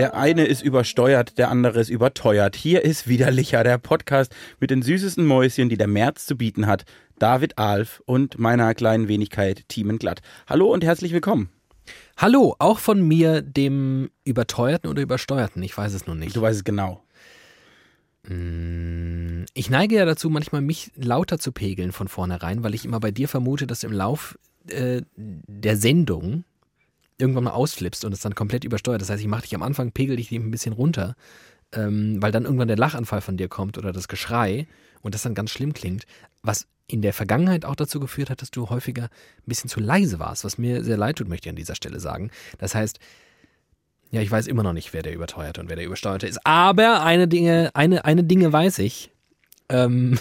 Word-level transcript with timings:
Der 0.00 0.14
eine 0.14 0.46
ist 0.46 0.62
übersteuert, 0.62 1.36
der 1.36 1.50
andere 1.50 1.78
ist 1.78 1.90
überteuert. 1.90 2.56
Hier 2.56 2.82
ist 2.86 3.06
Widerlicher, 3.06 3.62
der 3.64 3.76
Podcast 3.76 4.34
mit 4.58 4.70
den 4.70 4.80
süßesten 4.80 5.26
Mäuschen, 5.26 5.68
die 5.68 5.76
der 5.76 5.88
März 5.88 6.24
zu 6.24 6.38
bieten 6.38 6.66
hat. 6.66 6.86
David 7.18 7.58
Alf 7.58 8.02
und 8.06 8.38
meiner 8.38 8.72
kleinen 8.72 9.08
Wenigkeit 9.08 9.68
Thiemen 9.68 9.98
Glatt. 9.98 10.22
Hallo 10.48 10.72
und 10.72 10.84
herzlich 10.84 11.12
willkommen. 11.12 11.50
Hallo, 12.16 12.56
auch 12.58 12.78
von 12.78 13.06
mir, 13.06 13.42
dem 13.42 14.08
Überteuerten 14.24 14.88
oder 14.88 15.02
Übersteuerten, 15.02 15.62
ich 15.62 15.76
weiß 15.76 15.92
es 15.92 16.06
noch 16.06 16.14
nicht. 16.14 16.34
Du 16.34 16.40
weißt 16.40 16.56
es 16.56 16.64
genau. 16.64 17.04
Mm, 18.26 19.44
Ich 19.52 19.68
neige 19.68 19.96
ja 19.96 20.06
dazu, 20.06 20.30
manchmal 20.30 20.62
mich 20.62 20.92
lauter 20.96 21.38
zu 21.38 21.52
pegeln 21.52 21.92
von 21.92 22.08
vornherein, 22.08 22.62
weil 22.62 22.74
ich 22.74 22.86
immer 22.86 23.00
bei 23.00 23.10
dir 23.10 23.28
vermute, 23.28 23.66
dass 23.66 23.84
im 23.84 23.92
Lauf 23.92 24.38
äh, 24.68 25.02
der 25.16 25.76
Sendung 25.76 26.44
irgendwann 27.20 27.44
mal 27.44 27.50
ausflippst 27.50 28.04
und 28.04 28.12
es 28.12 28.20
dann 28.20 28.34
komplett 28.34 28.64
übersteuert. 28.64 29.00
Das 29.00 29.10
heißt, 29.10 29.20
ich 29.20 29.28
mache 29.28 29.42
dich 29.42 29.54
am 29.54 29.62
Anfang, 29.62 29.92
pegel 29.92 30.16
dich 30.16 30.30
ein 30.32 30.50
bisschen 30.50 30.72
runter, 30.72 31.14
ähm, 31.72 32.20
weil 32.20 32.32
dann 32.32 32.44
irgendwann 32.44 32.68
der 32.68 32.76
Lachanfall 32.76 33.20
von 33.20 33.36
dir 33.36 33.48
kommt 33.48 33.78
oder 33.78 33.92
das 33.92 34.08
Geschrei 34.08 34.66
und 35.02 35.14
das 35.14 35.22
dann 35.22 35.34
ganz 35.34 35.50
schlimm 35.50 35.72
klingt, 35.72 36.04
was 36.42 36.66
in 36.86 37.02
der 37.02 37.12
Vergangenheit 37.12 37.64
auch 37.64 37.76
dazu 37.76 38.00
geführt 38.00 38.30
hat, 38.30 38.42
dass 38.42 38.50
du 38.50 38.68
häufiger 38.68 39.04
ein 39.04 39.46
bisschen 39.46 39.70
zu 39.70 39.80
leise 39.80 40.18
warst, 40.18 40.44
was 40.44 40.58
mir 40.58 40.82
sehr 40.82 40.96
leid 40.96 41.16
tut, 41.16 41.28
möchte 41.28 41.48
ich 41.48 41.50
an 41.50 41.56
dieser 41.56 41.76
Stelle 41.76 42.00
sagen. 42.00 42.30
Das 42.58 42.74
heißt, 42.74 42.98
ja, 44.10 44.20
ich 44.20 44.30
weiß 44.30 44.48
immer 44.48 44.64
noch 44.64 44.72
nicht, 44.72 44.92
wer 44.92 45.02
der 45.02 45.14
Überteuerte 45.14 45.60
und 45.60 45.68
wer 45.68 45.76
der 45.76 45.86
Übersteuerte 45.86 46.26
ist. 46.26 46.44
Aber 46.44 47.04
eine 47.04 47.28
Dinge, 47.28 47.70
eine, 47.74 48.04
eine 48.04 48.24
Dinge 48.24 48.52
weiß 48.52 48.80
ich. 48.80 49.12
Ähm, 49.68 50.18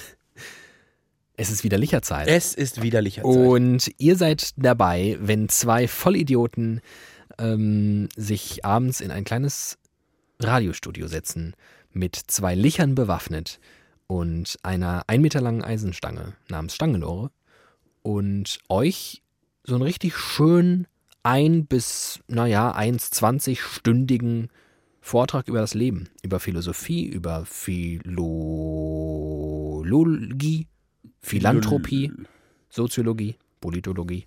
es 1.39 1.49
ist 1.49 1.63
wieder 1.63 1.77
Licherzeit. 1.77 2.27
Es 2.27 2.53
ist 2.53 2.81
widerlicher 2.81 3.23
Zeit. 3.23 3.33
Und 3.33 3.91
ihr 3.97 4.17
seid 4.17 4.51
dabei, 4.57 5.17
wenn 5.21 5.47
zwei 5.47 5.87
Vollidioten 5.87 6.81
ähm, 7.37 8.09
sich 8.17 8.65
abends 8.65 8.99
in 8.99 9.09
ein 9.09 9.23
kleines 9.23 9.77
Radiostudio 10.41 11.07
setzen, 11.07 11.53
mit 11.93 12.17
zwei 12.17 12.55
Lichern 12.55 12.93
bewaffnet 12.93 13.61
und 14.07 14.57
einer 14.63 15.03
ein 15.07 15.21
Meter 15.21 15.39
langen 15.39 15.63
Eisenstange 15.63 16.33
namens 16.49 16.75
Stangenlore 16.75 17.31
und 18.01 18.59
euch 18.67 19.21
so 19.63 19.75
einen 19.75 19.83
richtig 19.83 20.17
schön 20.17 20.87
ein 21.23 21.67
bis, 21.67 22.19
naja, 22.27 22.75
1,20-stündigen 22.77 24.49
Vortrag 24.99 25.47
über 25.47 25.59
das 25.59 25.73
Leben, 25.73 26.09
über 26.21 26.41
Philosophie, 26.41 27.05
über 27.05 27.45
Philologie, 27.45 28.29
Philanthropie, 31.21 32.11
Soziologie, 32.69 33.35
Politologie, 33.61 34.25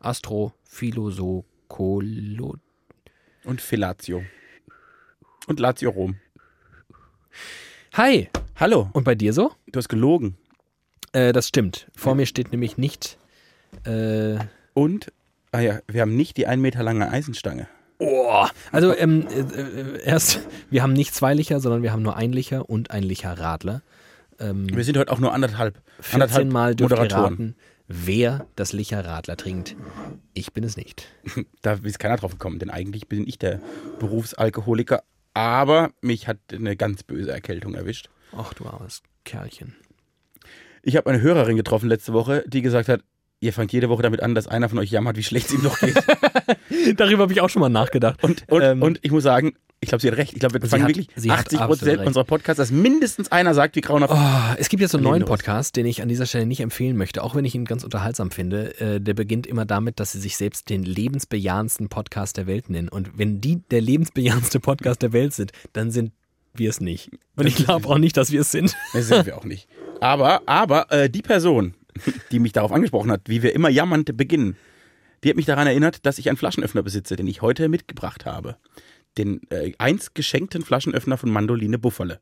Astro, 0.00 0.52
Philosokolo. 0.64 2.56
Und 3.44 3.60
Fellatio. 3.60 4.22
Und 5.46 5.60
Lazio 5.60 5.90
Rom. 5.90 6.16
Hi! 7.94 8.28
Hallo, 8.56 8.90
Und 8.92 9.04
bei 9.04 9.14
dir 9.14 9.32
so? 9.32 9.52
du 9.72 9.78
hast 9.78 9.88
gelogen. 9.88 10.36
Äh, 11.12 11.32
das 11.32 11.48
stimmt. 11.48 11.88
Vor 11.96 12.14
mir 12.14 12.26
steht 12.26 12.52
nämlich 12.52 12.76
nicht. 12.76 13.16
Äh, 13.84 14.38
Und, 14.74 15.10
ah 15.52 15.60
ja, 15.60 15.80
wir 15.88 16.02
haben 16.02 16.14
nicht 16.14 16.36
die 16.36 16.46
ein 16.46 16.60
Meter 16.60 16.82
lange 16.82 17.10
Eisenstange. 17.10 17.66
oh, 17.98 18.46
also 18.70 18.94
ähm, 18.94 19.26
äh, 19.28 19.40
äh, 19.40 20.02
erst, 20.04 20.40
wir 20.68 20.82
haben 20.82 20.92
nicht 20.92 21.14
zwei 21.14 21.32
Licher, 21.34 21.58
sondern 21.60 21.82
wir 21.82 21.92
haben 21.92 22.02
nur 22.02 22.16
ein 22.16 22.32
Licher 22.32 22.68
und 22.68 22.90
ein 22.90 23.02
Licher-Radler. 23.02 23.80
Ähm, 24.40 24.66
Wir 24.74 24.84
sind 24.84 24.96
heute 24.96 25.12
auch 25.12 25.18
nur 25.18 25.32
anderthalb, 25.34 25.80
14 26.00 26.14
anderthalb 26.22 26.52
Mal 26.52 26.74
dürft 26.74 26.90
Moderatoren. 26.90 27.22
raten, 27.24 27.54
wer 27.88 28.46
das 28.56 28.72
Licher-Radler 28.72 29.36
trinkt. 29.36 29.76
Ich 30.34 30.52
bin 30.52 30.64
es 30.64 30.76
nicht. 30.76 31.06
Da 31.62 31.74
ist 31.82 31.98
keiner 31.98 32.16
drauf 32.16 32.32
gekommen, 32.32 32.58
denn 32.58 32.70
eigentlich 32.70 33.08
bin 33.08 33.26
ich 33.26 33.38
der 33.38 33.60
Berufsalkoholiker. 33.98 35.02
Aber 35.34 35.90
mich 36.00 36.26
hat 36.26 36.38
eine 36.52 36.74
ganz 36.76 37.02
böse 37.02 37.30
Erkältung 37.30 37.74
erwischt. 37.74 38.08
Ach 38.36 38.52
du 38.54 38.66
armes 38.66 39.02
Kerlchen. 39.24 39.76
Ich 40.82 40.96
habe 40.96 41.10
eine 41.10 41.20
Hörerin 41.20 41.56
getroffen 41.56 41.88
letzte 41.88 42.12
Woche, 42.12 42.42
die 42.46 42.62
gesagt 42.62 42.88
hat, 42.88 43.02
ihr 43.40 43.52
fangt 43.52 43.72
jede 43.72 43.88
Woche 43.90 44.02
damit 44.02 44.22
an, 44.22 44.34
dass 44.34 44.48
einer 44.48 44.68
von 44.68 44.78
euch 44.78 44.90
jammert, 44.90 45.16
wie 45.16 45.22
schlecht 45.22 45.48
es 45.48 45.54
ihm 45.54 45.62
noch 45.62 45.78
geht. 45.78 45.96
Darüber 46.96 47.22
habe 47.24 47.32
ich 47.32 47.40
auch 47.40 47.50
schon 47.50 47.60
mal 47.60 47.68
nachgedacht. 47.68 48.22
Und, 48.24 48.44
und, 48.48 48.62
Ähm, 48.62 48.82
und 48.82 48.98
ich 49.02 49.10
muss 49.12 49.22
sagen, 49.22 49.52
ich 49.82 49.88
glaube, 49.88 50.02
sie 50.02 50.08
hat 50.08 50.18
recht. 50.18 50.34
Ich 50.34 50.40
glaube, 50.40 50.60
wir 50.60 50.68
fangen 50.68 50.86
wirklich 50.86 51.08
sie 51.16 51.30
hat 51.30 51.40
80 51.40 51.58
absolut 51.58 51.78
Prozent 51.78 52.06
unserer 52.06 52.24
Podcasts, 52.24 52.58
dass 52.58 52.70
mindestens 52.70 53.32
einer 53.32 53.54
sagt, 53.54 53.76
wie 53.76 53.80
grauenhaft. 53.80 54.12
Oh, 54.14 54.60
es 54.60 54.68
gibt 54.68 54.82
jetzt 54.82 54.90
so 54.90 54.98
einen 54.98 55.04
neuen. 55.04 55.24
Podcast, 55.24 55.74
den 55.76 55.86
ich 55.86 56.02
an 56.02 56.08
dieser 56.08 56.26
Stelle 56.26 56.44
nicht 56.44 56.60
empfehlen 56.60 56.96
möchte, 56.96 57.22
auch 57.22 57.34
wenn 57.34 57.46
ich 57.46 57.54
ihn 57.54 57.64
ganz 57.64 57.82
unterhaltsam 57.82 58.30
finde. 58.30 58.78
Äh, 58.78 59.00
der 59.00 59.14
beginnt 59.14 59.46
immer 59.46 59.64
damit, 59.64 59.98
dass 59.98 60.12
sie 60.12 60.20
sich 60.20 60.36
selbst 60.36 60.68
den 60.68 60.82
lebensbejahendsten 60.82 61.88
Podcast 61.88 62.36
der 62.36 62.46
Welt 62.46 62.68
nennen. 62.68 62.90
Und 62.90 63.16
wenn 63.16 63.40
die 63.40 63.62
der 63.70 63.80
lebensbejahendste 63.80 64.60
Podcast 64.60 65.00
der 65.00 65.14
Welt 65.14 65.32
sind, 65.32 65.52
dann 65.72 65.90
sind 65.90 66.12
wir 66.52 66.68
es 66.68 66.80
nicht. 66.80 67.10
Und 67.36 67.46
ich 67.46 67.56
glaube 67.56 67.88
auch 67.88 67.98
nicht, 67.98 68.18
dass 68.18 68.30
wir 68.30 68.42
es 68.42 68.50
sind. 68.50 68.76
Das 68.92 69.08
sind 69.08 69.24
wir 69.24 69.38
auch 69.38 69.44
nicht. 69.44 69.66
Aber, 70.00 70.42
aber 70.46 70.92
äh, 70.92 71.08
die 71.08 71.22
Person, 71.22 71.74
die 72.32 72.38
mich 72.38 72.52
darauf 72.52 72.72
angesprochen 72.72 73.10
hat, 73.10 73.22
wie 73.26 73.42
wir 73.42 73.54
immer 73.54 73.70
jammernd 73.70 74.14
beginnen, 74.16 74.56
die 75.22 75.30
hat 75.30 75.36
mich 75.36 75.46
daran 75.46 75.66
erinnert, 75.66 76.04
dass 76.04 76.18
ich 76.18 76.28
einen 76.28 76.38
Flaschenöffner 76.38 76.82
besitze, 76.82 77.16
den 77.16 77.26
ich 77.26 77.40
heute 77.40 77.68
mitgebracht 77.68 78.26
habe. 78.26 78.56
Den 79.18 79.40
äh, 79.50 79.72
einst 79.78 80.14
geschenkten 80.14 80.62
Flaschenöffner 80.62 81.18
von 81.18 81.30
Mandoline 81.30 81.78
Buffale. 81.78 82.20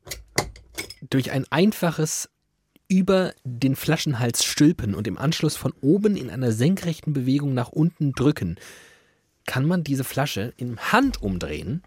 Durch 1.09 1.31
ein 1.31 1.45
einfaches 1.49 2.29
über 2.87 3.33
den 3.43 3.75
Flaschenhals 3.75 4.43
stülpen 4.43 4.95
und 4.95 5.05
im 5.07 5.17
Anschluss 5.17 5.55
von 5.55 5.73
oben 5.81 6.17
in 6.17 6.29
einer 6.29 6.51
senkrechten 6.51 7.13
Bewegung 7.13 7.53
nach 7.53 7.69
unten 7.69 8.13
drücken, 8.13 8.57
kann 9.45 9.65
man 9.65 9.83
diese 9.83 10.03
Flasche 10.03 10.53
in 10.57 10.77
Hand 10.79 11.21
umdrehen 11.21 11.81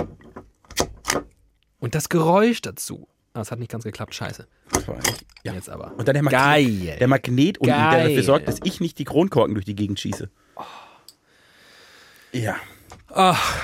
und 1.80 1.94
das 1.96 2.08
Geräusch 2.08 2.60
dazu. 2.62 3.08
Ah, 3.34 3.40
das 3.40 3.50
hat 3.50 3.58
nicht 3.58 3.70
ganz 3.72 3.82
geklappt, 3.84 4.14
scheiße. 4.14 4.46
Das 4.72 4.86
war 4.86 4.94
eigentlich- 4.96 5.26
ja. 5.42 5.54
Jetzt 5.54 5.68
aber. 5.70 5.92
Und 5.96 6.06
dann 6.06 6.14
der 6.14 6.22
Magnet, 6.22 6.40
Geil. 6.40 6.96
der 7.00 7.08
Magnet 7.08 7.58
unten, 7.58 7.72
der 7.72 7.76
Geil. 7.90 8.08
dafür 8.08 8.22
sorgt, 8.22 8.46
dass 8.46 8.58
ich 8.62 8.80
nicht 8.80 8.98
die 8.98 9.04
Kronkorken 9.04 9.54
durch 9.54 9.64
die 9.64 9.74
Gegend 9.74 9.98
schieße. 9.98 10.30
Ja. 12.32 12.56
Ach, 13.08 13.58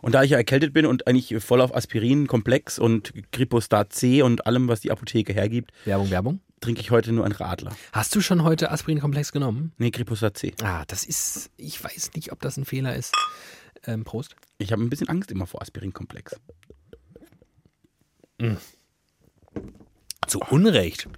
Und 0.00 0.14
da 0.14 0.22
ich 0.22 0.30
ja 0.30 0.36
erkältet 0.36 0.72
bin 0.72 0.86
und 0.86 1.06
eigentlich 1.06 1.42
voll 1.42 1.60
auf 1.60 1.74
Aspirin, 1.74 2.26
Komplex 2.26 2.78
und 2.78 3.12
Gripostat 3.32 3.92
C 3.92 4.22
und 4.22 4.46
allem, 4.46 4.68
was 4.68 4.80
die 4.80 4.90
Apotheke 4.90 5.32
hergibt, 5.32 5.72
Werbung, 5.84 6.10
Werbung. 6.10 6.40
trinke 6.60 6.80
ich 6.80 6.90
heute 6.90 7.12
nur 7.12 7.24
einen 7.24 7.34
Radler. 7.34 7.74
Hast 7.92 8.14
du 8.14 8.20
schon 8.20 8.44
heute 8.44 8.70
Aspirinkomplex 8.70 9.32
genommen? 9.32 9.72
Nee, 9.78 9.90
Gripostat 9.90 10.36
C. 10.36 10.54
Ah, 10.62 10.84
das 10.86 11.04
ist, 11.04 11.50
ich 11.56 11.82
weiß 11.82 12.10
nicht, 12.14 12.32
ob 12.32 12.40
das 12.40 12.56
ein 12.56 12.64
Fehler 12.64 12.94
ist. 12.94 13.14
Ähm, 13.86 14.04
Prost. 14.04 14.36
Ich 14.58 14.72
habe 14.72 14.82
ein 14.82 14.90
bisschen 14.90 15.08
Angst 15.08 15.30
immer 15.30 15.46
vor 15.46 15.60
Aspirinkomplex. 15.62 16.36
Zu 20.26 20.40
Unrecht. 20.50 21.08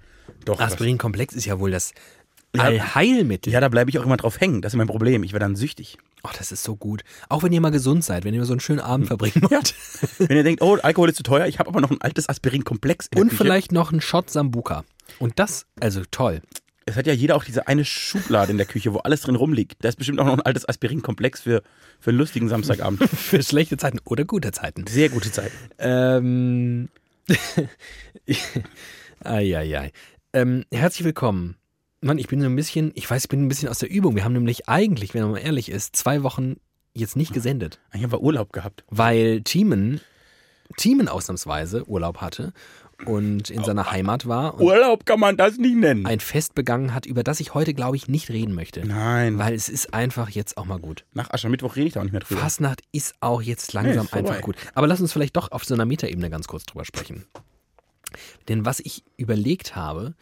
Doch. 0.45 0.59
Aspirinkomplex 0.59 1.35
ist 1.35 1.45
ja 1.45 1.59
wohl 1.59 1.71
das. 1.71 1.93
Allheilmittel. 2.57 3.51
Ja, 3.51 3.59
da 3.59 3.69
bleibe 3.69 3.89
ich 3.89 3.99
auch 3.99 4.05
immer 4.05 4.17
drauf 4.17 4.39
hängen. 4.39 4.61
Das 4.61 4.73
ist 4.73 4.77
mein 4.77 4.87
Problem. 4.87 5.23
Ich 5.23 5.33
werde 5.33 5.45
dann 5.45 5.55
süchtig. 5.55 5.97
Ach, 6.25 6.33
das 6.33 6.51
ist 6.51 6.63
so 6.63 6.75
gut. 6.75 7.03
Auch 7.29 7.43
wenn 7.43 7.51
ihr 7.51 7.61
mal 7.61 7.69
gesund 7.69 8.03
seid, 8.03 8.25
wenn 8.25 8.33
ihr 8.33 8.43
so 8.45 8.53
einen 8.53 8.59
schönen 8.59 8.79
Abend 8.79 9.07
verbringen 9.07 9.43
wollt. 9.49 9.75
Wenn 10.17 10.37
ihr 10.37 10.43
denkt, 10.43 10.61
oh, 10.61 10.77
Alkohol 10.81 11.09
ist 11.09 11.17
zu 11.17 11.23
teuer, 11.23 11.45
ich 11.45 11.59
habe 11.59 11.69
aber 11.69 11.81
noch 11.81 11.91
ein 11.91 12.01
altes 12.01 12.27
Aspirinkomplex. 12.27 13.09
Und 13.15 13.29
Küche. 13.29 13.35
vielleicht 13.35 13.71
noch 13.71 13.91
einen 13.91 14.01
Shot 14.01 14.29
Sambuka. 14.29 14.83
Und 15.19 15.39
das, 15.39 15.67
also 15.79 16.01
toll. 16.09 16.41
Es 16.85 16.95
hat 16.95 17.07
ja 17.07 17.13
jeder 17.13 17.35
auch 17.35 17.43
diese 17.43 17.67
eine 17.67 17.85
Schublade 17.85 18.51
in 18.51 18.57
der 18.57 18.65
Küche, 18.65 18.93
wo 18.93 18.99
alles 18.99 19.21
drin 19.21 19.35
rumliegt. 19.35 19.83
Da 19.83 19.89
ist 19.89 19.97
bestimmt 19.97 20.19
auch 20.19 20.25
noch 20.25 20.33
ein 20.33 20.41
altes 20.41 20.67
Aspirinkomplex 20.67 21.41
für, 21.41 21.63
für 21.99 22.09
einen 22.09 22.19
lustigen 22.19 22.49
Samstagabend. 22.49 23.03
Für 23.09 23.41
schlechte 23.41 23.77
Zeiten 23.77 23.99
oder 24.05 24.25
gute 24.25 24.51
Zeiten. 24.51 24.85
Sehr 24.87 25.09
gute 25.09 25.31
Zeit. 25.31 25.51
Ähm. 25.79 26.89
Eieiei. 29.23 29.91
Ähm, 30.33 30.65
herzlich 30.71 31.05
willkommen. 31.05 31.55
Mann, 32.01 32.17
ich 32.17 32.27
bin 32.27 32.39
so 32.41 32.45
ein 32.45 32.55
bisschen, 32.55 32.91
ich 32.95 33.09
weiß, 33.09 33.23
ich 33.23 33.29
bin 33.29 33.43
ein 33.43 33.47
bisschen 33.47 33.69
aus 33.69 33.79
der 33.79 33.89
Übung. 33.89 34.15
Wir 34.15 34.23
haben 34.25 34.33
nämlich 34.33 34.69
eigentlich, 34.69 35.13
wenn 35.13 35.23
man 35.23 35.31
mal 35.31 35.39
ehrlich 35.39 35.69
ist, 35.69 35.95
zwei 35.95 36.23
Wochen 36.23 36.57
jetzt 36.93 37.15
nicht 37.15 37.33
gesendet. 37.33 37.79
Ich 37.93 38.03
habe 38.03 38.21
Urlaub 38.21 38.53
gehabt. 38.53 38.83
Weil 38.89 39.41
Thiemen, 39.41 40.01
Thiemen 40.77 41.07
ausnahmsweise 41.07 41.87
Urlaub 41.87 42.21
hatte 42.21 42.53
und 43.05 43.49
in 43.49 43.63
seiner 43.63 43.91
Heimat 43.91 44.25
war 44.27 44.55
und 44.55 44.61
Urlaub 44.61 45.05
kann 45.05 45.19
man 45.19 45.35
das 45.35 45.57
nicht 45.57 45.75
nennen. 45.75 46.05
ein 46.05 46.21
Fest 46.21 46.55
begangen 46.55 46.93
hat, 46.93 47.05
über 47.05 47.23
das 47.23 47.41
ich 47.41 47.53
heute, 47.53 47.73
glaube 47.73 47.97
ich, 47.97 48.07
nicht 48.07 48.29
reden 48.29 48.53
möchte. 48.53 48.85
Nein. 48.85 49.37
Weil 49.37 49.53
es 49.53 49.67
ist 49.67 49.93
einfach 49.93 50.29
jetzt 50.29 50.57
auch 50.57 50.65
mal 50.65 50.79
gut. 50.79 51.05
Nach 51.13 51.29
Aschermittwoch 51.31 51.75
rede 51.75 51.87
ich 51.87 51.93
da 51.93 51.99
auch 51.99 52.05
nicht 52.05 52.13
mehr 52.13 52.21
drüber. 52.21 52.39
Fastnacht 52.39 52.81
ist 52.93 53.15
auch 53.19 53.41
jetzt 53.41 53.73
langsam 53.73 54.07
Nee, 54.11 54.19
einfach 54.19 54.41
gut. 54.41 54.55
Aber 54.73 54.87
lass 54.87 55.01
uns 55.01 55.11
vielleicht 55.11 55.35
doch 55.35 55.51
auf 55.51 55.65
so 55.65 55.73
einer 55.73 55.85
Metaebene 55.85 56.29
ganz 56.29 56.47
kurz 56.47 56.65
drüber 56.65 56.85
sprechen. 56.85 57.25
Denn 58.47 58.65
was 58.65 58.79
ich 58.79 59.03
überlegt 59.17 59.75
habe, 59.75 60.15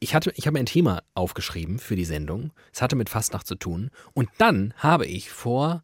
ich 0.00 0.14
hatte, 0.14 0.32
ich 0.36 0.46
habe 0.46 0.58
ein 0.58 0.66
Thema 0.66 1.02
aufgeschrieben 1.14 1.78
für 1.78 1.96
die 1.96 2.04
Sendung. 2.04 2.52
Es 2.72 2.82
hatte 2.82 2.96
mit 2.96 3.08
Fastnacht 3.08 3.46
zu 3.46 3.54
tun. 3.54 3.90
Und 4.14 4.28
dann 4.38 4.74
habe 4.76 5.06
ich 5.06 5.30
vor, 5.30 5.82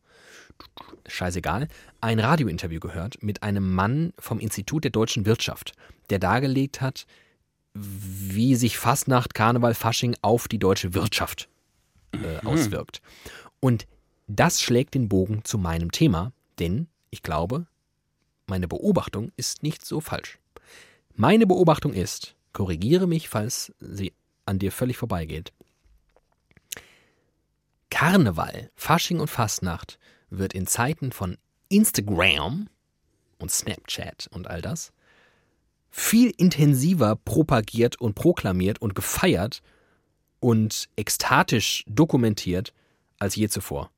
scheißegal, 1.06 1.68
ein 2.00 2.18
Radiointerview 2.18 2.80
gehört 2.80 3.22
mit 3.22 3.42
einem 3.42 3.74
Mann 3.74 4.12
vom 4.18 4.38
Institut 4.40 4.84
der 4.84 4.90
deutschen 4.90 5.26
Wirtschaft, 5.26 5.72
der 6.10 6.18
dargelegt 6.18 6.80
hat, 6.80 7.06
wie 7.74 8.54
sich 8.54 8.78
Fastnacht, 8.78 9.34
Karneval, 9.34 9.74
Fasching 9.74 10.16
auf 10.22 10.48
die 10.48 10.58
deutsche 10.58 10.94
Wirtschaft 10.94 11.48
äh, 12.12 12.44
auswirkt. 12.46 13.00
Und 13.60 13.86
das 14.26 14.62
schlägt 14.62 14.94
den 14.94 15.08
Bogen 15.08 15.44
zu 15.44 15.58
meinem 15.58 15.90
Thema, 15.90 16.32
denn 16.58 16.88
ich 17.10 17.22
glaube, 17.22 17.66
meine 18.46 18.68
Beobachtung 18.68 19.32
ist 19.36 19.62
nicht 19.62 19.84
so 19.84 20.00
falsch. 20.00 20.38
Meine 21.14 21.46
Beobachtung 21.46 21.92
ist, 21.92 22.34
korrigiere 22.54 23.06
mich, 23.06 23.28
falls 23.28 23.74
sie 23.78 24.14
an 24.46 24.58
dir 24.58 24.72
völlig 24.72 24.96
vorbeigeht. 24.96 25.52
Karneval, 27.90 28.70
Fasching 28.74 29.20
und 29.20 29.28
Fastnacht 29.28 29.98
wird 30.30 30.54
in 30.54 30.66
Zeiten 30.66 31.12
von 31.12 31.36
Instagram 31.68 32.68
und 33.38 33.50
Snapchat 33.50 34.28
und 34.32 34.46
all 34.48 34.62
das 34.62 34.92
viel 35.90 36.32
intensiver 36.38 37.14
propagiert 37.14 38.00
und 38.00 38.14
proklamiert 38.14 38.82
und 38.82 38.96
gefeiert 38.96 39.62
und 40.40 40.88
ekstatisch 40.96 41.84
dokumentiert 41.86 42.72
als 43.20 43.36
je 43.36 43.48
zuvor. 43.48 43.92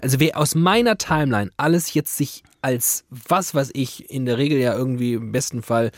Also 0.00 0.20
wer 0.20 0.38
aus 0.38 0.54
meiner 0.54 0.96
Timeline 0.96 1.50
alles 1.56 1.92
jetzt 1.92 2.16
sich 2.16 2.44
als 2.62 3.04
was 3.10 3.52
weiß 3.52 3.70
ich 3.74 4.10
in 4.10 4.26
der 4.26 4.38
Regel 4.38 4.60
ja 4.60 4.76
irgendwie 4.76 5.14
im 5.14 5.32
besten 5.32 5.62
Fall 5.62 5.90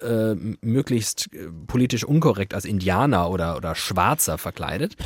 äh, 0.00 0.34
möglichst 0.60 1.32
äh, 1.32 1.48
politisch 1.66 2.04
unkorrekt 2.04 2.54
als 2.54 2.64
Indianer 2.64 3.30
oder, 3.30 3.56
oder 3.56 3.74
Schwarzer 3.74 4.38
verkleidet, 4.38 4.96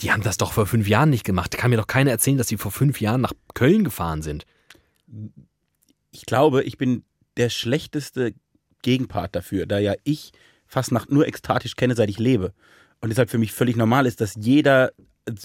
die 0.00 0.12
haben 0.12 0.22
das 0.22 0.36
doch 0.36 0.52
vor 0.52 0.66
fünf 0.66 0.88
Jahren 0.88 1.10
nicht 1.10 1.24
gemacht. 1.24 1.56
Kann 1.56 1.70
mir 1.70 1.76
doch 1.76 1.86
keiner 1.86 2.10
erzählen, 2.10 2.38
dass 2.38 2.48
sie 2.48 2.56
vor 2.56 2.70
fünf 2.70 3.00
Jahren 3.00 3.20
nach 3.20 3.32
Köln 3.54 3.84
gefahren 3.84 4.22
sind. 4.22 4.44
Ich 6.10 6.26
glaube, 6.26 6.62
ich 6.62 6.78
bin 6.78 7.04
der 7.36 7.48
schlechteste 7.48 8.34
Gegenpart 8.82 9.34
dafür, 9.34 9.66
da 9.66 9.78
ja 9.78 9.94
ich 10.04 10.32
Fastnacht 10.66 11.10
nur 11.10 11.26
ekstatisch 11.26 11.76
kenne, 11.76 11.94
seit 11.94 12.10
ich 12.10 12.18
lebe. 12.18 12.52
Und 13.00 13.08
deshalb 13.08 13.30
für 13.30 13.38
mich 13.38 13.52
völlig 13.52 13.76
normal 13.76 14.06
ist, 14.06 14.20
dass 14.20 14.34
jeder 14.36 14.92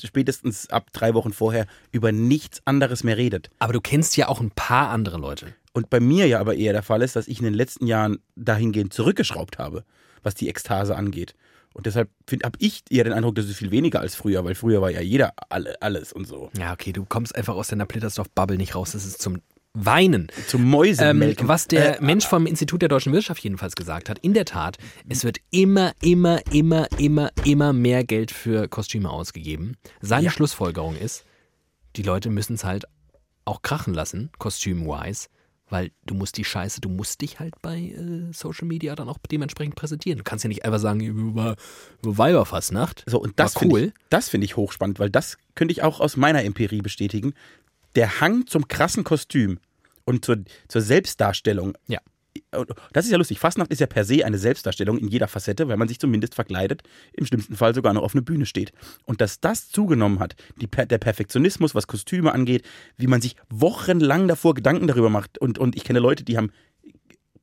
spätestens 0.04 0.70
ab 0.70 0.92
drei 0.94 1.14
Wochen 1.14 1.34
vorher 1.34 1.68
über 1.92 2.12
nichts 2.12 2.62
anderes 2.66 3.04
mehr 3.04 3.18
redet. 3.18 3.50
Aber 3.60 3.74
du 3.74 3.82
kennst 3.82 4.16
ja 4.18 4.28
auch 4.28 4.40
ein 4.40 4.52
paar 4.52 4.90
andere 4.90 5.18
Leute. 5.18 5.54
Und 5.74 5.90
bei 5.90 6.00
mir 6.00 6.28
ja 6.28 6.40
aber 6.40 6.56
eher 6.56 6.74
der 6.74 6.84
Fall 6.84 7.02
ist, 7.02 7.16
dass 7.16 7.28
ich 7.28 7.40
in 7.40 7.46
den 7.46 7.54
letzten 7.54 7.88
Jahren 7.88 8.20
dahingehend 8.36 8.94
zurückgeschraubt 8.94 9.58
habe, 9.58 9.84
was 10.22 10.36
die 10.36 10.48
Ekstase 10.48 10.96
angeht. 10.96 11.36
Und 11.74 11.88
deshalb 11.88 12.10
habe 12.44 12.58
ich 12.60 12.84
eher 12.92 13.04
den 13.04 13.14
Eindruck, 13.14 13.34
das 13.36 13.46
ist 13.50 13.58
viel 13.58 13.72
weniger 13.72 14.00
als 14.00 14.14
früher, 14.16 14.46
weil 14.46 14.54
früher 14.54 14.82
war 14.82 14.92
ja 14.92 15.02
jeder 15.02 15.34
alle, 15.50 15.82
alles 15.82 16.14
und 16.14 16.28
so. 16.28 16.52
Ja, 16.56 16.72
okay, 16.74 16.94
du 16.94 17.04
kommst 17.04 17.36
einfach 17.36 17.56
aus 17.56 17.70
deiner 17.70 17.88
Plittersdorf-Bubble 17.88 18.58
nicht 18.58 18.76
raus. 18.76 18.92
Das 18.92 19.06
ist 19.06 19.20
zum 19.20 19.40
Weinen. 19.74 20.28
Zum 20.48 20.70
Mäusemelken. 20.70 21.46
Ähm, 21.46 21.50
was 21.50 21.68
der 21.68 21.98
äh, 22.00 22.04
Mensch 22.06 22.28
vom 22.28 22.46
Institut 22.46 22.84
der 22.84 22.90
deutschen 22.90 23.12
Wirtschaft 23.12 23.44
jedenfalls 23.44 23.76
gesagt 23.76 24.08
hat, 24.08 24.20
in 24.20 24.36
der 24.36 24.46
Tat, 24.46 24.78
es 25.10 25.24
wird 25.24 25.40
immer, 25.50 25.94
immer, 26.04 26.42
immer, 26.52 26.88
immer, 27.00 27.32
immer 27.44 27.74
mehr 27.74 28.04
Geld 28.04 28.30
für 28.30 28.68
Kostüme 28.68 29.10
ausgegeben. 29.10 29.76
Seine 30.00 30.26
Ja. 30.26 30.30
Schlussfolgerung 30.32 30.96
ist, 30.96 31.26
die 31.96 32.04
Leute 32.04 32.30
müssen 32.30 32.54
es 32.54 32.64
halt 32.64 32.86
auch 33.46 33.64
krachen 33.64 33.96
lassen, 33.96 34.30
kostüm-wise, 34.38 35.28
weil 35.74 35.90
du 36.06 36.14
musst 36.14 36.38
die 36.38 36.44
Scheiße, 36.44 36.82
du 36.82 36.88
musst 36.88 37.22
dich 37.22 37.40
halt 37.40 37.56
bei 37.64 37.80
äh, 37.80 38.32
Social 38.32 38.68
Media 38.68 38.94
dann 38.94 39.10
auch 39.10 39.18
dementsprechend 39.32 39.74
präsentieren. 39.74 40.20
Du 40.20 40.24
kannst 40.24 40.44
ja 40.44 40.48
nicht 40.48 40.66
einfach 40.66 40.78
sagen, 40.78 41.02
über, 41.02 41.56
über 42.04 42.18
Weiberfastnacht. 42.20 43.04
So, 43.08 43.20
und 43.20 43.40
das 43.40 43.60
cool. 43.60 43.86
ich, 43.86 43.94
das 44.12 44.30
finde 44.30 44.46
ich 44.46 44.56
hochspannend, 44.56 45.00
weil 45.00 45.10
das 45.10 45.40
könnte 45.56 45.72
ich 45.72 45.82
auch 45.82 46.00
aus 46.00 46.16
meiner 46.16 46.44
Empirie 46.44 46.82
bestätigen. 46.82 47.34
Der 47.96 48.22
Hang 48.22 48.46
zum 48.46 48.68
krassen 48.68 49.04
Kostüm 49.04 49.58
und 50.06 50.24
zur, 50.24 50.44
zur 50.68 50.82
Selbstdarstellung. 50.82 51.76
Ja. 51.88 52.00
Das 52.92 53.06
ist 53.06 53.12
ja 53.12 53.18
lustig. 53.18 53.40
Fastnacht 53.40 53.72
ist 53.72 53.80
ja 53.80 53.88
per 53.88 54.06
se 54.06 54.26
eine 54.26 54.38
Selbstdarstellung 54.38 54.98
in 54.98 55.08
jeder 55.08 55.28
Facette, 55.28 55.68
weil 55.68 55.78
man 55.78 55.88
sich 55.88 56.00
zumindest 56.00 56.36
verkleidet, 56.36 56.82
im 57.14 57.26
schlimmsten 57.26 57.56
Fall 57.56 57.76
sogar 57.76 57.94
noch 57.94 58.04
auf 58.04 58.14
eine 58.14 58.22
Bühne 58.22 58.46
steht. 58.46 58.72
Und 59.06 59.22
dass 59.22 59.40
das 59.40 59.70
zugenommen 59.70 60.20
hat, 60.20 60.36
die, 60.60 60.68
der 60.68 60.98
Perfektionismus, 60.98 61.76
was 61.76 61.88
Kostüme 61.88 62.32
angeht, 62.32 62.66
wie 62.98 63.08
man 63.08 63.22
sich 63.22 63.36
wochenlang 63.50 64.28
davor 64.28 64.54
Gedanken 64.54 64.88
darüber 64.88 65.10
macht. 65.10 65.38
Und, 65.38 65.60
und 65.60 65.76
ich 65.76 65.84
kenne 65.84 66.00
Leute, 66.00 66.24
die 66.24 66.38
haben 66.38 66.52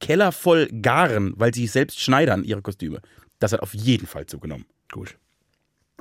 Keller 0.00 0.32
voll 0.32 0.66
Garen, 0.68 1.34
weil 1.36 1.54
sie 1.54 1.66
selbst 1.66 2.00
schneidern 2.00 2.42
ihre 2.42 2.62
Kostüme. 2.62 3.00
Das 3.38 3.52
hat 3.52 3.60
auf 3.60 3.74
jeden 3.74 4.06
Fall 4.06 4.26
zugenommen. 4.26 4.66
Gut. 4.90 5.18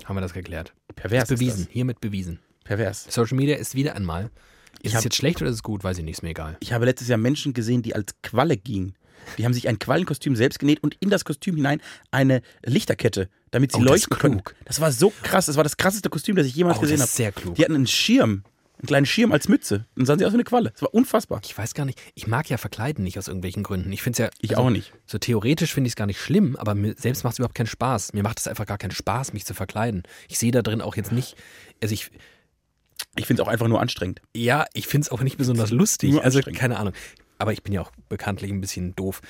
Haben 0.06 0.16
wir 0.16 0.22
das 0.22 0.34
geklärt. 0.34 0.74
Pervers. 0.96 1.30
Ist 1.30 1.38
bewiesen, 1.38 1.68
hiermit 1.70 2.00
bewiesen. 2.00 2.40
Pervers. 2.64 3.08
Social 3.10 3.36
Media 3.36 3.58
ist 3.58 3.76
wieder 3.76 3.96
einmal. 3.96 4.32
Ist 4.82 4.96
es 4.96 5.04
jetzt 5.04 5.16
schlecht 5.16 5.42
oder 5.42 5.50
ist 5.50 5.58
es 5.58 5.64
gut? 5.64 5.84
Weiß 5.84 5.98
ich 5.98 6.04
nicht, 6.04 6.14
ist 6.18 6.24
mir 6.24 6.30
egal. 6.30 6.58
Ich 6.60 6.74
habe 6.74 6.86
letztes 6.86 7.08
Jahr 7.08 7.18
Menschen 7.18 7.54
gesehen, 7.54 7.82
die 7.82 7.96
als 7.96 8.14
Qualle 8.24 8.58
gingen. 8.58 8.96
Die 9.38 9.46
haben 9.46 9.54
sich 9.54 9.68
ein 9.68 9.78
Quallenkostüm 9.80 10.36
selbst 10.36 10.60
genäht 10.60 10.82
und 10.82 10.96
in 11.02 11.10
das 11.10 11.26
Kostüm 11.26 11.56
hinein 11.58 11.82
eine 12.10 12.42
Lichterkette, 12.66 13.30
damit 13.52 13.74
sie 13.74 13.78
Oh, 13.80 13.82
das 13.84 13.90
leuchten 13.92 14.18
können. 14.18 14.44
klug. 14.44 14.56
Das 14.66 14.80
war 14.80 14.92
so 14.92 15.12
krass. 15.24 15.48
Das 15.48 15.58
war 15.58 15.64
das 15.64 15.76
krasseste 15.78 16.10
Kostüm, 16.10 16.36
das 16.38 16.48
ich 16.48 16.56
jemals 16.56 16.78
Oh, 16.78 16.82
gesehen 16.82 17.00
das 17.00 17.10
habe. 17.10 17.16
sehr 17.18 17.32
klug. 17.34 17.56
Die 17.56 17.64
hatten 17.64 17.76
einen 17.76 17.86
Schirm, 17.88 18.44
einen 18.78 18.88
kleinen 18.88 19.06
Schirm 19.06 19.34
als 19.34 19.50
Mütze. 19.50 19.86
Dann 19.96 20.06
sahen 20.06 20.20
sie 20.20 20.26
aus 20.26 20.32
wie 20.32 20.38
eine 20.38 20.46
Qualle. 20.46 20.72
Das 20.72 20.82
war 20.82 20.94
unfassbar. 20.94 21.42
Ich 21.44 21.56
weiß 21.56 21.74
gar 21.74 21.84
nicht, 21.84 22.00
ich 22.16 22.28
mag 22.28 22.50
ja 22.50 22.58
verkleiden 22.58 23.04
nicht 23.04 23.18
aus 23.20 23.28
irgendwelchen 23.28 23.62
Gründen. 23.64 23.92
Ich 23.92 24.02
finde 24.02 24.14
es 24.14 24.20
ja. 24.20 24.30
Ich 24.40 24.56
auch 24.56 24.70
nicht. 24.70 24.94
So 25.06 25.18
theoretisch 25.18 25.74
finde 25.74 25.90
ich 25.90 25.92
es 25.92 25.96
gar 25.98 26.08
nicht 26.08 26.20
schlimm, 26.22 26.56
aber 26.56 26.74
mir 26.74 26.96
selbst 26.98 27.26
macht 27.26 27.34
es 27.34 27.40
überhaupt 27.40 27.56
keinen 27.56 27.68
Spaß. 27.68 28.14
Mir 28.14 28.24
macht 28.24 28.40
es 28.40 28.48
einfach 28.48 28.66
gar 28.66 28.78
keinen 28.78 28.92
Spaß, 28.92 29.34
mich 29.34 29.46
zu 29.46 29.54
verkleiden. 29.54 30.04
Ich 30.30 30.40
sehe 30.40 30.52
da 30.52 30.62
drin 30.62 30.82
auch 30.82 30.96
jetzt 30.96 31.12
nicht. 31.12 31.36
Also 31.84 31.94
ich, 31.94 32.10
Ich 33.16 33.26
finde 33.26 33.42
es 33.42 33.48
auch 33.48 33.52
einfach 33.52 33.68
nur 33.68 33.82
anstrengend. 33.82 34.22
ja, 34.36 34.66
ich 34.74 34.88
finde 34.88 35.06
es 35.06 35.12
auch 35.12 35.22
nicht 35.22 35.38
besonders 35.38 35.72
lustig. 35.72 36.22
Also 36.24 36.42
keine 36.42 36.78
Ahnung. 36.78 36.94
Aber 37.38 37.54
ich 37.54 37.64
bin 37.64 37.74
ja 37.74 37.82
auch 37.82 37.92
bekanntlich 38.10 38.52
ein 38.52 38.62
bisschen 38.62 38.96
doof. 38.96 39.22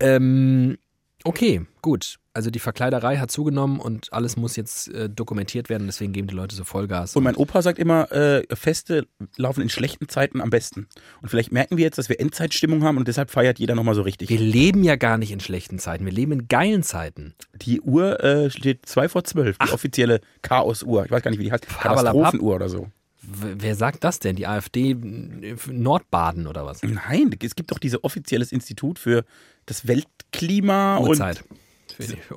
Ähm, 0.00 0.78
okay, 1.24 1.64
gut. 1.80 2.18
Also 2.34 2.50
die 2.50 2.58
Verkleiderei 2.58 3.18
hat 3.18 3.30
zugenommen 3.30 3.78
und 3.78 4.12
alles 4.12 4.36
muss 4.36 4.56
jetzt 4.56 4.88
äh, 4.88 5.08
dokumentiert 5.10 5.68
werden. 5.68 5.86
Deswegen 5.86 6.12
geben 6.12 6.28
die 6.28 6.34
Leute 6.34 6.56
so 6.56 6.64
Vollgas. 6.64 7.14
Und 7.14 7.22
mein 7.24 7.36
Opa 7.36 7.60
sagt 7.60 7.78
immer, 7.78 8.10
äh, 8.10 8.42
Feste 8.56 9.06
laufen 9.36 9.60
in 9.60 9.68
schlechten 9.68 10.08
Zeiten 10.08 10.40
am 10.40 10.48
besten. 10.48 10.88
Und 11.20 11.28
vielleicht 11.28 11.52
merken 11.52 11.76
wir 11.76 11.84
jetzt, 11.84 11.98
dass 11.98 12.08
wir 12.08 12.18
Endzeitstimmung 12.18 12.82
haben 12.84 12.96
und 12.96 13.06
deshalb 13.06 13.30
feiert 13.30 13.58
jeder 13.58 13.74
nochmal 13.74 13.94
so 13.94 14.02
richtig. 14.02 14.30
Wir 14.30 14.40
leben 14.40 14.82
ja 14.82 14.96
gar 14.96 15.18
nicht 15.18 15.30
in 15.30 15.40
schlechten 15.40 15.78
Zeiten. 15.78 16.06
Wir 16.06 16.12
leben 16.12 16.32
in 16.32 16.48
geilen 16.48 16.82
Zeiten. 16.82 17.34
Die 17.54 17.82
Uhr 17.82 18.24
äh, 18.24 18.50
steht 18.50 18.86
zwei 18.86 19.08
vor 19.08 19.24
zwölf, 19.24 19.58
die 19.58 19.70
offizielle 19.70 20.20
Chaos-Uhr. 20.40 21.04
Ich 21.04 21.10
weiß 21.10 21.22
gar 21.22 21.30
nicht, 21.30 21.38
wie 21.38 21.44
die 21.44 21.52
heißt. 21.52 21.68
Katastrophenuhr 21.68 22.54
oder 22.54 22.70
so. 22.70 22.88
Wer 23.22 23.76
sagt 23.76 24.02
das 24.04 24.18
denn? 24.18 24.36
Die 24.36 24.46
AfD 24.46 24.90
äh, 24.90 25.56
Nordbaden 25.70 26.46
oder 26.46 26.66
was? 26.66 26.82
Nein, 26.82 27.30
es 27.40 27.54
gibt 27.54 27.70
doch 27.70 27.78
dieses 27.78 28.02
offizielles 28.02 28.50
Institut 28.52 28.98
für 28.98 29.24
das 29.66 29.86
Weltklima 29.86 30.98
Uhrzeit. 30.98 31.44
und 31.48 31.58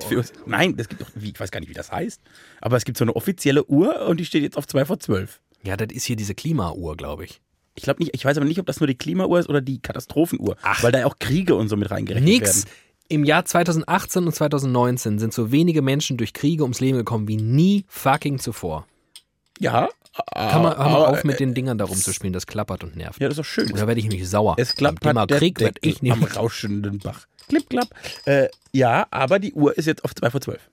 für, 0.08 0.24
nein, 0.46 0.74
es 0.76 0.88
gibt 0.88 1.00
doch, 1.00 1.08
ich 1.20 1.40
weiß 1.40 1.50
gar 1.50 1.60
nicht, 1.60 1.70
wie 1.70 1.74
das 1.74 1.90
heißt, 1.90 2.20
aber 2.60 2.76
es 2.76 2.84
gibt 2.84 2.98
so 2.98 3.04
eine 3.04 3.16
offizielle 3.16 3.64
Uhr 3.64 4.06
und 4.06 4.20
die 4.20 4.24
steht 4.24 4.42
jetzt 4.42 4.56
auf 4.56 4.66
zwei 4.66 4.84
vor 4.84 5.00
zwölf. 5.00 5.40
Ja, 5.62 5.76
das 5.76 5.88
ist 5.90 6.04
hier 6.04 6.16
diese 6.16 6.34
Klimauhr, 6.34 6.96
glaube 6.96 7.24
ich. 7.24 7.40
Ich 7.74 7.82
glaube 7.82 8.02
nicht, 8.02 8.14
ich 8.14 8.24
weiß 8.24 8.36
aber 8.36 8.46
nicht, 8.46 8.60
ob 8.60 8.66
das 8.66 8.80
nur 8.80 8.86
die 8.86 8.96
Klimauhr 8.96 9.38
ist 9.38 9.48
oder 9.48 9.60
die 9.60 9.80
Katastrophenuhr, 9.80 10.56
Ach. 10.62 10.82
weil 10.82 10.92
da 10.92 11.00
ja 11.00 11.06
auch 11.06 11.18
Kriege 11.18 11.54
und 11.54 11.68
so 11.68 11.76
mit 11.76 11.90
reingerechnet 11.90 12.28
Nix. 12.28 12.64
werden. 12.64 12.70
Im 13.08 13.24
Jahr 13.24 13.44
2018 13.44 14.24
und 14.24 14.34
2019 14.34 15.18
sind 15.18 15.32
so 15.32 15.52
wenige 15.52 15.82
Menschen 15.82 16.16
durch 16.16 16.32
Kriege 16.32 16.62
ums 16.64 16.80
Leben 16.80 16.98
gekommen 16.98 17.28
wie 17.28 17.36
nie 17.36 17.84
fucking 17.88 18.38
zuvor. 18.38 18.86
Ja, 19.58 19.88
Kann 20.34 20.62
man, 20.62 20.76
hör 20.76 20.84
mal 20.84 20.94
aber, 20.94 21.08
auf, 21.08 21.24
mit 21.24 21.40
den 21.40 21.54
Dingern 21.54 21.78
da 21.78 21.84
rumzuspielen, 21.84 22.32
das 22.32 22.46
klappert 22.46 22.84
und 22.84 22.96
nervt. 22.96 23.20
Ja, 23.20 23.28
das 23.28 23.38
ist 23.38 23.44
doch 23.44 23.48
schön. 23.48 23.68
Da 23.68 23.86
werde 23.86 24.00
ich 24.00 24.06
nämlich 24.06 24.28
sauer. 24.28 24.54
Es 24.58 24.74
klappt 24.74 25.02
Thema 25.02 25.26
der 25.26 25.38
Krieg 25.38 25.60
werd 25.60 25.76
Deckel 25.76 25.90
ich 25.90 26.12
am 26.12 26.18
nämlich. 26.20 26.36
rauschenden 26.36 26.98
Bach. 26.98 27.26
Klipp, 27.48 27.68
klapp. 27.70 27.88
Äh, 28.24 28.48
ja, 28.72 29.06
aber 29.10 29.38
die 29.38 29.52
Uhr 29.52 29.76
ist 29.76 29.86
jetzt 29.86 30.04
auf 30.04 30.14
zwei 30.14 30.30
vor 30.30 30.40
zwölf. 30.40 30.68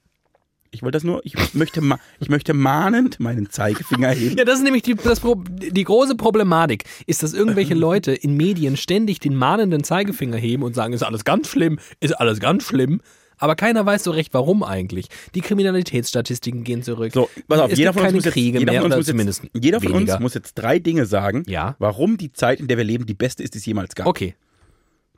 Ich 0.72 0.82
wollte 0.82 0.96
das 0.96 1.04
nur, 1.04 1.22
ich 1.24 1.36
möchte, 1.54 1.82
ma 1.82 2.00
ich 2.20 2.30
möchte 2.30 2.54
mahnend 2.56 3.20
meinen 3.20 3.50
Zeigefinger 3.52 4.10
heben. 4.10 4.38
Ja, 4.40 4.44
das 4.44 4.56
ist 4.58 4.64
nämlich 4.64 4.82
die, 4.82 4.96
das, 4.96 5.22
die 5.22 5.84
große 5.84 6.16
Problematik, 6.16 6.86
ist, 7.06 7.22
dass 7.22 7.34
irgendwelche 7.34 7.74
Leute 7.76 8.12
in 8.12 8.36
Medien 8.36 8.76
ständig 8.76 9.20
den 9.20 9.36
mahnenden 9.36 9.84
Zeigefinger 9.84 10.38
heben 10.38 10.64
und 10.64 10.74
sagen, 10.74 10.94
ist 10.94 11.04
alles 11.04 11.26
ganz 11.26 11.48
schlimm, 11.48 11.78
ist 12.00 12.14
alles 12.14 12.40
ganz 12.40 12.64
schlimm. 12.64 13.02
Aber 13.38 13.56
keiner 13.56 13.86
weiß 13.86 14.04
so 14.04 14.12
recht, 14.12 14.34
warum 14.34 14.64
eigentlich. 14.64 15.08
Die 15.36 15.42
Kriminalitätsstatistiken 15.42 16.64
gehen 16.64 16.84
zurück. 16.84 17.12
So, 17.14 17.30
pass 17.48 17.60
auf, 17.60 17.72
es 17.72 17.78
jeder 17.80 17.94
von 17.94 18.02
uns 18.02 18.06
keine 18.06 18.16
muss 18.18 18.26
jetzt, 18.26 18.34
Kriege 18.34 18.60
jeder 18.60 18.72
mehr 18.72 18.82
von 18.82 18.92
uns 18.94 19.14
muss 19.14 19.26
jetzt, 19.26 19.42
jeder 19.54 19.82
von 19.82 19.94
weniger. 19.94 20.14
uns 20.14 20.22
muss 20.22 20.34
jetzt 20.34 20.54
drei 20.56 20.80
Dinge 20.80 21.06
sagen, 21.06 21.44
Ja. 21.48 21.76
warum 21.80 22.18
die 22.18 22.32
Zeit, 22.34 22.60
in 22.60 22.68
der 22.68 22.78
wir 22.78 22.84
leben, 22.84 23.06
die 23.06 23.14
beste 23.14 23.44
ist, 23.44 23.54
die 23.54 23.58
es 23.60 23.66
jemals 23.66 23.96
gab. 23.96 24.08
Okay, 24.08 24.36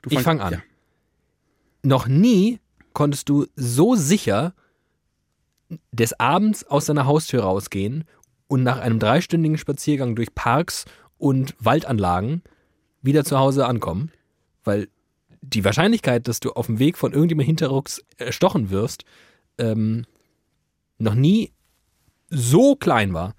Du 0.02 0.10
ich 0.10 0.16
fang- 0.16 0.38
fange 0.38 0.42
an. 0.42 0.52
Ja. 0.54 0.60
noch 1.82 2.06
nie 2.08 2.58
konntest 2.92 3.28
du 3.28 3.46
so 3.56 3.94
sicher 3.94 4.54
des 5.92 6.18
Abends 6.20 6.64
aus 6.66 6.86
deiner 6.86 7.06
Haustür 7.06 7.42
rausgehen 7.42 8.04
und 8.48 8.62
nach 8.62 8.78
einem 8.78 8.98
dreistündigen 8.98 9.58
Spaziergang 9.58 10.14
durch 10.14 10.34
Parks 10.34 10.84
und 11.18 11.54
Waldanlagen 11.58 12.42
wieder 13.02 13.24
zu 13.24 13.38
Hause 13.38 13.66
ankommen, 13.66 14.12
weil 14.64 14.88
die 15.40 15.64
Wahrscheinlichkeit, 15.64 16.28
dass 16.28 16.40
du 16.40 16.52
auf 16.52 16.66
dem 16.66 16.78
Weg 16.78 16.98
von 16.98 17.12
irgendjemandem 17.12 17.46
hinterrucks 17.46 18.04
erstochen 18.16 18.70
wirst, 18.70 19.04
ähm, 19.58 20.04
noch 20.98 21.14
nie 21.14 21.52
so 22.30 22.76
klein 22.76 23.14
war 23.14 23.34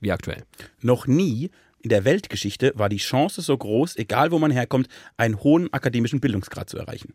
wie 0.00 0.12
aktuell. 0.12 0.44
Noch 0.80 1.06
nie 1.06 1.50
in 1.80 1.88
der 1.88 2.04
Weltgeschichte 2.04 2.72
war 2.76 2.88
die 2.88 2.98
Chance 2.98 3.42
so 3.42 3.56
groß, 3.56 3.96
egal 3.96 4.30
wo 4.30 4.38
man 4.38 4.50
herkommt, 4.50 4.88
einen 5.16 5.42
hohen 5.42 5.72
akademischen 5.72 6.20
Bildungsgrad 6.20 6.70
zu 6.70 6.78
erreichen. 6.78 7.14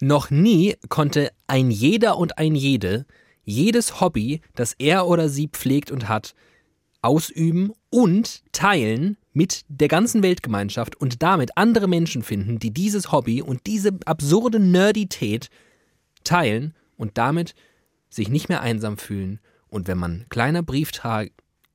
Noch 0.00 0.30
nie 0.30 0.76
konnte 0.88 1.30
ein 1.46 1.70
jeder 1.70 2.18
und 2.18 2.38
ein 2.38 2.54
jede 2.54 3.06
jedes 3.44 4.00
Hobby, 4.00 4.40
das 4.54 4.74
er 4.78 5.06
oder 5.06 5.28
sie 5.28 5.48
pflegt 5.48 5.90
und 5.90 6.08
hat, 6.08 6.34
ausüben 7.00 7.72
und 7.90 8.44
teilen 8.52 9.16
mit 9.32 9.64
der 9.68 9.88
ganzen 9.88 10.22
Weltgemeinschaft 10.22 10.96
und 10.96 11.22
damit 11.22 11.56
andere 11.56 11.88
Menschen 11.88 12.22
finden, 12.22 12.58
die 12.58 12.70
dieses 12.70 13.12
Hobby 13.12 13.42
und 13.42 13.66
diese 13.66 13.98
absurde 14.04 14.60
Nerdität 14.60 15.48
teilen 16.24 16.74
und 16.96 17.18
damit 17.18 17.54
sich 18.10 18.28
nicht 18.28 18.48
mehr 18.48 18.60
einsam 18.60 18.98
fühlen. 18.98 19.40
Und 19.68 19.88
wenn 19.88 19.98
man 19.98 20.26
kleiner 20.28 20.62
Brieftag, 20.62 21.30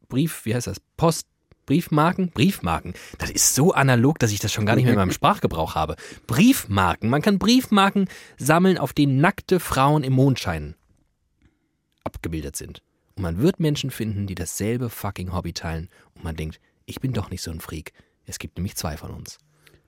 Brief, 0.08 0.46
wie 0.46 0.56
heißt 0.56 0.68
das? 0.68 0.80
Post, 0.96 1.28
Briefmarken? 1.66 2.30
Briefmarken. 2.32 2.94
Das 3.18 3.30
ist 3.30 3.56
so 3.56 3.74
analog, 3.74 4.20
dass 4.20 4.32
ich 4.32 4.40
das 4.40 4.54
schon 4.54 4.66
gar 4.66 4.76
nicht 4.76 4.86
mehr 4.86 4.94
in 4.94 5.00
meinem 5.00 5.12
Sprachgebrauch 5.12 5.76
habe. 5.76 5.96
Briefmarken. 6.28 7.10
Man 7.10 7.22
kann 7.22 7.40
Briefmarken 7.40 8.08
sammeln, 8.38 8.78
auf 8.78 8.94
denen 8.94 9.20
nackte 9.20 9.60
Frauen 9.60 10.04
im 10.04 10.14
Mondschein 10.14 10.76
abgebildet 12.04 12.56
sind. 12.56 12.82
Und 13.16 13.24
man 13.24 13.40
wird 13.40 13.60
Menschen 13.60 13.92
finden, 13.92 14.28
die 14.28 14.36
dasselbe 14.36 14.90
fucking 14.90 15.34
Hobby 15.34 15.52
teilen. 15.52 15.90
Und 16.16 16.24
man 16.24 16.38
denkt, 16.38 16.62
ich 16.88 17.00
bin 17.00 17.14
doch 17.14 17.30
nicht 17.30 17.44
so 17.44 17.52
ein 17.52 17.60
Freak. 17.60 17.94
Es 18.26 18.40
gibt 18.40 18.58
nämlich 18.58 18.76
zwei 18.76 18.98
von 18.98 19.12
uns. 19.12 19.38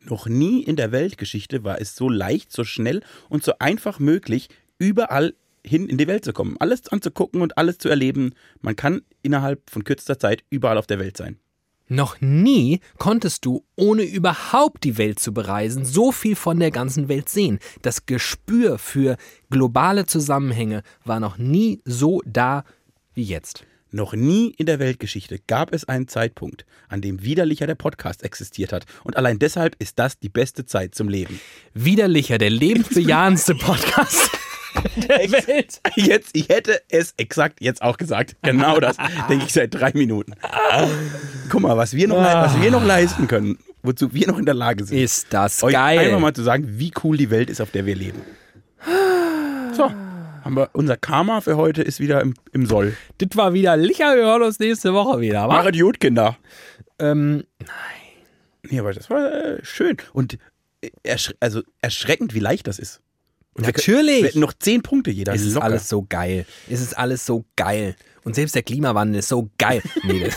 Noch 0.02 0.28
nie 0.28 0.62
in 0.62 0.76
der 0.76 0.92
Weltgeschichte 0.92 1.64
war 1.64 1.82
es 1.82 1.96
so 1.96 2.08
leicht, 2.08 2.52
so 2.52 2.64
schnell 2.64 3.02
und 3.30 3.44
so 3.44 3.54
einfach 3.60 4.00
möglich, 4.00 4.50
überall 4.78 5.34
hin 5.66 5.90
in 5.90 5.98
die 5.98 6.08
Welt 6.08 6.24
zu 6.24 6.34
kommen. 6.34 6.56
Alles 6.60 6.88
anzugucken 6.90 7.42
und 7.42 7.58
alles 7.58 7.80
zu 7.80 7.90
erleben. 7.90 8.34
Man 8.62 8.76
kann 8.76 9.02
innerhalb 9.22 9.70
von 9.70 9.84
kürzester 9.84 10.20
Zeit 10.20 10.44
überall 10.50 10.78
auf 10.78 10.88
der 10.88 11.00
Welt 11.00 11.18
sein. 11.18 11.40
Noch 11.88 12.22
nie 12.22 12.82
konntest 12.98 13.46
du, 13.46 13.66
ohne 13.76 14.04
überhaupt 14.04 14.84
die 14.84 14.98
Welt 14.98 15.20
zu 15.20 15.34
bereisen, 15.34 15.86
so 15.86 16.12
viel 16.12 16.36
von 16.36 16.60
der 16.60 16.70
ganzen 16.70 17.08
Welt 17.08 17.30
sehen. 17.30 17.60
Das 17.82 18.06
Gespür 18.06 18.78
für 18.78 19.18
globale 19.50 20.06
Zusammenhänge 20.06 20.84
war 21.04 21.20
noch 21.20 21.38
nie 21.38 21.82
so 21.86 22.22
da 22.26 22.64
wie 23.16 23.24
jetzt. 23.24 23.66
Noch 23.92 24.14
nie 24.14 24.54
in 24.58 24.68
der 24.68 24.78
Weltgeschichte 24.78 25.40
gab 25.48 25.74
es 25.74 25.84
einen 25.84 26.08
Zeitpunkt, 26.08 26.64
an 26.90 27.02
dem 27.02 27.24
widerlicher 27.24 27.66
der 27.66 27.74
Podcast 27.74 28.24
existiert 28.24 28.72
hat. 28.72 28.86
Und 29.04 29.18
allein 29.18 29.40
deshalb 29.40 29.76
ist 29.80 29.98
das 29.98 30.20
die 30.20 30.30
beste 30.30 30.66
Zeit 30.66 30.94
zum 30.94 31.10
Leben. 31.10 31.40
Widerlicher, 31.74 32.38
der 32.38 32.52
lebensbejahendste 32.52 33.56
Podcast 33.56 34.30
der 34.96 35.32
Welt. 35.32 35.82
Jetzt, 35.96 36.30
ich 36.34 36.50
hätte 36.50 36.82
es 36.90 37.16
exakt 37.18 37.62
jetzt 37.62 37.82
auch 37.82 37.98
gesagt. 37.98 38.36
Genau 38.44 38.80
das 38.80 38.98
denke 39.28 39.46
ich 39.46 39.54
seit 39.54 39.74
drei 39.74 39.92
Minuten. 39.96 40.34
Guck 41.50 41.62
mal, 41.62 41.76
was 41.76 41.96
wir 41.96 42.08
noch, 42.08 42.18
was 42.18 42.62
wir 42.62 42.70
noch 42.70 42.86
leisten 42.86 43.28
können, 43.28 43.58
wozu 43.82 44.14
wir 44.14 44.28
noch 44.28 44.38
in 44.38 44.46
der 44.46 44.54
Lage 44.54 44.86
sind. 44.86 45.00
Ist 45.00 45.28
das 45.32 45.64
euch 45.64 45.74
geil. 45.74 45.98
einfach 45.98 46.20
mal 46.20 46.34
zu 46.34 46.44
sagen, 46.44 46.66
wie 46.78 46.92
cool 47.04 47.18
die 47.18 47.32
Welt 47.32 47.50
ist, 47.50 47.60
auf 47.60 47.72
der 47.72 47.88
wir 47.88 47.96
leben. 47.96 48.22
Haben 50.50 50.58
wir 50.58 50.70
unser 50.74 50.98
Karma 50.98 51.42
für 51.42 51.58
heute 51.58 51.84
ist 51.84 52.00
wieder 52.00 52.22
im, 52.22 52.34
im 52.54 52.66
Soll. 52.66 52.98
Das 53.20 53.30
war 53.38 53.54
wieder 53.54 53.78
Licher, 53.78 54.16
wir 54.16 54.24
hören 54.26 54.42
uns 54.42 54.58
nächste 54.58 54.96
Woche 54.96 55.20
wieder. 55.22 55.44
wa? 55.48 55.54
Machet 55.54 55.80
gut, 55.80 56.00
Kinder. 56.00 56.38
Ähm, 56.98 57.44
Nee, 58.64 58.80
aber 58.80 58.92
das 58.94 59.10
war 59.12 59.32
äh, 59.32 59.60
schön. 59.64 59.98
Und 60.12 60.38
äh, 60.82 60.90
ersch 61.04 61.34
also 61.40 61.62
erschreckend, 61.82 62.34
wie 62.34 62.40
leicht 62.40 62.66
das 62.68 62.80
ist. 62.80 63.00
Und 63.54 63.66
wir- 63.66 63.74
Natürlich. 63.74 64.22
Wir 64.24 64.28
hätten 64.30 64.40
noch 64.40 64.54
zehn 64.54 64.82
Punkte 64.82 65.12
jeder. 65.12 65.34
es 65.34 65.42
ist 65.44 65.54
locker. 65.54 65.66
alles 65.66 65.88
so 65.88 66.06
geil. 66.10 66.46
Es 66.68 66.82
ist 66.82 66.98
alles 66.98 67.26
so 67.28 67.46
geil. 67.56 67.96
Und 68.24 68.34
selbst 68.36 68.56
der 68.56 68.64
Klimawandel 68.64 69.20
ist 69.20 69.30
so 69.30 69.50
geil. 69.60 69.82
Nee, 70.04 70.30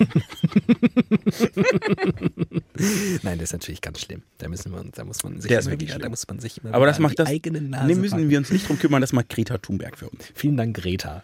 Nein, 3.22 3.38
das 3.38 3.48
ist 3.48 3.52
natürlich 3.52 3.80
ganz 3.80 4.00
schlimm. 4.00 4.22
Da 4.38 4.48
müssen 4.48 4.72
wir 4.72 4.80
uns, 4.80 4.92
da 4.96 5.04
muss 5.04 5.22
man 5.22 5.40
sich 5.40 5.48
Der 5.48 5.60
immer 5.60 5.70
wirklich 5.72 5.90
wieder, 5.90 5.98
da 6.00 6.08
muss 6.08 6.26
man 6.28 6.38
sich 6.40 6.58
immer 6.62 6.74
Aber 6.74 6.86
das 6.86 6.98
macht 6.98 7.18
das. 7.18 7.28
eigene 7.28 7.60
Nase 7.60 7.86
Nee, 7.86 7.94
müssen 7.94 8.12
packen. 8.16 8.30
wir 8.30 8.38
uns 8.38 8.50
nicht 8.50 8.68
drum 8.68 8.78
kümmern, 8.78 9.00
das 9.00 9.12
macht 9.12 9.28
Greta 9.28 9.58
Thunberg 9.58 9.98
für 9.98 10.08
uns. 10.08 10.32
Vielen 10.34 10.56
Dank, 10.56 10.76
Greta. 10.76 11.22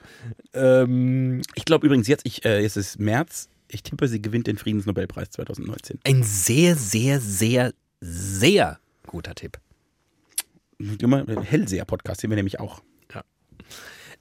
Ähm, 0.55 1.43
Ich 1.55 1.65
glaube 1.65 1.87
übrigens 1.87 2.09
jetzt, 2.09 2.27
ich, 2.27 2.45
äh, 2.45 2.65
es 2.65 2.77
ist 2.77 2.99
März, 2.99 3.49
ich 3.69 3.83
tippe, 3.83 4.09
sie 4.09 4.21
gewinnt 4.23 4.47
den 4.47 4.59
Friedensnobelpreis 4.59 5.31
2019. 5.31 5.99
ein 6.05 6.23
sehr, 6.23 6.77
sehr, 6.77 7.21
sehr, 7.21 7.73
sehr 8.01 8.79
guter 9.07 9.35
Tipp. 9.35 9.59
Immer 11.01 11.25
Hellseher-Podcast, 11.27 12.23
den 12.23 12.31
wir 12.31 12.37
nämlich 12.37 12.61
auch. 12.61 12.83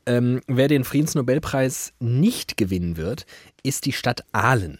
Ähm, 0.07 0.41
wer 0.47 0.67
den 0.67 0.83
Friedensnobelpreis 0.83 1.93
nicht 1.99 2.57
gewinnen 2.57 2.97
wird, 2.97 3.27
ist 3.61 3.85
die 3.85 3.91
Stadt 3.91 4.23
Aalen. 4.31 4.79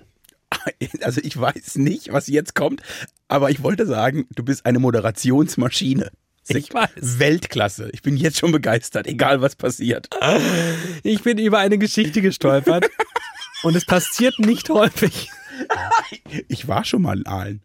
Also 1.02 1.22
ich 1.24 1.40
weiß 1.40 1.76
nicht, 1.76 2.12
was 2.12 2.28
jetzt 2.28 2.56
kommt, 2.56 2.82
aber 3.28 3.50
ich 3.50 3.64
wollte 3.64 3.86
sagen, 3.86 4.26
du 4.36 4.44
bist 4.44 4.66
eine 4.66 4.80
Moderationsmaschine. 4.80 6.12
Ich 6.48 6.74
weiß. 6.74 7.20
Weltklasse. 7.20 7.90
Ich 7.94 8.02
bin 8.02 8.18
jetzt 8.18 8.40
schon 8.40 8.52
begeistert, 8.52 9.08
egal 9.08 9.42
was 9.42 9.56
passiert. 9.56 10.10
Ich 11.04 11.24
bin 11.24 11.38
über 11.38 11.60
eine 11.60 11.78
Geschichte 11.78 12.22
gestolpert 12.22 12.90
und 13.64 13.76
es 13.76 13.86
passiert 13.86 14.40
nicht 14.40 14.70
häufig. 14.70 15.30
Ich 16.48 16.68
war 16.68 16.84
schon 16.84 17.04
mal 17.04 17.20
in 17.20 17.26
Aalen. 17.26 17.62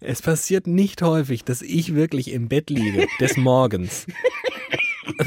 Es 0.00 0.22
passiert 0.22 0.66
nicht 0.66 1.02
häufig, 1.02 1.44
dass 1.44 1.62
ich 1.62 1.94
wirklich 1.94 2.30
im 2.32 2.48
Bett 2.48 2.70
liege 2.70 3.06
des 3.20 3.36
Morgens. 3.36 4.06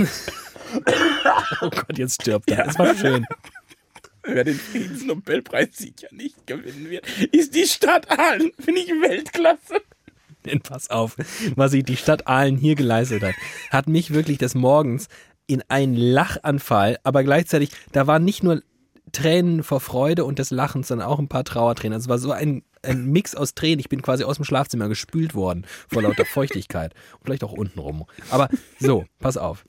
oh 1.62 1.70
Gott, 1.70 1.98
jetzt 1.98 2.22
stirbt 2.22 2.50
er. 2.52 2.66
Das 2.66 2.80
war 2.80 2.96
schön. 2.96 3.26
Wer 4.24 4.44
den 4.44 4.56
Friedensnobelpreis 4.56 5.70
sicher 5.74 6.08
nicht 6.12 6.46
gewinnen 6.46 6.90
wird, 6.90 7.06
ist 7.32 7.56
die 7.56 7.66
Stadt 7.66 8.10
Aalen. 8.12 8.52
Finde 8.60 8.82
ich 8.82 8.90
Weltklasse. 8.90 9.82
Denn 10.46 10.62
pass 10.62 10.90
auf, 10.90 11.18
was 11.56 11.72
sich 11.72 11.84
die 11.84 11.98
Stadt 11.98 12.28
Aalen 12.28 12.58
hier 12.58 12.76
geleistet 12.76 13.24
hat, 13.24 13.36
hat 13.70 13.88
mich 13.88 14.14
wirklich 14.14 14.38
des 14.38 14.56
Morgens 14.56 15.08
in 15.48 15.64
einen 15.68 15.96
Lachanfall, 15.96 16.98
aber 17.04 17.24
gleichzeitig, 17.24 17.72
da 17.92 18.08
waren 18.08 18.24
nicht 18.24 18.44
nur 18.44 18.62
Tränen 19.12 19.64
vor 19.64 19.80
Freude 19.80 20.26
und 20.26 20.40
des 20.40 20.52
Lachens, 20.52 20.88
sondern 20.88 21.08
auch 21.08 21.20
ein 21.20 21.28
paar 21.28 21.44
Trauertränen. 21.44 21.98
Es 21.98 22.08
war 22.08 22.18
so 22.18 22.32
ein, 22.32 22.64
ein 22.82 23.06
Mix 23.06 23.36
aus 23.36 23.54
Tränen. 23.54 23.80
Ich 23.80 23.90
bin 23.90 24.02
quasi 24.02 24.24
aus 24.24 24.38
dem 24.38 24.46
Schlafzimmer 24.46 24.88
gespült 24.88 25.36
worden 25.36 25.66
vor 25.90 26.02
lauter 26.02 26.26
Feuchtigkeit. 26.26 26.94
Und 27.14 27.26
vielleicht 27.26 27.44
auch 27.44 27.52
unten 27.52 27.80
rum. 27.80 28.06
Aber 28.30 28.50
so, 28.80 29.06
pass 29.20 29.38
auf. 29.38 29.66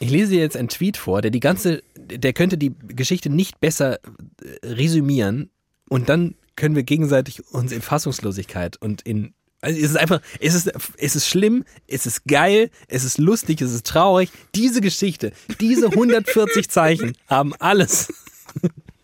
Ich 0.00 0.10
lese 0.10 0.32
dir 0.32 0.40
jetzt 0.40 0.56
einen 0.56 0.68
Tweet 0.68 0.96
vor, 0.96 1.22
der 1.22 1.30
die 1.30 1.40
ganze, 1.40 1.82
der 2.18 2.32
könnte 2.32 2.58
die 2.58 2.74
Geschichte 2.88 3.30
nicht 3.30 3.60
besser 3.60 3.98
äh, 4.02 4.66
resümieren 4.66 5.50
und 5.88 6.08
dann 6.08 6.34
können 6.56 6.76
wir 6.76 6.82
gegenseitig 6.82 7.46
uns 7.52 7.72
in 7.72 7.82
Fassungslosigkeit 7.82 8.76
und 8.80 9.02
in 9.02 9.34
also 9.64 9.78
es 9.78 9.90
ist 9.90 9.96
einfach, 9.96 10.20
es 10.40 10.54
ist, 10.54 10.72
es 10.98 11.14
ist 11.14 11.28
schlimm, 11.28 11.64
es 11.86 12.04
ist 12.04 12.24
geil, 12.24 12.68
es 12.88 13.04
ist 13.04 13.18
lustig, 13.18 13.60
es 13.62 13.72
ist 13.72 13.86
traurig. 13.86 14.28
Diese 14.56 14.80
Geschichte, 14.80 15.32
diese 15.60 15.86
140 15.86 16.68
Zeichen 16.68 17.16
haben 17.28 17.54
alles, 17.60 18.12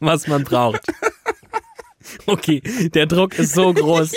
was 0.00 0.26
man 0.26 0.42
braucht. 0.42 0.82
Okay, 2.26 2.60
der 2.92 3.06
Druck 3.06 3.38
ist 3.38 3.54
so 3.54 3.72
groß. 3.72 4.12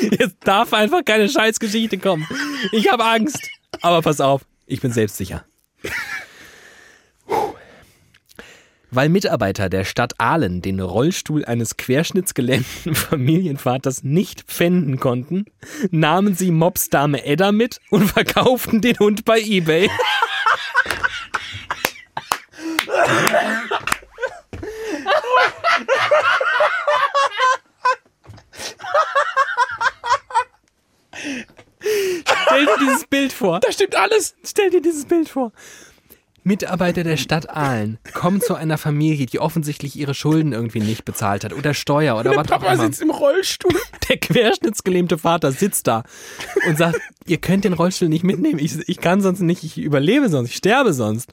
Jetzt 0.00 0.36
darf 0.44 0.72
einfach 0.72 1.04
keine 1.04 1.28
Scheißgeschichte 1.28 1.98
kommen. 1.98 2.26
Ich 2.72 2.90
habe 2.90 3.04
Angst. 3.04 3.38
Aber 3.82 4.00
pass 4.00 4.20
auf, 4.20 4.46
ich 4.66 4.80
bin 4.80 4.92
selbstsicher. 4.92 5.44
Weil 8.90 9.08
Mitarbeiter 9.08 9.68
der 9.68 9.84
Stadt 9.84 10.14
Aalen 10.18 10.62
den 10.62 10.80
Rollstuhl 10.80 11.44
eines 11.44 11.76
querschnittsgelähmten 11.76 12.94
Familienvaters 12.94 14.04
nicht 14.04 14.42
pfänden 14.42 15.00
konnten, 15.00 15.46
nahmen 15.90 16.34
sie 16.34 16.50
Mobsdame 16.50 17.24
Edda 17.24 17.52
mit 17.52 17.80
und 17.90 18.08
verkauften 18.12 18.80
den 18.80 18.98
Hund 18.98 19.24
bei 19.24 19.40
eBay. 19.40 19.90
Stell 32.48 32.66
dir 32.66 32.76
dieses 32.80 33.06
Bild 33.06 33.32
vor. 33.32 33.60
Da 33.60 33.72
stimmt 33.72 33.96
alles. 33.96 34.34
Stell 34.44 34.70
dir 34.70 34.80
dieses 34.80 35.04
Bild 35.04 35.28
vor. 35.28 35.52
Mitarbeiter 36.46 37.02
der 37.02 37.16
Stadt 37.16 37.50
Aalen 37.50 37.98
kommen 38.14 38.40
zu 38.40 38.54
einer 38.54 38.78
Familie, 38.78 39.26
die 39.26 39.40
offensichtlich 39.40 39.96
ihre 39.96 40.14
Schulden 40.14 40.52
irgendwie 40.52 40.78
nicht 40.78 41.04
bezahlt 41.04 41.42
hat 41.42 41.52
oder 41.52 41.74
Steuer 41.74 42.14
oder 42.14 42.30
Der 42.30 42.38
was 42.38 42.46
auch 42.46 42.60
Papa 42.60 42.72
immer. 42.72 42.84
sitzt 42.84 43.02
im 43.02 43.10
Rollstuhl. 43.10 43.74
Der 44.08 44.16
querschnittsgelähmte 44.18 45.18
Vater 45.18 45.50
sitzt 45.50 45.88
da 45.88 46.04
und 46.68 46.78
sagt, 46.78 47.00
ihr 47.26 47.38
könnt 47.38 47.64
den 47.64 47.72
Rollstuhl 47.72 48.08
nicht 48.08 48.22
mitnehmen, 48.22 48.60
ich, 48.60 48.76
ich 48.88 48.98
kann 48.98 49.20
sonst 49.20 49.40
nicht, 49.40 49.64
ich 49.64 49.76
überlebe 49.76 50.28
sonst, 50.28 50.50
ich 50.50 50.56
sterbe 50.56 50.92
sonst. 50.92 51.32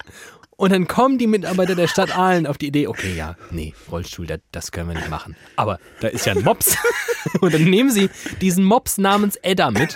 Und 0.57 0.71
dann 0.71 0.87
kommen 0.87 1.19
die 1.19 1.27
Mitarbeiter 1.27 1.75
der 1.75 1.87
Stadt 1.87 2.17
Aalen 2.17 2.47
auf 2.47 2.57
die 2.57 2.67
Idee, 2.67 2.87
okay, 2.87 3.15
ja, 3.15 3.35
nee, 3.51 3.75
Rollstuhl, 3.91 4.25
das, 4.25 4.39
das 4.51 4.71
können 4.71 4.87
wir 4.89 4.95
nicht 4.95 5.09
machen. 5.11 5.35
Aber 5.57 5.79
da 5.99 6.07
ist 6.07 6.25
ja 6.25 6.33
ein 6.33 6.43
Mops. 6.43 6.75
Und 7.41 7.53
dann 7.53 7.63
nehmen 7.65 7.91
sie 7.91 8.09
diesen 8.41 8.63
Mops 8.63 8.97
namens 8.97 9.35
Edda 9.37 9.69
mit. 9.69 9.95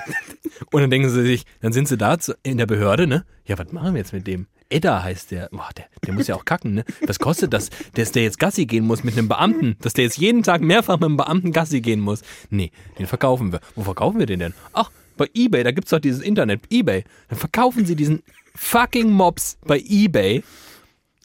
Und 0.72 0.82
dann 0.82 0.92
denken 0.92 1.10
sie 1.10 1.24
sich, 1.24 1.46
dann 1.62 1.74
sind 1.74 1.88
sie 1.88 1.98
da 1.98 2.18
in 2.44 2.58
der 2.58 2.68
Behörde, 2.68 3.08
ne? 3.08 3.26
Ja, 3.46 3.58
was 3.58 3.72
machen 3.72 3.94
wir 3.94 4.00
jetzt 4.00 4.14
mit 4.14 4.28
dem? 4.28 4.46
Edda 4.70 5.04
heißt 5.04 5.32
der. 5.32 5.50
Boah, 5.52 5.70
der, 5.76 5.86
der 6.06 6.14
muss 6.14 6.28
ja 6.28 6.36
auch 6.36 6.46
kacken, 6.46 6.74
ne? 6.74 6.86
Was 7.06 7.20
kostet 7.20 7.54
das, 7.54 7.70
dass 7.94 8.12
der 8.12 8.24
jetzt 8.24 8.40
Gassi 8.40 8.66
gehen 8.66 8.86
muss 8.86 9.04
mit 9.04 9.18
einem 9.18 9.28
Beamten? 9.28 9.78
Dass 9.82 9.94
der 9.94 10.04
jetzt 10.06 10.18
jeden 10.18 10.44
Tag 10.44 10.62
mehrfach 10.62 10.96
mit 10.98 11.06
einem 11.06 11.18
Beamten 11.18 11.52
Gassi 11.54 11.82
gehen 11.82 12.00
muss? 12.00 12.22
Nee, 12.50 12.72
den 13.00 13.08
verkaufen 13.08 13.52
wir. 13.52 13.62
Wo 13.76 13.84
verkaufen 13.84 14.20
wir 14.20 14.26
den 14.26 14.40
denn? 14.40 14.54
Ach, 14.74 14.92
bei 15.16 15.30
Ebay, 15.34 15.64
da 15.64 15.72
gibt's 15.72 15.92
doch 15.92 16.00
dieses 16.00 16.22
Internet, 16.22 16.62
Ebay. 16.70 17.04
Dann 17.30 17.40
verkaufen 17.40 17.86
sie 17.86 17.96
diesen 17.96 18.24
fucking 18.56 19.10
Mops 19.12 19.58
bei 19.66 19.80
Ebay 19.80 20.44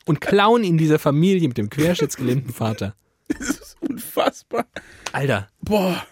und 0.05 0.21
klauen 0.21 0.65
in 0.65 0.79
dieser 0.79 0.99
Familie 0.99 1.49
mit 1.49 1.59
dem 1.59 1.69
querschnittsgelähmten 1.71 2.53
Vater. 2.53 2.95
Das 3.29 3.49
ist 3.51 3.77
unfassbar. 3.81 4.67
Alter, 5.13 5.49
Boah, 5.61 6.07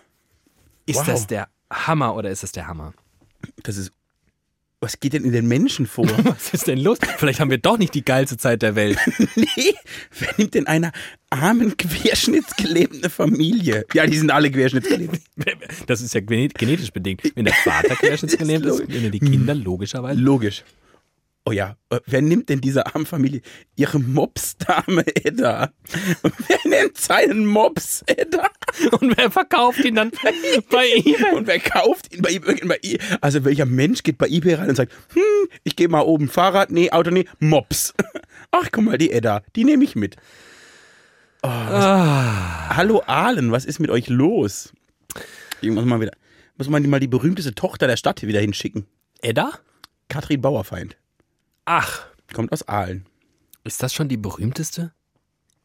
ist 0.87 0.99
Wow. 1.01 1.07
das 1.07 1.27
der 1.27 1.49
Hammer 1.71 2.15
oder 2.17 2.31
ist 2.31 2.43
das 2.43 2.53
der 2.53 2.67
Hammer? 2.67 2.93
das 3.63 3.77
ist. 3.77 3.93
Was 4.83 4.99
geht 4.99 5.13
denn 5.13 5.25
in 5.25 5.33
den 5.33 5.47
Menschen 5.47 5.87
vor? 5.87 6.07
Was 6.25 6.55
ist 6.55 6.67
denn 6.67 6.79
los? 6.79 6.99
Vielleicht 7.19 7.39
haben 7.39 7.51
wir 7.51 7.59
doch 7.59 7.77
nicht 7.77 7.95
die 7.95 8.03
geilste 8.05 8.39
Zeit 8.39 8.63
der 8.63 8.75
Welt. 8.77 8.99
nee, 9.37 9.75
wer 10.19 10.29
nimmt 10.39 10.55
denn 10.55 10.67
einer 10.67 10.93
armen, 11.29 11.77
querschnittsgelähmten 11.77 13.11
Familie? 13.11 13.85
Ja, 13.93 14.07
die 14.07 14.17
sind 14.17 14.31
alle 14.31 14.51
querschnittsgelähmt. 14.51 15.21
Das 15.87 16.01
ist 16.01 16.15
ja 16.15 16.21
gene- 16.21 16.49
genetisch 16.49 16.91
bedingt. 16.93 17.21
Wenn 17.35 17.45
der 17.45 17.55
Vater 17.55 17.95
querschnittsgelähmt 18.01 18.65
ist, 18.65 18.79
logisch. 18.79 18.97
sind 18.97 19.13
die 19.13 19.21
Kinder 19.21 19.55
logischerweise. 19.55 20.19
Logisch. 20.19 20.65
Oh 21.50 21.52
ja, 21.52 21.75
äh, 21.88 21.99
wer 22.07 22.23
nimmt 22.23 22.49
denn 22.49 22.61
dieser 22.61 22.95
armen 22.95 23.07
Familie 23.07 23.40
ihre 23.75 23.99
Mopsdame 23.99 25.04
Edda? 25.16 25.73
Wer 26.23 26.59
nennt 26.64 26.97
seinen 26.97 27.45
Mops 27.45 28.04
Edda? 28.07 28.47
Und 29.00 29.16
wer 29.16 29.33
verkauft 29.33 29.85
ihn 29.85 29.97
dann 29.97 30.12
bei 30.23 30.30
eBay? 30.54 31.35
Und 31.35 31.49
wer 31.49 31.59
kauft 31.59 32.14
ihn 32.14 32.23
bei 32.23 32.30
eBay? 32.30 33.00
Also 33.21 33.45
welcher 33.45 33.66
Mensch 33.66 34.04
geht 34.04 34.16
bei 34.16 34.28
eBay 34.28 34.54
rein 34.54 34.69
und 34.69 34.76
sagt, 34.76 34.92
hm, 35.12 35.49
ich 35.64 35.75
gehe 35.75 35.88
mal 35.88 36.02
oben 36.02 36.28
Fahrrad, 36.28 36.71
nee, 36.71 36.92
Auto, 36.92 37.11
nee, 37.11 37.26
Mops. 37.40 37.95
Ach, 38.52 38.69
guck 38.71 38.85
mal, 38.85 38.97
die 38.97 39.11
Edda, 39.11 39.42
die 39.57 39.64
nehme 39.64 39.83
ich 39.83 39.97
mit. 39.97 40.14
Oh, 41.42 41.49
was, 41.49 42.76
Hallo 42.76 43.02
Ahlen, 43.09 43.50
was 43.50 43.64
ist 43.64 43.80
mit 43.80 43.90
euch 43.90 44.09
los? 44.09 44.73
Ich 45.62 45.71
muss 45.71 45.85
mal 45.85 46.00
wieder, 46.00 46.12
muss 46.57 46.69
man 46.69 46.88
mal 46.88 47.00
die 47.00 47.09
berühmteste 47.09 47.57
Tochter 47.57 47.88
der 47.88 47.97
Stadt 47.97 48.23
wieder 48.23 48.38
hinschicken. 48.38 48.87
Edda? 49.21 49.50
Katrin 50.07 50.40
Bauerfeind. 50.40 50.97
Ach, 51.73 52.00
Kommt 52.35 52.50
aus 52.53 52.67
Aalen. 52.67 53.07
ist 53.62 53.81
das 53.81 53.95
schon 53.95 54.09
die 54.09 54.17
berühmteste? 54.17 54.93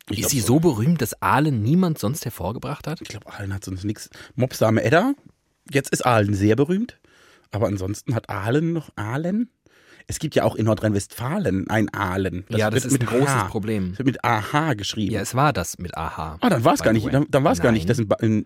Ich 0.08 0.20
ist 0.20 0.30
sie 0.30 0.40
so 0.40 0.60
berühmt, 0.60 1.02
dass 1.02 1.20
Ahlen 1.24 1.64
niemand 1.64 1.98
sonst 1.98 2.26
hervorgebracht 2.26 2.86
hat? 2.86 3.02
Ich 3.02 3.08
glaube, 3.08 3.26
Aalen 3.34 3.52
hat 3.52 3.66
sonst 3.66 3.84
nichts. 3.86 4.12
Mopsdame 4.36 4.84
Edda. 4.84 5.14
Jetzt 5.72 5.90
ist 5.90 6.06
Aalen 6.06 6.36
sehr 6.36 6.56
berühmt. 6.56 7.00
Aber 7.50 7.66
ansonsten 7.66 8.14
hat 8.14 8.30
Aalen 8.30 8.72
noch 8.72 8.92
Aalen. 8.96 9.50
Es 10.06 10.20
gibt 10.20 10.36
ja 10.36 10.44
auch 10.44 10.56
in 10.56 10.66
Nordrhein-Westfalen 10.68 11.68
ein 11.72 11.92
Aalen. 11.92 12.46
ja, 12.50 12.70
das 12.70 12.86
ist 12.86 13.02
ein 13.02 13.08
großes 13.08 13.28
H. 13.28 13.44
Problem. 13.46 13.90
Das 13.90 13.98
wird 13.98 14.06
mit 14.06 14.24
AH 14.24 14.76
geschrieben. 14.76 15.12
Ja, 15.12 15.22
es 15.22 15.34
war 15.34 15.54
das 15.54 15.80
mit 15.80 15.98
AHA. 15.98 16.38
Ah, 16.42 16.50
dann 16.52 16.64
war 16.64 16.76
es 16.76 16.84
gar 16.84 16.94
nicht. 16.94 17.12
Dann, 17.12 17.26
dann 17.32 17.44
war 17.44 17.54
es 17.54 17.62
gar 17.62 17.72
nicht. 17.72 17.90
Das 17.90 17.98
in, 17.98 18.08
Ba- 18.08 18.18
in, 18.22 18.44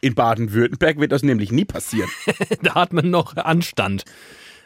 in 0.00 0.14
Baden-Württemberg 0.14 1.00
wird 1.00 1.10
das 1.10 1.24
nämlich 1.24 1.50
nie 1.50 1.64
passieren. 1.64 2.08
da 2.62 2.76
hat 2.76 2.92
man 2.92 3.10
noch 3.10 3.34
Anstand. 3.36 4.04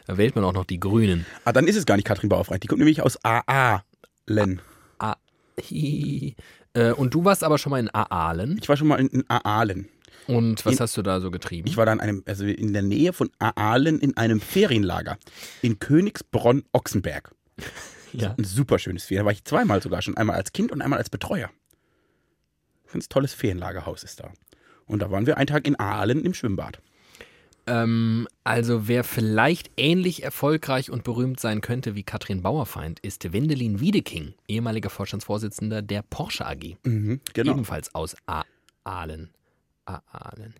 Da 0.07 0.17
wählt 0.17 0.35
man 0.35 0.43
auch 0.45 0.53
noch 0.53 0.65
die 0.65 0.79
Grünen. 0.79 1.25
ah, 1.45 1.51
dann 1.51 1.67
ist 1.67 1.75
es 1.75 1.85
gar 1.85 1.95
nicht 1.97 2.05
Katrin 2.05 2.29
Bauerfeind. 2.29 2.63
Die 2.63 2.67
kommt 2.67 2.79
nämlich 2.79 3.01
aus 3.01 3.17
Aalen. 3.23 4.61
Ah, 4.99 5.15
hi. 5.61 6.35
Äh, 6.73 6.91
und 6.93 7.13
du 7.13 7.25
warst 7.25 7.43
aber 7.43 7.57
schon 7.57 7.71
mal 7.71 7.79
in 7.79 7.89
Aalen. 7.93 8.57
Ich 8.61 8.69
war 8.69 8.77
schon 8.77 8.87
mal 8.87 8.99
in, 8.99 9.07
in 9.07 9.29
Aalen. 9.29 9.89
Und 10.27 10.65
was 10.65 10.73
In- 10.73 10.79
hast 10.79 10.95
du 10.97 11.01
da 11.01 11.19
so 11.19 11.29
getrieben? 11.31 11.67
Ich 11.67 11.77
war 11.77 11.85
da 11.85 11.93
in 11.93 11.99
einem, 11.99 12.23
also 12.25 12.45
in 12.45 12.73
der 12.73 12.81
Nähe 12.81 13.13
von 13.13 13.29
Aalen 13.39 13.99
in 13.99 14.15
einem 14.17 14.39
Ferienlager 14.41 15.17
in 15.61 15.79
Königsbronn-Ochsenberg. 15.79 17.33
ja. 18.13 18.33
Ein 18.37 18.43
super 18.43 18.79
schönes 18.79 19.05
Ferien. 19.05 19.23
Da 19.23 19.25
war 19.25 19.31
ich 19.33 19.43
zweimal 19.43 19.81
sogar 19.81 20.01
schon. 20.01 20.15
Einmal 20.17 20.35
als 20.37 20.51
Kind 20.53 20.71
und 20.71 20.81
einmal 20.81 20.99
als 20.99 21.09
Betreuer. 21.09 21.49
Ganz 22.91 23.09
tolles 23.09 23.33
Ferienlagerhaus 23.33 24.03
ist 24.03 24.19
da. 24.21 24.31
Und 24.85 25.01
da 25.01 25.11
waren 25.11 25.25
wir 25.27 25.37
einen 25.37 25.47
Tag 25.47 25.67
in 25.67 25.77
Aalen 25.77 26.23
im 26.23 26.33
Schwimmbad. 26.33 26.79
Ähm, 27.67 28.27
also 28.43 28.87
wer 28.87 29.03
vielleicht 29.03 29.71
ähnlich 29.77 30.23
erfolgreich 30.23 30.89
und 30.89 31.03
berühmt 31.03 31.39
sein 31.39 31.61
könnte 31.61 31.95
wie 31.95 32.03
Katrin 32.03 32.41
Bauerfeind, 32.41 32.99
ist 33.01 33.33
Wendelin 33.33 33.79
Wiedeking, 33.79 34.33
ehemaliger 34.47 34.89
Vorstandsvorsitzender 34.89 35.81
der 35.81 36.01
Porsche 36.01 36.45
AG. 36.45 36.77
Mhm, 36.83 37.21
genau. 37.33 37.51
Ebenfalls 37.51 37.93
aus 37.93 38.15
Aalen. 38.25 39.31
Aalen. 39.85 40.53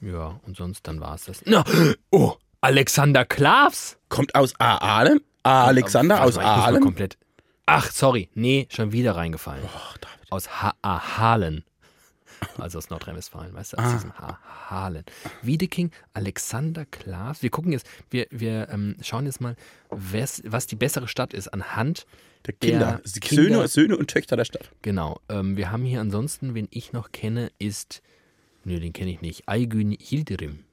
Ja, 0.00 0.40
und 0.46 0.56
sonst 0.56 0.86
dann 0.86 1.00
war 1.00 1.14
es 1.14 1.24
das. 1.26 1.42
Na, 1.44 1.64
oh, 2.10 2.34
Alexander 2.60 3.24
Klavs. 3.24 3.98
Kommt 4.08 4.34
aus 4.34 4.54
Aalen? 4.58 5.20
Alexander 5.42 6.22
aus 6.22 6.38
Aalen? 6.38 6.82
Komplett. 6.82 7.18
Ach, 7.66 7.90
sorry. 7.90 8.28
Nee, 8.34 8.66
schon 8.70 8.92
wieder 8.92 9.16
reingefallen. 9.16 9.62
David. 10.00 10.32
Aus 10.32 10.62
ha 10.62 10.74
Ahalen. 10.82 11.64
Also 12.58 12.78
aus 12.78 12.90
Nordrhein-Westfalen, 12.90 13.52
weißt 13.54 13.72
du, 13.72 13.76
aus 13.78 13.84
Ah. 13.84 13.92
diesem 13.94 14.18
ha 14.18 14.38
Halen. 14.70 15.04
Wiedeking, 15.42 15.90
Alexander 16.14 16.84
Klaas. 16.86 17.42
Wir 17.42 17.50
gucken 17.50 17.72
jetzt, 17.72 17.86
wir, 18.10 18.26
wir 18.30 18.68
ähm, 18.70 18.96
schauen 19.02 19.26
jetzt 19.26 19.40
mal, 19.40 19.56
wes, 19.90 20.42
was 20.46 20.66
die 20.66 20.76
bessere 20.76 21.08
Stadt 21.08 21.34
ist 21.34 21.48
anhand 21.48 22.06
Der 22.46 22.54
Kinder. 22.54 22.78
der 22.78 23.00
Söhne, 23.04 23.20
Kinder- 23.46 23.68
Söhne 23.68 23.96
und 23.96 24.08
Töchter 24.08 24.36
der 24.36 24.44
Stadt. 24.44 24.70
Genau. 24.82 25.20
Ähm, 25.28 25.56
wir 25.56 25.70
haben 25.70 25.84
hier 25.84 26.00
ansonsten, 26.00 26.54
wen 26.54 26.68
ich 26.70 26.92
noch 26.92 27.12
kenne, 27.12 27.50
ist, 27.58 28.02
nö, 28.64 28.78
den 28.80 28.92
kenne 28.92 29.10
ich 29.10 29.20
nicht, 29.20 29.48
Aygün 29.48 29.92
Yildirim, 29.92 30.64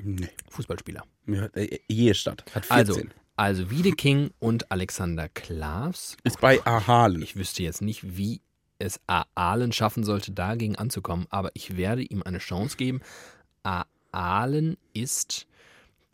Nee. 0.00 0.28
Fußballspieler. 0.50 1.02
Ja, 1.26 1.46
äh, 1.54 1.78
Jede 1.88 2.14
Stadt. 2.14 2.44
Hat 2.54 2.66
14. 2.66 2.70
Also, 2.70 3.00
also 3.36 3.70
Wiedeking 3.70 4.30
und 4.38 4.70
Alexander 4.70 5.28
Klaas. 5.28 6.16
ist 6.24 6.40
bei 6.40 6.64
Ahalen. 6.66 7.22
Ich 7.22 7.36
wüsste 7.36 7.62
jetzt 7.62 7.82
nicht, 7.82 8.16
wie 8.16 8.40
es 8.78 9.00
Aalen 9.06 9.72
schaffen 9.72 10.04
sollte, 10.04 10.32
dagegen 10.32 10.76
anzukommen, 10.76 11.26
aber 11.30 11.50
ich 11.54 11.76
werde 11.76 12.02
ihm 12.02 12.22
eine 12.22 12.38
Chance 12.38 12.76
geben. 12.76 13.00
Aalen 14.12 14.76
ist, 14.94 15.46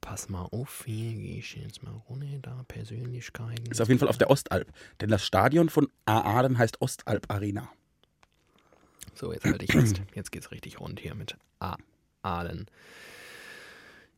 pass 0.01 0.29
mal 0.29 0.49
auf, 0.51 0.85
hier 0.87 1.13
gehe 1.13 1.39
ich 1.39 1.55
jetzt 1.55 1.83
mal 1.83 1.95
runter, 2.09 2.39
da 2.43 2.65
Persönlichkeiten. 2.67 3.71
Ist 3.71 3.81
auf 3.81 3.89
jeden 3.89 4.01
Fall 4.01 4.09
auf 4.09 4.19
der 4.19 4.31
Ostalb. 4.31 4.73
Denn 5.01 5.11
das 5.11 5.25
Stadion 5.25 5.69
von 5.69 5.89
Aalen 6.07 6.59
heißt 6.59 6.81
Ostalb 6.81 7.31
Arena. 7.31 7.71
So, 9.15 9.33
jetzt 9.33 9.45
halte 9.45 9.65
ich 9.65 9.73
fest. 9.73 10.03
Jetzt 10.15 10.33
geht's 10.33 10.51
richtig 10.51 10.81
rund 10.81 10.99
hier 10.99 11.15
mit 11.15 11.37
Aalen. 12.23 12.67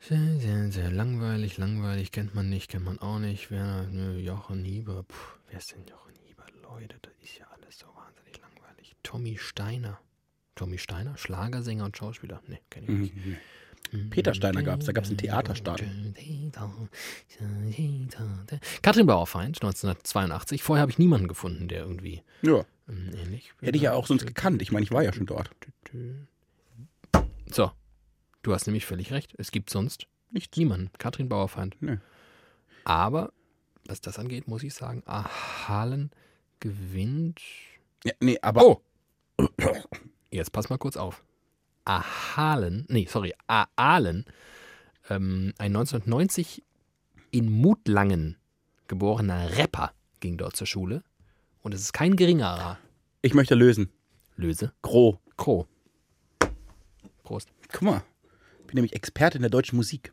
Sehr, 0.01 0.39
sehr, 0.39 0.71
sehr 0.71 0.91
langweilig, 0.91 1.59
langweilig, 1.59 2.13
kennt 2.13 2.35
man 2.35 2.49
nicht, 2.49 2.71
kennt 2.71 2.85
man 2.85 2.99
auch 3.01 3.19
nicht. 3.19 3.51
Wer, 3.51 3.83
nö, 3.91 4.19
Jochen 4.19 4.65
Hieber, 4.65 5.03
puh, 5.03 5.39
wer 5.49 5.59
ist 5.59 5.73
denn 5.73 5.85
Jochen 5.87 6.15
Hieber? 6.25 6.45
Leute, 6.63 6.97
das 7.03 7.13
ist 7.23 7.39
ja 7.39 7.47
alles 7.49 7.79
so 7.79 7.87
wahnsinnig 7.95 8.41
langweilig. 8.41 8.96
Tommy 9.07 9.39
Steiner. 9.39 10.01
Tommy 10.57 10.79
Steiner, 10.79 11.17
Schlagersänger 11.17 11.85
und 11.85 11.97
Schauspieler. 11.97 12.43
Nee, 12.49 12.59
kenne 12.71 12.87
ich 12.89 13.15
nicht. 13.15 13.15
Mhm. 13.93 14.11
Peter 14.11 14.35
Steiner 14.35 14.65
gab's, 14.65 14.87
da 14.87 14.93
gab's 14.93 15.09
einen 15.09 15.19
Theaterstart. 15.19 15.81
Katrin 18.83 19.07
Bauerfeind, 19.07 19.57
1982. 19.63 20.63
Vorher 20.65 20.81
habe 20.83 20.91
ich 20.91 20.99
niemanden 20.99 21.29
gefunden, 21.29 21.69
der 21.69 21.81
irgendwie 21.83 22.23
Ja. 22.43 22.65
ähm, 22.89 23.13
ähnlich. 23.15 23.53
Hätte 23.61 23.77
ich 23.77 23.83
ja 23.83 23.93
auch 23.93 24.07
sonst 24.09 24.27
gekannt. 24.27 24.61
Ich 24.63 24.73
meine, 24.73 24.83
ich 24.83 24.91
war 24.91 25.05
ja 25.05 25.13
schon 25.13 25.27
dort. 25.27 25.51
So, 27.53 27.71
du 28.43 28.53
hast 28.53 28.67
nämlich 28.67 28.87
völlig 28.87 29.13
recht. 29.13 29.35
Es 29.39 29.53
gibt 29.53 29.71
sonst 29.71 30.09
Nichts. 30.33 30.57
niemanden. 30.57 30.91
Katrin 30.99 31.29
Bauerfeind. 31.29 31.77
Nö. 31.81 31.99
Aber, 32.85 33.33
was 33.87 34.01
das 34.01 34.19
angeht, 34.19 34.49
muss 34.49 34.65
ich 34.65 34.75
sagen, 34.75 35.03
Ahalen 35.07 36.11
gewinnt. 36.59 37.41
Ja, 38.05 38.13
nee, 38.21 38.39
aber. 38.43 38.65
Oh! 38.65 38.83
Jetzt 40.31 40.53
pass 40.53 40.69
mal 40.69 40.79
kurz 40.79 40.97
auf. 40.97 41.25
Ahalen, 41.85 42.85
nee, 42.89 43.07
sorry, 43.09 43.33
Aalen, 43.47 44.25
ähm, 45.09 45.55
ein 45.59 45.77
1990 45.77 46.65
in 47.31 47.51
Mutlangen 47.51 48.37
geborener 48.89 49.57
Rapper 49.57 49.93
ging 50.21 50.37
dort 50.37 50.57
zur 50.57 50.67
Schule. 50.67 51.03
Und 51.63 51.75
es 51.75 51.81
ist 51.81 51.93
kein 51.93 52.17
geringerer 52.17 52.79
Ich 53.23 53.35
möchte 53.35 53.55
lösen. 53.55 53.91
Löse. 54.37 54.73
Gro. 54.83 55.21
Kro. 55.37 55.67
Prost. 57.23 57.49
Guck 57.73 57.83
mal. 57.83 58.03
Ich 58.61 58.67
bin 58.67 58.77
nämlich 58.77 58.95
Experte 58.95 59.39
in 59.39 59.43
der 59.43 59.51
deutschen 59.51 59.77
Musik. 59.77 60.13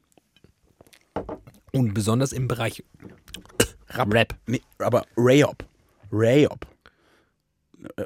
Und 1.72 1.94
besonders 1.94 2.34
im 2.34 2.48
Bereich 2.48 2.84
Rap. 3.90 4.36
Nee, 4.48 4.62
aber 4.80 5.06
Rayop. 5.16 5.66
Rayop. 6.12 6.68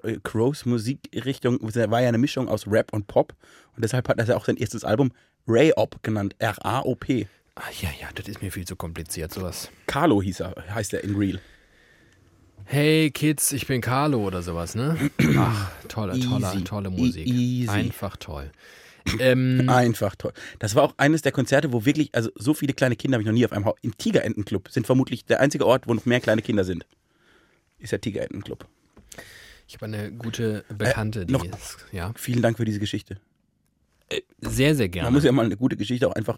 Äh, 0.03 0.17
Crows 0.23 0.65
Musikrichtung 0.65 1.59
war 1.61 2.01
ja 2.01 2.07
eine 2.07 2.17
Mischung 2.17 2.47
aus 2.47 2.67
Rap 2.67 2.93
und 2.93 3.07
Pop. 3.07 3.33
Und 3.75 3.83
deshalb 3.83 4.07
hat 4.09 4.17
er 4.17 4.37
auch 4.37 4.45
sein 4.45 4.57
erstes 4.57 4.83
Album 4.83 5.11
Rayop 5.47 6.01
genannt. 6.03 6.35
R-A-O-P. 6.39 7.27
Ah, 7.55 7.61
ja, 7.81 7.89
ja, 7.99 8.09
das 8.13 8.27
ist 8.27 8.41
mir 8.41 8.51
viel 8.51 8.65
zu 8.65 8.75
kompliziert, 8.75 9.33
sowas. 9.33 9.71
Carlo 9.87 10.21
hieß 10.21 10.41
er, 10.41 10.55
heißt 10.73 10.93
er 10.93 11.03
in 11.03 11.15
Real. 11.15 11.39
Hey 12.65 13.11
Kids, 13.11 13.53
ich 13.53 13.65
bin 13.65 13.81
Carlo 13.81 14.19
oder 14.19 14.41
sowas, 14.41 14.75
ne? 14.75 14.97
Ach, 15.37 15.71
tolle, 15.87 16.19
tolle, 16.19 16.63
tolle 16.65 16.89
Musik. 16.89 17.25
Easy. 17.25 17.69
Einfach 17.69 18.17
toll. 18.17 18.51
Ähm, 19.19 19.63
Einfach 19.69 20.15
toll. 20.15 20.33
Das 20.59 20.75
war 20.75 20.83
auch 20.83 20.93
eines 20.97 21.21
der 21.21 21.31
Konzerte, 21.31 21.71
wo 21.71 21.85
wirklich, 21.85 22.13
also 22.13 22.29
so 22.35 22.53
viele 22.53 22.73
kleine 22.73 22.95
Kinder 22.95 23.15
habe 23.15 23.23
ich 23.23 23.27
noch 23.27 23.33
nie 23.33 23.45
auf 23.45 23.53
einem 23.53 23.65
Haus. 23.65 23.77
Im 23.81 23.97
Tigerentenclub 23.97 24.69
sind 24.69 24.85
vermutlich 24.85 25.25
der 25.25 25.39
einzige 25.39 25.65
Ort, 25.65 25.87
wo 25.87 25.93
noch 25.93 26.05
mehr 26.05 26.19
kleine 26.19 26.41
Kinder 26.41 26.63
sind. 26.63 26.85
Ist 27.79 27.93
der 27.93 28.01
Tigerentenclub. 28.01 28.67
Ich 29.67 29.75
habe 29.75 29.86
eine 29.86 30.12
gute 30.12 30.63
Bekannte, 30.75 31.25
die 31.25 31.34
noch- 31.34 31.43
ist, 31.45 31.77
ja, 31.91 32.12
Vielen 32.15 32.41
Dank 32.41 32.58
für 32.58 32.65
diese 32.65 32.80
Geschichte. 32.80 33.17
sehr, 34.41 34.75
sehr 34.75 34.89
gerne. 34.89 35.08
Man 35.08 35.13
muss 35.13 35.23
ja 35.23 35.32
mal 35.32 35.45
eine 35.45 35.58
gute 35.58 35.75
Geschichte 35.77 36.08
auch 36.08 36.13
einfach 36.15 36.38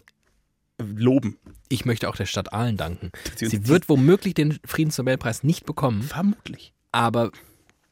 loben. 0.78 1.38
Ich 1.68 1.84
möchte 1.84 2.08
auch 2.08 2.16
der 2.16 2.26
Stadt 2.26 2.52
Aalen 2.52 2.76
danken. 2.76 3.10
Sie 3.36 3.68
wird 3.68 3.88
womöglich 3.88 4.34
den 4.34 4.58
Friedensnobelpreis 4.64 5.44
nicht 5.44 5.66
bekommen, 5.66 6.02
Vermutlich. 6.02 6.72
aber 6.90 7.30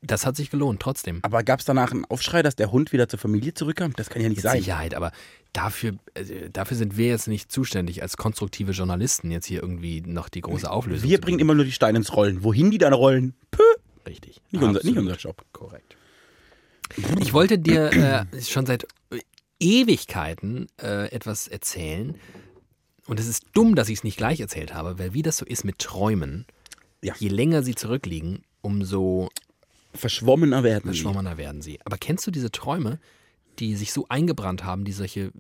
das 0.01 0.25
hat 0.25 0.37
sich 0.37 0.51
gelohnt, 0.51 0.81
trotzdem. 0.81 1.19
Aber 1.23 1.43
gab 1.43 1.59
es 1.61 1.67
danach 1.67 1.91
einen 1.93 2.05
Aufschrei, 2.07 2.43
dass 2.43 2.57
der 2.57 2.71
Hund 2.73 2.93
wieder 2.93 3.09
zur 3.09 3.19
Familie 3.19 3.53
zurückkam? 3.53 3.93
Das 3.95 4.09
kann 4.09 4.23
ja 4.23 4.29
nicht 4.29 4.39
Mit 4.39 4.43
sein. 4.45 4.59
Sicherheit, 4.59 4.95
aber 4.95 5.13
dafür, 5.53 5.95
äh, 6.15 6.49
dafür 6.51 6.77
sind 6.77 6.97
wir 6.97 7.09
jetzt 7.09 7.29
nicht 7.29 7.51
zuständig 7.53 8.01
als 8.01 8.17
konstruktive 8.17 8.73
Journalisten, 8.73 9.31
jetzt 9.31 9.47
hier 9.47 9.61
irgendwie 9.63 10.01
noch 10.01 10.29
die 10.29 10.41
große 10.41 10.71
Auflösung 10.71 11.09
Wir 11.09 11.21
bringen 11.21 11.41
immer 11.41 11.55
nur 11.55 11.65
die 11.65 11.73
Steine 11.73 11.99
ins 11.99 12.15
Rollen. 12.15 12.43
Wohin 12.43 12.71
die 12.71 12.79
dann 12.79 12.93
rollen? 12.95 13.35
Pö. 13.51 13.63
Richtig. 14.09 14.41
Nicht, 14.51 14.63
unser, 14.63 14.83
nicht 14.83 14.97
unser 14.97 15.17
Job. 15.17 15.45
Korrekt. 15.53 15.97
Ich 17.21 17.33
wollte 17.35 17.59
dir 17.59 17.93
äh, 18.33 18.43
schon 18.43 18.65
seit 18.67 18.87
Ewigkeiten 19.61 20.67
äh, 20.81 21.11
etwas 21.13 21.49
erzählen. 21.49 22.15
Und 23.07 23.21
es 23.21 23.27
ist 23.27 23.45
dumm, 23.55 23.75
dass 23.75 23.89
ich 23.89 23.99
es 23.99 24.05
nicht 24.05 24.17
gleich 24.17 24.41
erzählt 24.41 24.75
habe, 24.75 24.99
weil 24.99 25.15
wie 25.15 25.23
das 25.23 25.37
so 25.39 25.45
ist 25.45 25.65
mit 25.65 25.79
Träumen, 25.79 26.47
Ja. 27.03 27.15
je 27.19 27.29
länger 27.29 27.63
sie 27.63 27.75
zurückliegen, 27.75 28.43
umso 28.61 29.29
Verschwommener 29.95 30.63
werden 30.63 30.93
sie. 30.93 31.01
verschwommener 31.01 31.37
werden 31.39 31.63
sie. 31.63 31.79
Aber 31.85 31.97
kennst 31.97 32.27
du 32.27 32.31
diese 32.31 32.51
Träume, 32.51 32.99
die 33.59 33.75
sich 33.77 33.93
so 33.93 34.07
eingebrannt 34.09 34.65
haben, 34.65 34.85
die 34.85 34.93
solche, 34.93 35.33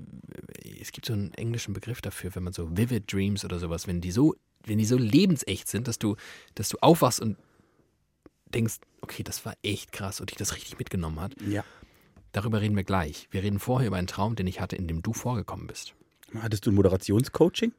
es 0.81 0.93
gibt 0.93 1.07
so 1.07 1.13
einen 1.13 1.33
englischen 1.35 1.73
Begriff 1.75 2.01
dafür, 2.01 2.35
wenn 2.35 2.43
man 2.43 2.53
so 2.53 2.77
vivid 2.77 3.13
dreams 3.13 3.45
oder 3.45 3.59
sowas, 3.59 3.87
wenn 3.87 4.01
die 4.01 4.11
so, 4.11 4.35
wenn 4.65 4.79
die 4.79 4.85
so 4.87 4.97
lebensecht 4.97 5.69
sind, 5.69 5.87
dass 5.89 5.99
du, 5.99 6.17
dass 6.55 6.69
du 6.71 6.79
aufwachst 6.81 7.21
und 7.21 7.37
denkst, 8.55 8.79
okay, 9.01 9.23
das 9.23 9.45
war 9.45 9.55
echt 9.63 9.93
krass 9.93 10.21
und 10.21 10.31
dich 10.31 10.39
das 10.39 10.55
richtig 10.55 10.79
mitgenommen 10.79 11.21
hat. 11.21 11.35
Ja. 11.43 11.65
Darüber 12.33 12.61
reden 12.61 12.77
wir 12.77 12.85
gleich. 12.85 13.29
Wir 13.31 13.43
reden 13.43 13.59
vorher 13.59 13.89
über 13.89 13.97
einen 13.97 14.07
Traum, 14.07 14.37
den 14.37 14.47
ich 14.47 14.61
hatte, 14.61 14.77
in 14.77 14.87
dem 14.87 15.03
du 15.03 15.13
vorgekommen 15.13 15.67
bist. 15.67 15.95
Hattest 16.35 16.67
du 16.67 16.71
ein 16.71 16.75
Moderationscoaching? 16.75 17.73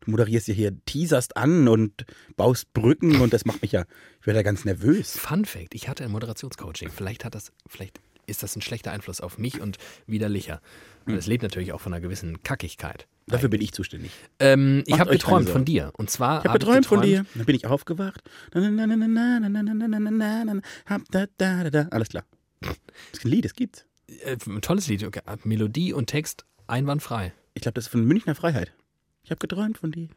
Du 0.00 0.10
moderierst 0.10 0.48
ja 0.48 0.54
hier, 0.54 0.84
teaserst 0.84 1.36
an 1.36 1.68
und 1.68 2.04
baust 2.36 2.72
Brücken 2.72 3.20
und 3.20 3.32
das 3.32 3.44
macht 3.44 3.62
mich 3.62 3.72
ja, 3.72 3.84
ich 4.20 4.26
werde 4.26 4.38
da 4.38 4.42
ganz 4.42 4.64
nervös. 4.64 5.16
Fun 5.16 5.44
Fact, 5.44 5.74
ich 5.74 5.88
hatte 5.88 6.04
ein 6.04 6.12
Moderationscoaching. 6.12 6.90
Vielleicht 6.90 7.24
hat 7.24 7.34
das, 7.34 7.52
vielleicht 7.66 8.00
ist 8.26 8.42
das 8.42 8.54
ein 8.56 8.62
schlechter 8.62 8.92
Einfluss 8.92 9.20
auf 9.20 9.38
mich 9.38 9.60
und 9.60 9.78
widerlicher. 10.06 10.60
Und 11.06 11.14
es 11.14 11.26
lebt 11.26 11.42
natürlich 11.42 11.72
auch 11.72 11.80
von 11.80 11.92
einer 11.92 12.00
gewissen 12.00 12.42
Kackigkeit. 12.42 13.06
Dafür 13.28 13.48
bin 13.48 13.60
ich 13.60 13.72
zuständig. 13.72 14.12
Ähm, 14.38 14.84
ich 14.86 14.98
habe 15.00 15.10
geträumt 15.10 15.48
von 15.48 15.64
dir. 15.64 15.90
Und 15.94 16.10
zwar. 16.10 16.38
Ich 16.38 16.44
habe 16.44 16.50
hab 16.50 16.60
geträumt, 16.60 16.82
geträumt, 16.82 16.86
von 16.86 17.02
dir. 17.02 17.26
Dann 17.34 17.44
bin 17.44 17.56
ich 17.56 17.66
aufgewacht. 17.66 18.22
Alles 21.90 22.08
klar. 22.08 22.24
Das 22.60 22.76
ist 23.12 23.24
ein 23.24 23.30
Lied, 23.30 23.44
das 23.44 23.54
gibt's. 23.54 23.84
Äh, 24.24 24.36
ein 24.46 24.62
tolles 24.62 24.86
Lied. 24.86 25.02
Okay. 25.02 25.20
Melodie 25.42 25.92
und 25.92 26.06
Text 26.06 26.44
einwandfrei. 26.68 27.32
Ich 27.54 27.62
glaube, 27.62 27.74
das 27.74 27.86
ist 27.86 27.90
von 27.90 28.04
Münchner 28.04 28.36
Freiheit. 28.36 28.72
Ich 29.24 29.30
habe 29.30 29.38
geträumt 29.38 29.78
von 29.78 29.90
dir. 29.90 30.08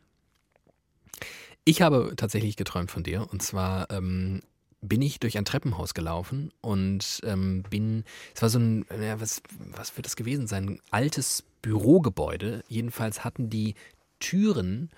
Ich 1.66 1.82
habe 1.82 2.14
tatsächlich 2.16 2.58
geträumt 2.58 2.92
von 2.92 3.02
dir. 3.02 3.28
Und 3.32 3.42
zwar 3.42 3.90
ähm, 3.90 4.42
bin 4.82 5.02
ich 5.02 5.20
durch 5.20 5.38
ein 5.38 5.46
Treppenhaus 5.46 5.96
gelaufen 5.96 6.52
und 6.62 7.22
ähm, 7.24 7.64
bin. 7.64 8.04
Es 8.36 8.42
war 8.44 8.50
so 8.50 8.60
ein. 8.60 8.86
Ja, 9.02 9.20
was, 9.20 9.42
was 9.58 9.98
wird 9.98 10.06
das 10.06 10.16
gewesen 10.16 10.46
sein? 10.46 10.70
Ein 10.70 10.82
altes 10.92 11.44
Bürogebäude. 11.62 12.64
Jedenfalls 12.68 13.24
hatten 13.24 13.50
die 13.50 13.76
Türen, 14.20 14.90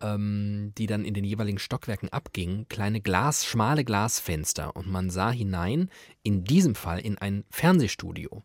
ähm, 0.00 0.72
die 0.76 0.86
dann 0.86 1.04
in 1.04 1.14
den 1.14 1.24
jeweiligen 1.24 1.58
Stockwerken 1.58 2.08
abgingen, 2.10 2.68
kleine 2.68 3.00
Glas, 3.00 3.44
schmale 3.44 3.84
Glasfenster. 3.84 4.76
Und 4.76 4.90
man 4.90 5.10
sah 5.10 5.30
hinein, 5.30 5.90
in 6.22 6.44
diesem 6.44 6.74
Fall 6.74 7.00
in 7.00 7.18
ein 7.18 7.44
Fernsehstudio. 7.50 8.42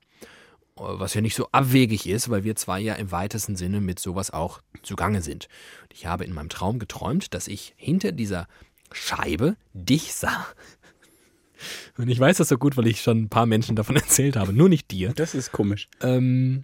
Äh, 0.78 0.82
Was 0.82 1.14
ja 1.14 1.22
nicht 1.22 1.36
so 1.36 1.50
abwegig 1.52 2.08
ist, 2.08 2.30
weil 2.30 2.44
wir 2.44 2.56
zwei 2.56 2.80
ja 2.80 2.96
im 2.96 3.12
weitesten 3.12 3.56
Sinne 3.56 3.82
mit 3.82 4.00
sowas 4.00 4.32
auch 4.32 4.62
zugange 4.84 5.22
sind. 5.22 5.48
Und 5.84 5.94
ich 5.94 6.06
habe 6.06 6.24
in 6.24 6.34
meinem 6.34 6.50
Traum 6.50 6.80
geträumt, 6.80 7.34
dass 7.34 7.48
ich 7.48 7.74
hinter 7.76 8.12
dieser 8.12 8.48
Scheibe 8.92 9.56
dich 9.74 10.14
sah. 10.14 10.48
Und 11.98 12.08
ich 12.08 12.18
weiß 12.18 12.38
das 12.38 12.48
so 12.48 12.58
gut, 12.58 12.78
weil 12.78 12.88
ich 12.88 13.02
schon 13.02 13.24
ein 13.24 13.30
paar 13.30 13.46
Menschen 13.46 13.76
davon 13.76 13.96
erzählt 13.98 14.38
habe, 14.38 14.54
nur 14.54 14.70
nicht 14.70 14.90
dir. 14.92 15.14
Das 15.14 15.36
ist 15.36 15.52
komisch. 15.52 15.90
Ähm, 16.02 16.64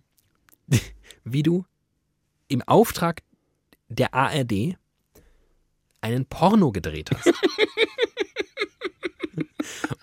wie 1.23 1.43
du 1.43 1.65
im 2.47 2.61
Auftrag 2.61 3.21
der 3.87 4.13
ARD 4.13 4.77
einen 6.01 6.25
Porno 6.25 6.71
gedreht 6.71 7.09
hast. 7.11 7.33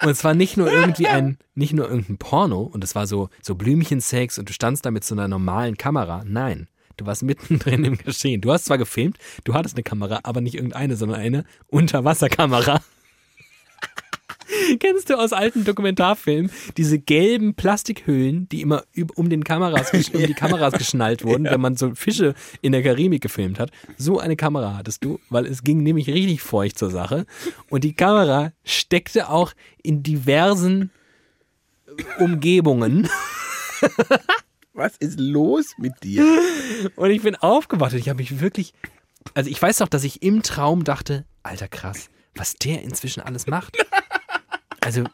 Und 0.02 0.16
zwar 0.16 0.34
nicht 0.34 0.56
nur 0.56 0.70
irgendwie 0.70 1.06
ein, 1.06 1.38
nicht 1.54 1.72
nur 1.72 1.88
irgendein 1.88 2.18
Porno 2.18 2.62
und 2.62 2.82
es 2.82 2.96
war 2.96 3.06
so, 3.06 3.28
so 3.40 3.54
Blümchensex 3.54 4.38
und 4.38 4.48
du 4.48 4.52
standst 4.52 4.84
da 4.84 4.90
mit 4.90 5.04
so 5.04 5.14
einer 5.14 5.28
normalen 5.28 5.76
Kamera. 5.76 6.24
Nein, 6.26 6.68
du 6.96 7.06
warst 7.06 7.22
mittendrin 7.22 7.84
im 7.84 7.96
Geschehen. 7.98 8.40
Du 8.40 8.52
hast 8.52 8.64
zwar 8.64 8.78
gefilmt, 8.78 9.18
du 9.44 9.54
hattest 9.54 9.76
eine 9.76 9.84
Kamera, 9.84 10.20
aber 10.24 10.40
nicht 10.40 10.56
irgendeine, 10.56 10.96
sondern 10.96 11.20
eine 11.20 11.44
Unterwasserkamera. 11.68 12.82
Kennst 14.80 15.10
du 15.10 15.18
aus 15.18 15.32
alten 15.32 15.64
Dokumentarfilmen 15.64 16.50
diese 16.76 16.98
gelben 16.98 17.54
Plastikhüllen, 17.54 18.48
die 18.48 18.60
immer 18.60 18.84
um, 19.14 19.28
den 19.28 19.44
Kameras, 19.44 19.92
um 19.92 20.26
die 20.26 20.34
Kameras 20.34 20.74
geschnallt 20.74 21.24
wurden, 21.24 21.44
wenn 21.44 21.60
man 21.60 21.76
so 21.76 21.94
Fische 21.94 22.34
in 22.60 22.72
der 22.72 22.82
Karibik 22.82 23.22
gefilmt 23.22 23.58
hat? 23.58 23.70
So 23.96 24.18
eine 24.18 24.36
Kamera 24.36 24.76
hattest 24.76 25.04
du, 25.04 25.20
weil 25.30 25.46
es 25.46 25.62
ging 25.62 25.82
nämlich 25.82 26.08
richtig 26.08 26.42
feucht 26.42 26.78
zur 26.78 26.90
Sache. 26.90 27.26
Und 27.68 27.84
die 27.84 27.94
Kamera 27.94 28.52
steckte 28.64 29.28
auch 29.28 29.52
in 29.82 30.02
diversen 30.02 30.90
Umgebungen. 32.18 33.08
Was 34.74 34.96
ist 34.96 35.20
los 35.20 35.74
mit 35.76 36.02
dir? 36.02 36.24
Und 36.96 37.10
ich 37.10 37.22
bin 37.22 37.36
aufgewacht 37.36 37.92
und 37.92 37.98
ich 37.98 38.08
habe 38.08 38.18
mich 38.18 38.40
wirklich. 38.40 38.72
Also 39.34 39.50
ich 39.50 39.60
weiß 39.60 39.78
doch, 39.78 39.88
dass 39.88 40.02
ich 40.02 40.22
im 40.22 40.42
Traum 40.42 40.82
dachte, 40.82 41.24
alter 41.42 41.68
krass, 41.68 42.08
was 42.34 42.54
der 42.54 42.82
inzwischen 42.82 43.20
alles 43.20 43.46
macht. 43.46 43.76
Also, 44.84 45.04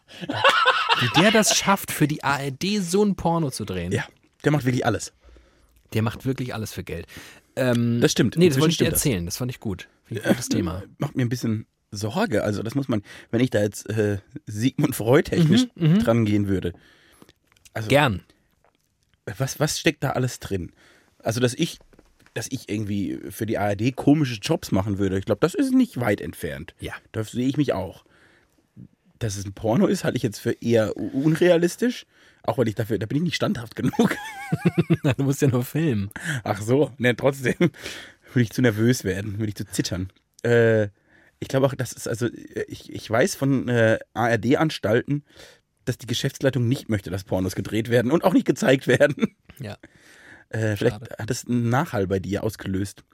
wie 1.01 1.21
der 1.21 1.31
das 1.31 1.57
schafft, 1.57 1.93
für 1.93 2.09
die 2.09 2.25
ARD 2.25 2.65
so 2.81 3.05
ein 3.05 3.15
Porno 3.17 3.51
zu 3.51 3.65
drehen. 3.65 3.93
Ja, 3.93 4.05
der 4.45 4.53
macht 4.53 4.65
wirklich 4.65 4.85
alles. 4.87 5.13
Der 5.93 6.03
macht 6.03 6.25
wirklich 6.27 6.55
alles 6.55 6.73
für 6.73 6.85
Geld. 6.85 7.07
Ähm, 7.57 8.01
Das 8.01 8.13
stimmt. 8.13 8.37
Nee, 8.37 8.49
das 8.49 8.59
wollte 8.59 8.71
ich 8.73 8.77
dir 8.79 8.85
stimmt 8.87 8.93
das. 8.97 9.05
erzählen. 9.05 9.25
Das 9.27 9.37
fand 9.37 9.51
ich 9.51 9.61
gut. 9.61 9.89
Finde 10.05 10.21
ich 10.21 10.27
ein 10.27 10.33
gutes 10.33 10.49
Thema. 10.49 10.83
Macht 10.99 11.17
mir 11.17 11.23
ein 11.25 11.29
bisschen 11.29 11.67
Sorge. 11.91 12.45
Also, 12.45 12.63
das 12.63 12.75
muss 12.75 12.89
man, 12.89 13.03
wenn 13.31 13.41
ich 13.41 13.51
da 13.51 13.61
jetzt 13.61 13.89
äh, 13.91 14.19
Sigmund 14.47 14.95
Freud 14.97 15.25
technisch 15.31 15.67
Mhm, 15.75 15.99
dran 16.01 16.25
gehen 16.25 16.49
würde. 16.49 16.73
Also, 17.75 17.89
Gern. 17.89 18.23
was, 19.39 19.61
was 19.61 19.79
steckt 19.79 20.03
da 20.05 20.11
alles 20.11 20.41
drin? 20.41 20.73
Also, 21.19 21.41
dass 21.41 21.55
ich, 21.55 21.79
dass 22.35 22.47
ich 22.51 22.69
irgendwie 22.69 23.19
für 23.31 23.47
die 23.47 23.59
ARD 23.59 23.95
komische 23.97 24.39
Jobs 24.41 24.73
machen 24.73 24.99
würde, 24.99 25.19
ich 25.19 25.25
glaube, 25.25 25.41
das 25.41 25.55
ist 25.55 25.73
nicht 25.73 26.01
weit 26.01 26.21
entfernt. 26.21 26.75
Ja. 26.81 26.95
Da 27.13 27.25
sehe 27.25 27.47
ich 27.49 27.57
mich 27.57 27.73
auch. 27.73 28.05
Dass 29.19 29.37
es 29.37 29.45
ein 29.45 29.53
Porno 29.53 29.87
ist, 29.87 30.05
halte 30.05 30.17
ich 30.17 30.23
jetzt 30.23 30.39
für 30.39 30.53
eher 30.53 30.97
unrealistisch. 30.97 32.07
Auch 32.45 32.57
weil 32.57 32.69
ich 32.69 32.75
dafür, 32.75 32.99
da 32.99 33.07
bin 33.07 33.19
ich 33.19 33.25
nicht 33.25 33.37
standhaft 33.37 33.77
genug. 33.77 34.17
Du 35.19 35.25
musst 35.25 35.43
ja 35.43 35.49
nur 35.49 35.65
filmen. 35.65 36.11
Ach 36.45 36.63
so, 36.63 36.91
ne, 36.97 37.15
trotzdem 37.15 37.57
würde 37.59 38.43
ich 38.43 38.51
zu 38.51 38.63
nervös 38.63 39.05
werden, 39.05 39.39
würde 39.39 39.51
ich 39.51 39.55
zu 39.55 39.67
zittern. 39.67 40.11
Äh, 40.43 40.89
ich 41.41 41.49
glaube 41.49 41.67
auch, 41.67 41.75
das 41.75 41.93
ist 41.93 42.09
also, 42.09 42.29
ich, 42.67 42.93
ich 42.93 43.11
weiß 43.11 43.35
von 43.35 43.69
äh, 43.69 43.99
ARD-Anstalten, 44.15 45.25
dass 45.85 45.99
die 45.99 46.07
Geschäftsleitung 46.07 46.67
nicht 46.67 46.89
möchte, 46.89 47.11
dass 47.11 47.25
Pornos 47.25 47.55
gedreht 47.55 47.91
werden 47.91 48.11
und 48.11 48.25
auch 48.25 48.33
nicht 48.33 48.47
gezeigt 48.47 48.87
werden. 48.87 49.37
Ja. 49.61 49.77
Äh, 50.51 50.77
vielleicht 50.77 51.01
hat 51.19 51.31
es 51.31 51.47
einen 51.47 51.69
Nachhall 51.69 52.07
bei 52.07 52.19
dir 52.19 52.43
ausgelöst, 52.43 53.05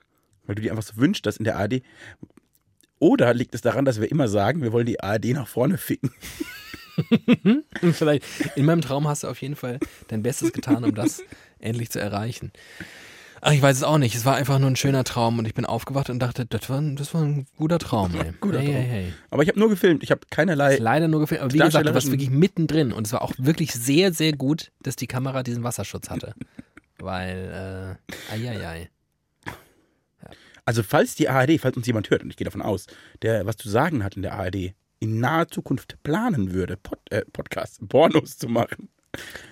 weil 0.45 0.55
du 0.55 0.63
dir 0.63 0.71
einfach 0.71 0.85
so 0.85 0.97
wünschst, 0.97 1.27
dass 1.27 1.37
in 1.37 1.45
der 1.45 1.57
ARD. 1.57 1.83
Oder 3.05 3.35
liegt 3.35 3.55
es 3.55 3.61
daran, 3.61 3.85
dass 3.85 4.01
wir 4.01 4.11
immer 4.11 4.29
sagen, 4.29 4.63
wir 4.63 4.73
wollen 4.73 4.87
die 4.87 4.99
ARD 4.99 5.27
nach 5.35 5.47
vorne 5.47 5.77
ficken? 5.77 6.11
Vielleicht, 7.93 8.25
in 8.57 8.65
meinem 8.65 8.81
Traum 8.81 9.07
hast 9.07 9.25
du 9.25 9.29
auf 9.29 9.43
jeden 9.43 9.57
Fall 9.57 9.79
dein 10.09 10.23
Bestes 10.23 10.55
getan, 10.55 10.85
um 10.85 10.95
das 10.95 11.23
endlich 11.59 11.91
zu 11.91 12.01
erreichen. 12.01 12.51
Ach, 13.43 13.53
ich 13.53 13.61
weiß 13.61 13.77
es 13.77 13.83
auch 13.83 13.99
nicht. 13.99 14.15
Es 14.15 14.25
war 14.25 14.37
einfach 14.37 14.59
nur 14.59 14.71
ein 14.71 14.77
schöner 14.77 15.05
Traum 15.05 15.39
und 15.39 15.45
ich 15.45 15.53
bin 15.53 15.67
aufgewacht 15.67 16.09
und 16.09 16.19
dachte, 16.19 16.47
das 16.47 16.71
war, 16.71 16.81
das 16.81 17.13
war 17.13 17.21
ein 17.21 17.47
guter 17.59 17.79
Traum. 17.79 18.15
Ey. 18.15 18.33
Guter 18.41 18.61
hey, 18.61 18.73
Traum. 18.73 18.75
hey, 18.75 18.89
hey. 18.89 19.13
Aber 19.29 19.43
ich 19.43 19.51
habe 19.51 19.61
nur 19.61 19.69
gefilmt, 19.69 20.03
ich 20.03 20.11
habe 20.11 20.23
keinerlei. 20.31 20.79
Leider 20.79 21.07
nur 21.07 21.21
gefilmt. 21.21 21.43
Aber 21.43 21.53
wie 21.53 21.59
gesagt, 21.59 21.87
du 21.87 21.93
warst 21.93 22.11
wirklich 22.11 22.31
mittendrin 22.31 22.91
und 22.91 23.07
es 23.07 23.13
war 23.13 23.21
auch 23.21 23.35
wirklich 23.37 23.75
sehr, 23.75 24.15
sehr 24.15 24.33
gut, 24.33 24.73
dass 24.81 24.97
die 24.97 25.09
Kamera 25.09 25.43
diesen 25.43 25.63
Wasserschutz 25.63 26.09
hatte. 26.09 26.33
Weil, 27.01 27.99
äh, 28.09 28.33
ai, 28.33 28.49
ai, 28.49 28.67
ai. 28.67 28.91
Also, 30.67 30.83
falls 30.83 31.15
die 31.15 31.29
ARD, 31.29 31.61
falls 31.61 31.77
uns 31.77 31.87
jemand 31.87 32.09
hört, 32.11 32.23
und 32.23 32.31
ich 32.31 32.37
gehe 32.37 32.45
davon 32.45 32.63
aus, 32.63 32.87
der 33.23 33.45
was 33.47 33.57
zu 33.57 33.69
sagen 33.69 34.03
hat 34.05 34.17
in 34.17 34.23
der 34.23 34.33
ARD, 34.35 34.73
in 35.01 35.21
naher 35.21 35.49
Zukunft 35.49 35.99
planen 36.03 36.53
würde, 36.53 36.77
Pod, 36.79 36.99
äh, 37.11 37.23
Podcasts, 37.33 37.79
Pornos 37.89 38.39
zu 38.39 38.49
machen. 38.49 38.89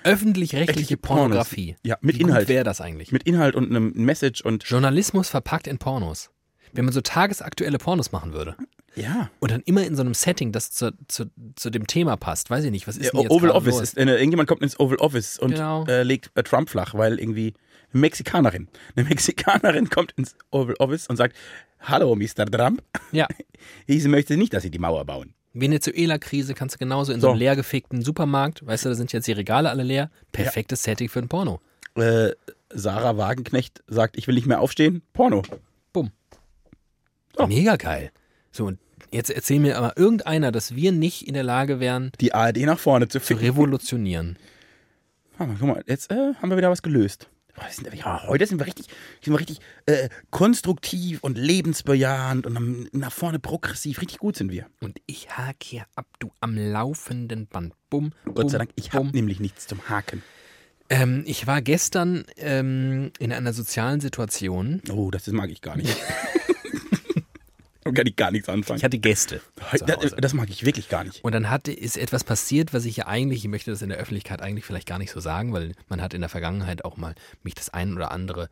Öffentlich-rechtliche. 0.05 0.97
Pornografie. 0.97 1.77
Ja, 1.85 1.97
mit 2.01 2.19
Wie 2.19 2.23
Inhalt. 2.23 2.49
wäre 2.49 2.65
das 2.65 2.81
eigentlich? 2.81 3.13
Mit 3.13 3.23
Inhalt 3.25 3.55
und 3.55 3.67
einem 3.71 3.93
Message 3.95 4.41
und. 4.43 4.65
Journalismus 4.65 5.29
verpackt 5.29 5.67
in 5.67 5.79
Pornos. 5.79 6.31
Wenn 6.73 6.87
man 6.87 6.95
so 6.95 7.03
tagesaktuelle 7.03 7.77
Pornos 7.77 8.13
machen 8.13 8.33
würde 8.33 8.57
Ja. 8.97 9.31
und 9.41 9.51
dann 9.51 9.61
immer 9.67 9.85
in 9.85 9.95
so 9.95 10.01
einem 10.01 10.15
Setting, 10.15 10.53
das 10.53 10.71
zu, 10.71 10.93
zu, 11.07 11.27
zu 11.55 11.69
dem 11.69 11.87
Thema 11.87 12.17
passt, 12.17 12.49
weiß 12.49 12.65
ich 12.65 12.71
nicht, 12.71 12.89
was 12.89 12.97
ist 12.97 13.05
Der 13.05 13.11
denn 13.13 13.21
jetzt 13.23 13.31
Oval 13.31 13.51
Office 13.51 13.79
ist, 13.81 13.99
äh, 13.99 14.05
irgendjemand 14.07 14.49
kommt 14.49 14.63
ins 14.63 14.81
Oval 14.81 14.97
Office 14.97 15.39
und 15.39 15.51
Genau. 15.53 15.85
äh, 15.85 16.03
legt 16.03 16.31
äh, 16.35 16.43
Trump 16.43 16.71
flach, 16.71 16.95
weil 16.95 17.19
irgendwie 17.21 17.53
Eine 17.93 18.01
Mexikanerin. 18.01 18.69
Eine 18.97 19.09
Mexikanerin 19.09 19.89
kommt 19.91 20.13
ins 20.13 20.35
Oval 20.51 20.75
Office 20.79 21.07
und 21.09 21.17
sagt, 21.17 21.37
hallo, 21.81 22.15
Mr. 22.17 22.47
Trump. 22.47 22.83
Ja. 23.13 23.27
Ich 23.87 24.05
möchte 24.07 24.37
nicht, 24.37 24.53
dass 24.55 24.65
Sie 24.65 24.71
die 24.73 24.81
Mauer 24.81 25.05
bauen. 25.05 25.35
Venezuela-Krise 25.55 26.55
kannst 26.55 26.75
du 26.75 26.79
genauso 26.81 27.13
in 27.13 27.21
so, 27.21 27.27
So. 27.29 27.31
einem 27.31 27.39
leergefegten 27.39 28.03
Supermarkt, 28.03 28.67
weißt 28.67 28.85
du, 28.85 28.89
da 28.89 28.95
sind 28.97 29.13
jetzt 29.13 29.29
die 29.29 29.33
Regale 29.33 29.71
alle 29.71 29.85
leer. 29.85 30.11
Perfektes 30.33 30.83
Setting 30.83 31.09
für 31.09 31.21
ein 31.21 31.29
Porno. 31.29 31.61
Äh, 31.95 32.31
Sarah 32.71 33.17
Wagenknecht 33.19 33.85
sagt, 33.87 34.17
ich 34.17 34.27
will 34.27 34.35
nicht 34.35 34.47
mehr 34.49 34.61
aufstehen. 34.61 35.03
Porno. 35.13 35.43
Bumm. 35.93 36.11
Oh. 37.37 37.47
Mega 37.47 37.77
geil. 37.77 38.11
So, 38.51 38.67
und 38.67 38.79
jetzt 39.13 39.31
erzähl 39.31 39.61
mir 39.61 39.79
aber 39.79 39.97
irgendeiner, 39.97 40.51
dass 40.51 40.75
wir 40.75 40.91
nicht 40.91 41.29
in 41.29 41.35
der 41.35 41.45
Lage 41.45 41.79
wären, 41.81 42.11
Die 42.21 42.35
ARD 42.35 42.59
nach 42.67 42.79
vorne 42.81 43.07
zu 43.09 43.21
zu 43.21 43.35
revolutionieren. 43.35 44.39
Guck 45.39 45.49
mal, 45.49 45.57
guck 45.59 45.69
mal, 45.69 45.85
jetzt 45.87 46.11
äh, 46.11 46.35
haben 46.35 46.51
wir 46.51 46.57
wieder 46.57 46.71
was 46.71 46.83
gelöst. 46.83 47.29
Oh, 47.59 47.95
Ja, 47.95 48.27
heute 48.27 48.47
sind 48.47 48.59
wir 48.59 48.67
richtig, 48.67 48.87
sind 49.23 49.35
wir 49.35 49.41
richtig 49.41 49.61
äh, 49.87 50.09
konstruktiv 50.31 51.23
und 51.23 51.37
lebensbejahend 51.37 52.47
und 52.47 52.95
nach 52.95 53.13
vorne 53.13 53.39
progressiv. 53.39 54.01
Richtig 54.01 54.19
gut 54.19 54.37
sind 54.37 54.51
wir. 54.51 54.67
Und 54.81 55.01
ich 55.07 55.37
hake 55.37 55.59
hier 55.63 55.85
ab, 55.95 56.07
du 56.19 56.31
am 56.41 56.57
laufenden 56.57 57.47
Band. 57.47 57.75
Bumm. 57.91 58.13
Gott 58.35 58.51
sei 58.51 58.59
Dank, 58.59 58.71
ich 58.77 58.93
habe 58.93 59.09
nämlich 59.09 59.39
nichts 59.39 59.67
zum 59.67 59.89
Haken. 59.89 60.23
Ähm, 60.89 61.25
ich 61.27 61.47
war 61.47 61.63
gestern 61.63 62.25
ähm, 62.37 63.13
in 63.19 63.33
einer 63.33 63.53
sozialen 63.53 64.01
Situation. 64.01 64.81
Oh, 64.91 65.11
das 65.11 65.27
mag 65.29 65.51
ich 65.51 65.61
gar 65.61 65.77
nicht. 65.77 65.97
da 67.85 67.91
kann 67.91 68.07
ich 68.07 68.17
gar 68.17 68.31
nichts 68.31 68.49
anfangen. 68.49 68.79
Ich 68.79 68.85
hatte 68.85 68.99
Gäste. 68.99 69.41
das, 69.87 70.15
das 70.17 70.35
mag 70.35 70.49
ich 70.51 70.65
wirklich 70.65 70.89
gar 70.89 71.03
nicht. 71.05 71.25
Und 71.25 71.33
dann 71.33 71.51
hatte, 71.51 71.73
ist 71.73 71.97
etwas 71.97 72.23
passiert, 72.23 72.73
was 72.73 72.85
ich 72.85 72.97
ja 72.97 73.07
eigentlich, 73.07 73.45
ich 73.45 73.51
möchte 73.51 73.71
das 73.71 73.83
in 73.83 73.89
der 73.89 73.99
Öffentlichkeit 73.99 74.41
eigentlich 74.41 74.65
vielleicht 74.65 74.87
gar 74.87 74.99
nicht 74.99 75.11
so 75.11 75.21
sagen, 75.21 75.53
weil 75.53 75.73
man 75.89 76.01
hat 76.01 76.15
in 76.15 76.21
der 76.21 76.31
Vergangenheit 76.31 76.85
auch 76.85 76.97
mal 76.97 77.15
mich 77.43 77.55
das 77.55 77.71
ein 77.71 77.95
oder 77.95 78.13
andere, 78.13 78.49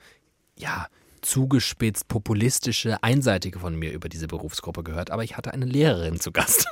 ja, 0.57 0.89
zugespitzt, 1.23 2.09
populistische, 2.09 3.03
einseitige 3.03 3.61
von 3.61 3.77
mir 3.79 3.93
über 3.93 4.09
diese 4.09 4.27
Berufsgruppe 4.27 4.83
gehört. 4.83 5.11
Aber 5.11 5.23
ich 5.23 5.37
hatte 5.37 5.53
eine 5.53 5.67
Lehrerin 5.67 6.19
zu 6.19 6.33
Gast. 6.33 6.67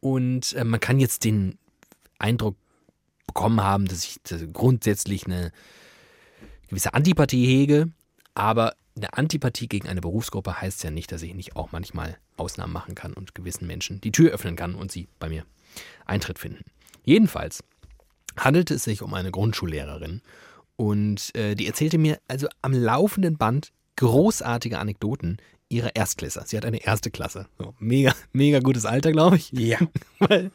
Und 0.00 0.52
äh, 0.52 0.64
man 0.64 0.80
kann 0.80 1.00
jetzt 1.00 1.24
den 1.24 1.58
Eindruck 2.18 2.56
bekommen 3.26 3.62
haben, 3.62 3.86
dass 3.86 4.04
ich 4.04 4.20
grundsätzlich 4.52 5.26
eine 5.26 5.52
gewisse 6.68 6.94
Antipathie 6.94 7.46
hege, 7.46 7.90
aber 8.34 8.74
eine 8.96 9.12
Antipathie 9.12 9.68
gegen 9.68 9.88
eine 9.88 10.00
Berufsgruppe 10.00 10.60
heißt 10.60 10.82
ja 10.84 10.90
nicht, 10.90 11.12
dass 11.12 11.22
ich 11.22 11.34
nicht 11.34 11.56
auch 11.56 11.72
manchmal 11.72 12.16
Ausnahmen 12.36 12.72
machen 12.72 12.94
kann 12.94 13.12
und 13.12 13.34
gewissen 13.34 13.66
Menschen 13.66 14.00
die 14.00 14.12
Tür 14.12 14.32
öffnen 14.32 14.56
kann 14.56 14.74
und 14.74 14.90
sie 14.90 15.08
bei 15.18 15.28
mir 15.28 15.44
Eintritt 16.06 16.38
finden. 16.38 16.64
Jedenfalls 17.04 17.62
handelte 18.36 18.74
es 18.74 18.84
sich 18.84 19.02
um 19.02 19.14
eine 19.14 19.30
Grundschullehrerin 19.30 20.22
und 20.76 21.34
äh, 21.34 21.54
die 21.54 21.66
erzählte 21.66 21.98
mir 21.98 22.18
also 22.28 22.48
am 22.62 22.72
laufenden 22.72 23.36
Band 23.36 23.72
großartige 23.96 24.78
Anekdoten 24.78 25.38
ihrer 25.68 25.94
Erstklässer. 25.96 26.44
Sie 26.46 26.56
hat 26.56 26.64
eine 26.64 26.82
erste 26.82 27.10
Klasse. 27.10 27.46
So, 27.58 27.74
mega, 27.78 28.12
mega 28.32 28.60
gutes 28.60 28.84
Alter, 28.86 29.12
glaube 29.12 29.36
ich. 29.36 29.50
Ja, 29.52 29.78
Weil 30.18 30.50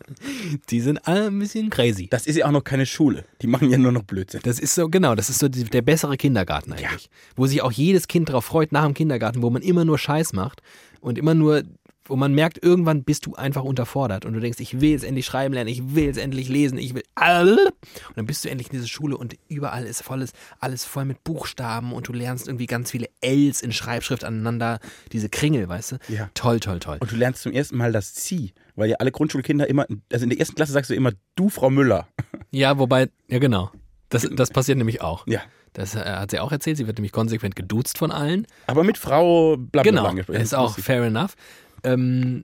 die 0.70 0.80
sind 0.80 1.06
alle 1.08 1.28
ein 1.28 1.40
bisschen 1.40 1.70
crazy. 1.70 2.08
das 2.10 2.28
ist 2.28 2.38
ja 2.38 2.46
auch 2.48 2.52
noch 2.52 2.64
keine 2.64 2.86
Schule. 2.86 3.26
Die 3.42 3.48
machen 3.48 3.70
ja 3.70 3.78
nur 3.78 3.92
noch 3.92 4.04
Blödsinn. 4.04 4.42
Das 4.44 4.60
ist 4.60 4.76
so, 4.76 4.90
genau, 4.90 5.16
das 5.16 5.30
ist 5.30 5.40
so 5.40 5.50
die, 5.50 5.66
der 5.66 5.82
bessere 5.82 6.18
Kindergarten 6.18 6.74
eigentlich. 6.74 7.10
Wo 7.36 7.46
sich 7.46 7.62
auch 7.62 7.72
jedes 7.72 8.08
Kind 8.08 8.30
darauf 8.30 8.46
freut 8.46 8.72
nach 8.72 8.86
dem 8.86 8.94
Kindergarten, 8.94 9.42
wo 9.42 9.50
man 9.50 9.62
immer 9.62 9.86
nur 9.86 9.98
Scheiß 9.98 10.34
macht 10.34 10.62
und 11.02 11.18
immer 11.18 11.34
nur, 11.34 11.64
wo 12.06 12.16
man 12.16 12.34
merkt, 12.34 12.64
irgendwann 12.64 13.04
bist 13.04 13.26
du 13.26 13.36
einfach 13.36 13.64
unterfordert 13.64 14.26
und 14.26 14.34
du 14.34 14.40
denkst, 14.40 14.60
ich 14.60 14.82
will 14.82 14.90
jetzt 14.92 15.04
endlich 15.04 15.26
schreiben 15.26 15.54
lernen, 15.54 15.70
ich 15.70 15.96
will 15.96 16.06
jetzt 16.06 16.18
endlich 16.18 16.50
lesen, 16.50 16.78
ich 16.78 16.94
will. 16.96 17.04
Und 17.18 18.18
dann 18.18 18.26
bist 18.26 18.44
du 18.44 18.50
endlich 18.50 18.68
in 18.70 18.74
dieser 18.78 18.88
Schule 18.88 19.16
und 19.18 19.36
überall 19.48 19.86
ist 19.86 20.02
volles, 20.04 20.34
alles 20.60 20.84
voll 20.84 21.06
mit 21.06 21.24
Buchstaben 21.24 21.94
und 21.94 22.08
du 22.08 22.14
lernst 22.14 22.48
irgendwie 22.48 22.66
ganz 22.66 22.92
viele 22.92 23.08
Ls 23.22 23.62
in 23.62 23.72
Schreibschrift 23.72 24.24
aneinander, 24.24 24.80
diese 25.12 25.30
Kringel, 25.30 25.70
weißt 25.70 25.94
du? 25.94 25.98
Ja. 26.08 26.30
Toll, 26.34 26.60
toll, 26.60 26.80
toll. 26.80 26.98
Und 27.00 27.12
du 27.12 27.16
lernst 27.16 27.44
zum 27.44 27.52
ersten 27.52 27.78
Mal 27.78 27.92
das 27.92 28.16
Sie, 28.16 28.54
weil 28.76 28.90
ja 28.90 28.98
alle 28.98 29.12
Grundschulkinder 29.12 29.68
immer, 29.70 29.86
also 30.12 30.24
in 30.24 30.30
der 30.30 30.40
ersten 30.40 30.56
Klasse 30.56 30.72
sagst 30.72 30.90
du 30.90 30.96
immer, 30.96 31.12
du, 31.36 31.50
Frau 31.50 31.70
Müller. 31.70 32.08
Ja, 32.54 32.78
wobei, 32.78 33.08
ja 33.30 33.40
genau. 33.40 33.72
Das, 34.10 34.28
das 34.30 34.50
passiert 34.50 34.78
nämlich 34.78 35.00
auch. 35.02 35.26
Ja. 35.26 35.40
Das 35.72 35.96
äh, 35.96 36.00
hat 36.00 36.32
sie 36.32 36.40
auch 36.42 36.52
erzählt. 36.52 36.76
Sie 36.76 36.86
wird 36.86 36.98
nämlich 36.98 37.14
konsequent 37.14 37.56
geduzt 37.56 37.98
von 37.98 38.12
allen. 38.12 38.46
Aber 38.68 38.84
mit 38.84 38.98
Frau 38.98 39.56
blablabla 39.56 39.84
Genau, 39.84 40.06
angesprochen. 40.06 40.42
ist 40.42 40.54
auch 40.54 40.78
fair 40.78 41.02
enough. 41.04 41.36
Ähm, 41.84 42.44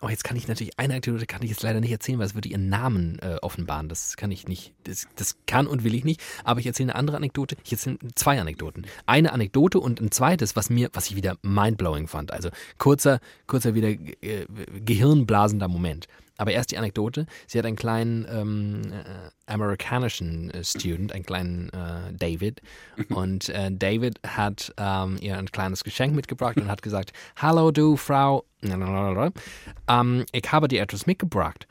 oh, 0.00 0.08
jetzt 0.08 0.24
kann 0.24 0.36
ich 0.36 0.48
natürlich, 0.48 0.78
eine 0.78 0.94
Anekdote 0.94 1.26
kann 1.26 1.42
ich 1.42 1.50
jetzt 1.50 1.62
leider 1.62 1.80
nicht 1.80 1.90
erzählen, 1.90 2.18
weil 2.18 2.26
es 2.26 2.34
würde 2.34 2.48
ihren 2.48 2.68
Namen 2.68 3.18
äh, 3.20 3.36
offenbaren. 3.42 3.88
Das 3.88 4.16
kann 4.16 4.30
ich 4.30 4.46
nicht, 4.48 4.74
das, 4.84 5.08
das 5.16 5.36
kann 5.46 5.66
und 5.66 5.84
will 5.84 5.94
ich 5.94 6.04
nicht. 6.04 6.22
Aber 6.44 6.60
ich 6.60 6.66
erzähle 6.66 6.90
eine 6.90 6.98
andere 6.98 7.16
Anekdote. 7.16 7.56
Ich 7.64 7.72
erzähle 7.72 7.98
zwei 8.14 8.40
Anekdoten. 8.40 8.86
Eine 9.06 9.32
Anekdote 9.32 9.80
und 9.80 10.00
ein 10.00 10.10
zweites, 10.10 10.56
was 10.56 10.70
mir, 10.70 10.90
was 10.92 11.08
ich 11.08 11.16
wieder 11.16 11.36
mindblowing 11.42 12.08
fand. 12.08 12.32
Also 12.32 12.50
kurzer, 12.78 13.20
kurzer 13.46 13.74
wieder 13.74 13.88
äh, 13.88 14.46
gehirnblasender 14.84 15.68
Moment. 15.68 16.08
Aber 16.38 16.52
erst 16.52 16.70
die 16.70 16.78
Anekdote. 16.78 17.26
Sie 17.46 17.58
hat 17.58 17.66
einen 17.66 17.76
kleinen 17.76 18.26
ähm, 18.30 18.92
äh, 18.92 19.52
amerikanischen 19.52 20.50
äh, 20.50 20.64
Student, 20.64 21.12
einen 21.12 21.24
kleinen 21.24 21.70
äh, 21.70 22.12
David. 22.12 22.60
Und 23.08 23.48
äh, 23.48 23.70
David 23.72 24.20
hat 24.26 24.72
ähm, 24.76 25.16
ihr 25.20 25.38
ein 25.38 25.50
kleines 25.50 25.84
Geschenk 25.84 26.14
mitgebracht 26.14 26.56
und 26.56 26.68
hat 26.68 26.82
gesagt, 26.82 27.12
Hallo 27.36 27.70
du 27.70 27.96
Frau, 27.96 28.44
ähm, 29.88 30.24
ich 30.32 30.52
habe 30.52 30.68
dir 30.68 30.82
etwas 30.82 31.06
mitgebracht. 31.06 31.66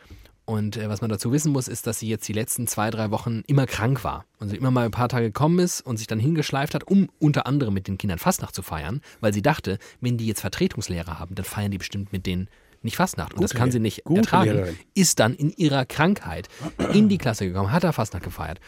Und 0.45 0.77
äh, 0.77 0.87
was 0.89 1.01
man 1.01 1.09
dazu 1.09 1.31
wissen 1.31 1.51
muss, 1.51 1.67
ist, 1.67 1.87
dass 1.87 1.99
sie 1.99 2.07
jetzt 2.07 2.27
die 2.27 2.33
letzten 2.33 2.67
zwei, 2.67 2.91
drei 2.91 3.09
Wochen 3.09 3.41
immer 3.47 3.65
krank 3.65 4.03
war. 4.03 4.25
Und 4.39 4.49
sie 4.49 4.57
immer 4.57 4.69
mal 4.69 4.85
ein 4.85 4.91
paar 4.91 5.09
Tage 5.09 5.27
gekommen 5.27 5.57
ist 5.59 5.81
und 5.81 5.97
sich 5.97 6.05
dann 6.05 6.19
hingeschleift 6.19 6.75
hat, 6.75 6.85
um 6.87 7.09
unter 7.19 7.47
anderem 7.47 7.73
mit 7.73 7.87
den 7.87 7.97
Kindern 7.97 8.19
Fastnacht 8.19 8.53
zu 8.53 8.61
feiern, 8.61 9.01
weil 9.21 9.33
sie 9.33 9.41
dachte, 9.41 9.79
wenn 10.01 10.17
die 10.17 10.27
jetzt 10.27 10.41
Vertretungslehrer 10.41 11.17
haben, 11.17 11.33
dann 11.33 11.45
feiern 11.45 11.71
die 11.71 11.79
bestimmt 11.79 12.13
mit 12.13 12.27
denen 12.27 12.47
nicht 12.85 12.95
Fastnacht. 12.95 13.33
Und 13.33 13.41
das 13.43 13.51
Gute 13.51 13.59
kann 13.59 13.71
sie 13.71 13.79
nicht 13.79 14.05
gute 14.05 14.21
ertragen. 14.21 14.51
Lehrerin. 14.51 14.77
Ist 14.93 15.19
dann 15.19 15.33
in 15.35 15.49
ihrer 15.51 15.85
Krankheit 15.85 16.47
in 16.93 17.09
die 17.09 17.17
Klasse 17.17 17.45
gekommen, 17.47 17.71
hat 17.71 17.83
da 17.83 17.91
Fastnacht 17.91 18.23
gefeiert, 18.23 18.59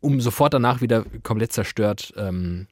um 0.00 0.20
sofort 0.20 0.54
danach 0.54 0.80
wieder 0.80 1.04
komplett 1.24 1.52
zerstört 1.52 2.12
ähm, 2.16 2.68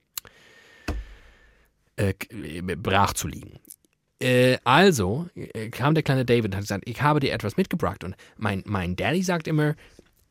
äh, 1.97 2.13
k- 2.13 2.29
brach 2.77 3.15
zu 3.15 3.27
liegen. 3.27 3.59
Äh, 4.23 4.59
also 4.65 5.29
äh, 5.35 5.71
kam 5.71 5.95
der 5.95 6.03
kleine 6.03 6.25
David 6.25 6.47
und 6.47 6.55
hat 6.55 6.63
gesagt, 6.63 6.85
ich 6.87 7.03
habe 7.03 7.21
dir 7.21 7.33
etwas 7.33 7.57
mitgebracht. 7.57 8.05
Und 8.05 8.15
mein, 8.37 8.63
mein 8.67 8.95
Daddy 8.95 9.23
sagt 9.23 9.49
immer, 9.49 9.75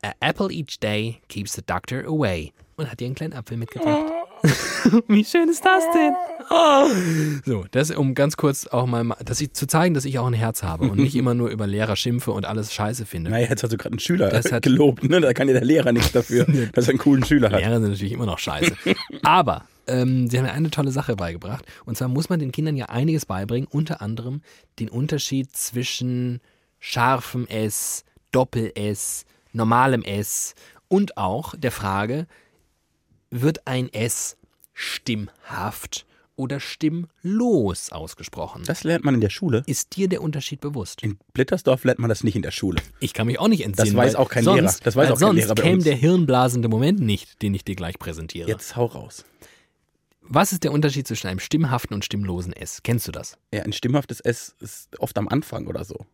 a 0.01 0.11
apple 0.19 0.49
each 0.51 0.79
day 0.79 1.19
keeps 1.27 1.53
the 1.53 1.61
doctor 1.65 2.05
away. 2.05 2.53
Und 2.77 2.89
hat 2.89 2.99
dir 2.99 3.07
einen 3.07 3.15
kleinen 3.15 3.33
Apfel 3.33 3.57
mitgebracht. 3.57 4.11
Wie 5.07 5.23
schön 5.25 5.49
ist 5.49 5.63
das 5.65 5.83
denn? 5.93 6.13
Oh. 6.49 6.87
So, 7.45 7.65
das 7.71 7.91
um 7.91 8.15
ganz 8.15 8.37
kurz 8.37 8.65
auch 8.67 8.85
mal, 8.85 9.05
dass 9.23 9.39
ich, 9.41 9.53
zu 9.53 9.67
zeigen, 9.67 9.93
dass 9.93 10.05
ich 10.05 10.17
auch 10.19 10.25
ein 10.27 10.33
Herz 10.33 10.63
habe 10.63 10.85
und 10.89 10.97
nicht 10.97 11.15
immer 11.17 11.33
nur 11.33 11.49
über 11.49 11.67
Lehrer 11.67 11.95
schimpfe 11.95 12.31
und 12.31 12.45
alles 12.45 12.73
scheiße 12.73 13.05
finde. 13.05 13.29
Naja, 13.31 13.47
jetzt 13.49 13.63
hast 13.63 13.71
du 13.71 13.77
gerade 13.77 13.93
einen 13.93 13.99
Schüler 13.99 14.29
Das 14.29 14.51
hat- 14.51 14.63
gelobt, 14.63 15.03
ne? 15.03 15.21
Da 15.21 15.33
kann 15.33 15.47
ja 15.47 15.53
der 15.53 15.65
Lehrer 15.65 15.91
nichts 15.91 16.11
dafür, 16.11 16.45
dass 16.73 16.85
er 16.87 16.91
einen 16.91 16.99
coolen 16.99 17.23
Schüler 17.25 17.51
hat. 17.51 17.59
Lehrer 17.59 17.79
sind 17.79 17.89
natürlich 17.91 18.13
immer 18.13 18.25
noch 18.25 18.39
scheiße. 18.39 18.73
Aber 19.23 19.65
ähm, 19.87 20.27
sie 20.29 20.37
haben 20.37 20.45
mir 20.45 20.53
eine 20.53 20.69
tolle 20.71 20.91
Sache 20.91 21.15
beigebracht. 21.15 21.65
Und 21.85 21.97
zwar 21.97 22.07
muss 22.07 22.29
man 22.29 22.39
den 22.39 22.51
Kindern 22.51 22.75
ja 22.77 22.85
einiges 22.85 23.25
beibringen, 23.25 23.67
unter 23.69 24.01
anderem 24.01 24.41
den 24.79 24.89
Unterschied 24.89 25.55
zwischen 25.55 26.39
scharfem 26.79 27.45
S, 27.47 28.03
Doppel-S, 28.31 29.25
normalem 29.51 30.03
S 30.03 30.53
und 30.87 31.17
auch 31.17 31.53
der 31.57 31.71
Frage, 31.71 32.25
wird 33.31 33.67
ein 33.67 33.91
S 33.93 34.37
stimmhaft 34.73 36.05
oder 36.35 36.59
stimmlos 36.59 37.91
ausgesprochen? 37.91 38.63
Das 38.65 38.83
lernt 38.83 39.03
man 39.03 39.13
in 39.13 39.21
der 39.21 39.29
Schule. 39.29 39.63
Ist 39.65 39.95
dir 39.97 40.07
der 40.07 40.21
Unterschied 40.21 40.61
bewusst? 40.61 41.03
In 41.03 41.17
Blittersdorf 41.33 41.83
lernt 41.83 41.99
man 41.99 42.09
das 42.09 42.23
nicht 42.23 42.35
in 42.35 42.41
der 42.41 42.51
Schule. 42.51 42.81
Ich 42.99 43.13
kann 43.13 43.27
mich 43.27 43.39
auch 43.39 43.49
nicht 43.49 43.65
entsinnen. 43.65 43.93
Das 43.93 43.95
weiß 43.95 44.15
auch 44.15 44.29
kein 44.29 44.43
sonst, 44.43 44.61
Lehrer. 44.61 44.75
Das 44.83 44.95
weiß 44.95 45.11
auch 45.11 45.19
kein 45.19 45.35
Lehrer 45.35 45.55
bei 45.55 45.63
käme 45.63 45.75
uns. 45.75 45.83
der 45.83 45.95
hirnblasende 45.95 46.69
Moment 46.69 47.01
nicht, 47.01 47.41
den 47.41 47.53
ich 47.53 47.65
dir 47.65 47.75
gleich 47.75 47.99
präsentiere. 47.99 48.47
Jetzt 48.47 48.75
hau 48.75 48.85
raus. 48.85 49.25
Was 50.21 50.51
ist 50.53 50.63
der 50.63 50.71
Unterschied 50.71 51.07
zwischen 51.07 51.27
einem 51.27 51.39
stimmhaften 51.39 51.95
und 51.95 52.05
stimmlosen 52.05 52.53
S? 52.53 52.83
Kennst 52.83 53.07
du 53.07 53.11
das? 53.11 53.37
Ja, 53.53 53.63
ein 53.63 53.73
stimmhaftes 53.73 54.19
S 54.19 54.55
ist 54.59 54.99
oft 54.99 55.17
am 55.17 55.27
Anfang 55.27 55.67
oder 55.67 55.83
so. 55.83 56.05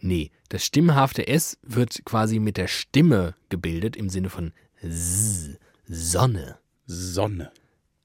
Nee, 0.00 0.32
das 0.48 0.64
stimmhafte 0.64 1.28
S 1.28 1.58
wird 1.62 2.04
quasi 2.04 2.40
mit 2.40 2.56
der 2.56 2.66
Stimme 2.66 3.36
gebildet 3.50 3.94
im 3.96 4.08
Sinne 4.08 4.30
von 4.30 4.52
S, 4.82 5.50
Sonne. 5.84 6.58
Sonne. 6.86 7.52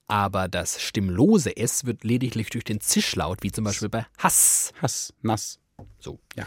Aber 0.06 0.48
das 0.48 0.80
stimmlose 0.80 1.56
S 1.56 1.84
wird 1.84 2.02
lediglich 2.02 2.50
durch 2.50 2.64
den 2.64 2.80
Zischlaut, 2.80 3.42
wie 3.42 3.52
zum 3.52 3.64
Beispiel 3.64 3.88
bei 3.88 4.06
Hass. 4.16 4.72
Hass, 4.80 5.12
nass. 5.22 5.58
So. 5.98 6.18
Ja. 6.34 6.46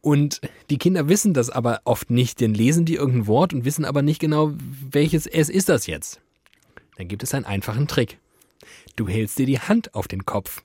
Und 0.00 0.40
die 0.70 0.78
Kinder 0.78 1.08
wissen 1.08 1.34
das 1.34 1.50
aber 1.50 1.82
oft 1.84 2.10
nicht, 2.10 2.40
denn 2.40 2.54
lesen 2.54 2.84
die 2.84 2.94
irgendein 2.94 3.26
Wort 3.26 3.52
und 3.52 3.64
wissen 3.64 3.84
aber 3.84 4.02
nicht 4.02 4.20
genau, 4.20 4.52
welches 4.90 5.26
S 5.26 5.48
ist 5.48 5.68
das 5.68 5.86
jetzt. 5.86 6.20
Dann 6.96 7.08
gibt 7.08 7.22
es 7.22 7.34
einen 7.34 7.44
einfachen 7.44 7.88
Trick. 7.88 8.18
Du 8.96 9.06
hältst 9.06 9.38
dir 9.38 9.46
die 9.46 9.60
Hand 9.60 9.94
auf 9.94 10.08
den 10.08 10.24
Kopf 10.24 10.62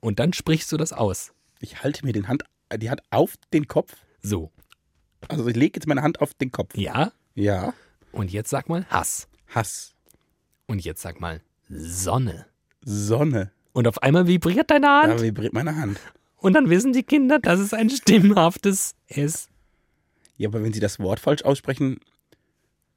und 0.00 0.18
dann 0.18 0.32
sprichst 0.32 0.72
du 0.72 0.76
das 0.76 0.92
aus. 0.92 1.32
Ich 1.60 1.82
halte 1.82 2.04
mir 2.04 2.12
den 2.12 2.28
Hand, 2.28 2.44
die 2.76 2.90
Hand 2.90 3.02
auf 3.10 3.34
den 3.52 3.68
Kopf. 3.68 3.94
So. 4.22 4.50
Also 5.28 5.46
ich 5.46 5.56
lege 5.56 5.78
jetzt 5.78 5.86
meine 5.86 6.02
Hand 6.02 6.20
auf 6.20 6.34
den 6.34 6.50
Kopf. 6.52 6.76
Ja? 6.76 7.12
Ja. 7.34 7.74
Und 8.14 8.32
jetzt 8.32 8.50
sag 8.50 8.68
mal 8.68 8.86
Hass. 8.90 9.28
Hass. 9.48 9.94
Und 10.66 10.84
jetzt 10.84 11.02
sag 11.02 11.20
mal 11.20 11.40
Sonne. 11.68 12.46
Sonne. 12.84 13.50
Und 13.72 13.88
auf 13.88 14.02
einmal 14.02 14.26
vibriert 14.26 14.70
deine 14.70 14.88
Hand. 14.88 15.12
Da 15.12 15.22
vibriert 15.22 15.52
meine 15.52 15.76
Hand. 15.76 15.98
Und 16.36 16.52
dann 16.52 16.70
wissen 16.70 16.92
die 16.92 17.02
Kinder, 17.02 17.38
das 17.40 17.58
ist 17.58 17.74
ein 17.74 17.90
stimmhaftes 17.90 18.94
S. 19.08 19.48
Ja, 20.36 20.48
aber 20.48 20.62
wenn 20.62 20.72
sie 20.72 20.80
das 20.80 20.98
Wort 21.00 21.18
falsch 21.20 21.42
aussprechen, 21.42 21.98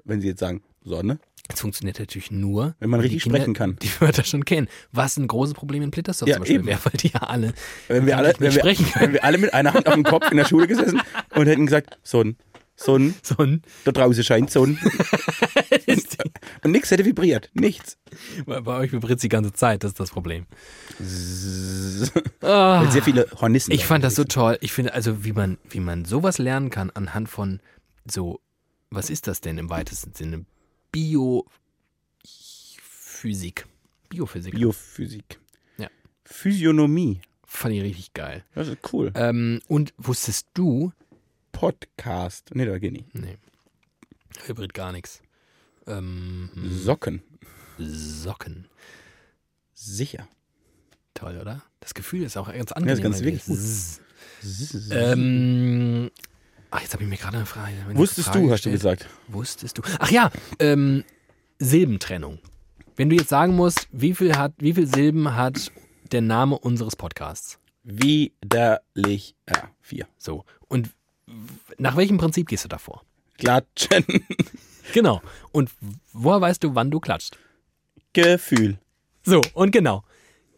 wenn 0.03 0.21
sie 0.21 0.27
jetzt 0.27 0.39
sagen 0.39 0.62
Sonne, 0.84 1.19
Das 1.47 1.62
funktioniert 1.62 1.97
natürlich 1.99 2.30
nur, 2.30 2.75
Wenn 2.80 2.89
man 2.89 2.99
richtig 2.99 3.23
Kinder 3.23 3.39
sprechen 3.39 3.53
kann. 3.53 3.77
Die 3.82 3.89
Wörter 3.99 4.23
schon 4.23 4.45
kennen. 4.45 4.67
Was 4.91 5.17
ein 5.17 5.27
großes 5.27 5.53
Problem 5.53 5.82
in 5.82 5.91
Blittersdorf 5.91 6.27
Ja, 6.30 6.36
zum 6.36 6.41
Beispiel 6.41 6.58
eben. 6.58 6.67
wäre, 6.67 6.80
weil 6.84 6.93
die 6.97 7.08
ja 7.10 7.21
alle 7.21 7.53
wenn 7.88 8.06
wir 8.06 8.17
alle, 8.17 8.34
wenn 8.39 8.53
wir, 8.53 8.63
wenn 8.99 9.13
wir 9.13 9.23
alle 9.23 9.38
mit 9.38 9.53
einer 9.53 9.73
Hand 9.73 9.88
auf 9.88 9.93
dem 9.93 10.03
Kopf 10.03 10.30
in 10.30 10.38
der 10.38 10.45
Schule 10.45 10.67
gesessen 10.67 11.01
und 11.36 11.47
hätten 11.47 11.65
gesagt, 11.65 11.97
Sonne, 12.03 12.36
Sonne, 12.78 13.13
so 13.24 13.36
ein. 13.40 13.63
da 13.86 13.92
draußen 13.92 14.24
scheint 14.24 14.52
Sonne. 14.52 14.78
Und 16.63 16.72
nichts 16.72 16.92
hätte 16.92 17.06
vibriert. 17.06 17.50
Nichts. 17.54 17.98
Bei 18.46 18.62
bei 18.62 18.78
euch 18.78 18.92
vibriert 18.92 19.22
die 19.24 19.30
ganze 19.30 19.52
Zeit, 19.52 19.84
das 19.84 19.92
ist 19.92 20.00
das 20.00 20.12
Problem. 20.12 20.46
Ah, 22.42 22.90
sehr 22.92 23.02
viele 23.04 23.28
Hornissen. 23.42 23.72
ich 23.72 23.86
fand 23.86 24.04
das 24.04 24.16
so 24.16 24.24
toll. 24.24 24.58
Ich 24.62 24.72
finde, 24.72 24.94
also 24.94 25.26
wie 25.26 25.34
man, 25.34 25.58
wie 25.70 25.80
man 25.80 26.06
sowas 26.06 26.38
lernen 26.38 26.70
kann 26.70 26.92
anhand 26.92 27.30
von 27.30 27.60
so, 28.10 28.40
was 28.90 29.10
ist 29.10 29.28
das 29.28 29.42
denn 29.42 29.58
im 29.58 29.70
weitesten 29.70 30.13
Sinne? 30.13 30.46
Biophysik. 30.92 31.48
Biophysik. 34.10 34.54
Biophysik. 34.54 35.40
Ja. 35.78 35.90
Physiognomie. 36.24 37.22
Fand 37.46 37.74
ich 37.76 37.82
richtig 37.82 38.13
geil. 38.13 38.44
Das 38.54 38.68
ist 38.68 38.78
cool. 38.94 39.12
Ähm, 39.16 39.62
und 39.68 39.94
wusstest 39.98 40.48
du, 40.54 40.92
Podcast. 41.58 42.52
Nee, 42.54 42.65
da 42.65 42.78
geht 42.78 42.93
nicht. 42.93 43.15
nee, 43.15 43.36
Hybrid 44.46 44.76
gar 44.76 44.91
nichts. 44.91 45.24
Ähm, 45.88 46.52
Socken. 46.70 47.24
Socken. 47.80 48.67
Sicher. 49.74 50.28
Toll, 51.15 51.39
oder? 51.41 51.63
Das 51.80 51.96
Gefühl 51.96 52.22
ist 52.22 52.38
auch 52.38 52.46
ganz 52.46 52.58
Ja, 52.58 52.62
ist 52.63 52.72
angenehm. 52.74 53.02
ganz 53.02 53.22
wirklich. 53.22 54.91
Ähm, 54.91 56.12
ach, 56.70 56.82
jetzt 56.82 56.93
habe 56.93 57.02
ich 57.02 57.10
mir 57.10 57.17
gerade 57.17 57.38
eine 57.38 57.48
Frage. 57.48 57.74
eine 57.88 57.98
Wusstest 57.98 58.30
Frage 58.30 58.46
du, 58.46 58.52
hast 58.52 58.65
du 58.65 58.70
gesagt. 58.70 59.08
Wusstest 59.28 59.80
du? 59.80 59.82
Ach 59.98 60.12
ja, 60.12 60.30
ähm, 60.60 61.04
Silbentrennung. 61.58 62.38
Wenn 62.98 63.10
du 63.10 63.15
jetzt 63.15 63.30
sagen 63.30 63.56
musst, 63.56 63.88
wie 63.91 64.13
viel, 64.13 64.38
hat, 64.38 64.54
wie 64.60 64.76
viel 64.76 64.86
Silben 64.86 65.34
hat 65.34 65.72
der 66.12 66.22
Name 66.22 66.60
unseres 66.60 66.96
Podcasts? 66.96 67.58
Widerlich. 67.84 69.36
Ja, 69.50 69.72
vier. 69.82 70.08
So. 70.20 70.46
Und 70.67 70.91
nach 71.78 71.96
welchem 71.96 72.18
Prinzip 72.18 72.48
gehst 72.48 72.66
du 72.66 72.70
davor? 72.70 73.04
Klatschen. 73.38 74.06
Genau. 74.94 75.22
Und 75.52 75.70
woher 76.13 76.40
weißt 76.40 76.63
du, 76.63 76.74
wann 76.74 76.90
du 76.90 77.02
klatscht? 77.02 77.38
Gefühl. 78.13 78.80
So, 79.22 79.42
und 79.54 79.72
genau. 79.72 80.06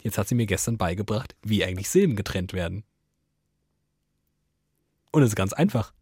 Jetzt 0.01 0.19
hat 0.19 0.27
sie 0.27 0.35
mir 0.35 0.45
gestern 0.45 0.77
beigebracht, 0.77 1.35
wie 1.41 1.65
eigentlich 1.65 1.89
Silben 1.89 2.15
getrennt 2.15 2.53
werden. 2.53 2.83
Und 5.11 5.23
es 5.23 5.29
ist 5.29 5.35
ganz 5.35 5.51
einfach. 5.51 5.93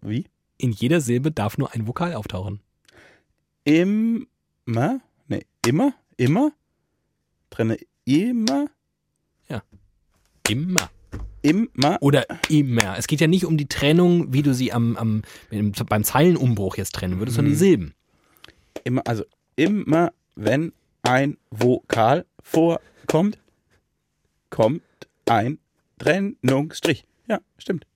Wie? 0.00 0.26
In 0.58 0.72
jeder 0.72 1.00
Silbe 1.00 1.30
darf 1.30 1.58
nur 1.58 1.72
ein 1.74 1.86
Vokal 1.86 2.12
auftauchen. 2.12 2.60
Immer. 3.62 5.00
Nee, 5.28 5.46
immer. 5.64 5.94
Immer. 6.16 6.50
Trenne 7.50 7.78
immer. 8.04 8.66
Immer. 10.48 10.90
Immer. 11.48 11.98
Oder 12.00 12.26
immer. 12.48 12.96
Es 12.98 13.06
geht 13.06 13.20
ja 13.20 13.26
nicht 13.26 13.44
um 13.44 13.56
die 13.56 13.68
Trennung, 13.68 14.32
wie 14.32 14.42
du 14.42 14.52
sie 14.54 14.72
am, 14.72 14.96
am, 14.96 15.22
im- 15.50 15.72
beim 15.88 16.02
Zeilenumbruch 16.04 16.76
jetzt 16.76 16.94
trennen 16.94 17.18
würdest, 17.18 17.36
sondern 17.36 17.52
die 17.52 17.58
Silben. 17.58 17.94
Immer. 18.84 19.02
Also 19.06 19.24
immer, 19.56 20.12
wenn 20.34 20.72
ein 21.02 21.36
Vokal 21.50 22.26
vorkommt, 22.42 23.38
kommt 24.50 24.82
ein 25.26 25.58
Trennungsstrich. 25.98 27.06
Ja, 27.28 27.40
stimmt. 27.58 27.86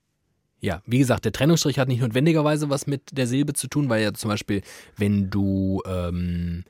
Ja, 0.59 0.81
wie 0.85 0.99
gesagt, 0.99 1.25
der 1.25 1.31
Trennungsstrich 1.31 1.79
hat 1.79 1.87
nicht 1.87 2.01
notwendigerweise 2.01 2.69
was 2.69 2.85
mit 2.87 3.01
der 3.17 3.25
Silbe 3.27 3.53
zu 3.53 3.67
tun, 3.67 3.89
weil 3.89 4.03
ja 4.03 4.13
zum 4.13 4.29
Beispiel, 4.29 4.61
wenn 4.95 5.29
du, 5.29 5.81
ähm, 5.87 6.63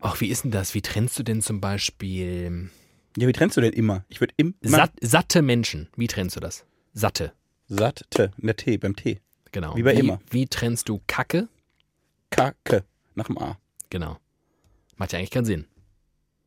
ach, 0.00 0.20
wie 0.20 0.28
ist 0.28 0.44
denn 0.44 0.50
das? 0.50 0.74
Wie 0.74 0.82
trennst 0.82 1.18
du 1.18 1.22
denn 1.22 1.40
zum 1.40 1.60
Beispiel 1.60 2.70
Ja, 3.16 3.28
wie 3.28 3.32
trennst 3.32 3.56
du 3.56 3.60
denn 3.60 3.72
immer? 3.72 4.04
Ich 4.08 4.20
würde 4.20 4.34
immer. 4.36 4.52
satt, 4.62 4.92
satte 5.00 5.42
Menschen? 5.42 5.88
Wie 5.96 6.06
trennst 6.08 6.36
du 6.36 6.40
das? 6.40 6.64
Satte, 6.92 7.32
Satte. 7.68 8.32
In 8.38 8.46
der 8.46 8.56
T, 8.56 8.76
beim 8.76 8.94
T. 8.96 9.20
genau. 9.52 9.76
Wie 9.76 9.82
bei 9.82 9.94
wie, 9.96 10.00
immer. 10.00 10.20
Wie 10.30 10.46
trennst 10.46 10.88
du 10.88 11.00
Kacke? 11.06 11.48
Kacke. 12.30 12.84
Nach 13.14 13.26
dem 13.26 13.38
A. 13.38 13.58
Genau. 13.90 14.18
Macht 14.96 15.12
ja 15.12 15.18
eigentlich 15.18 15.30
keinen 15.30 15.44
Sinn. 15.44 15.66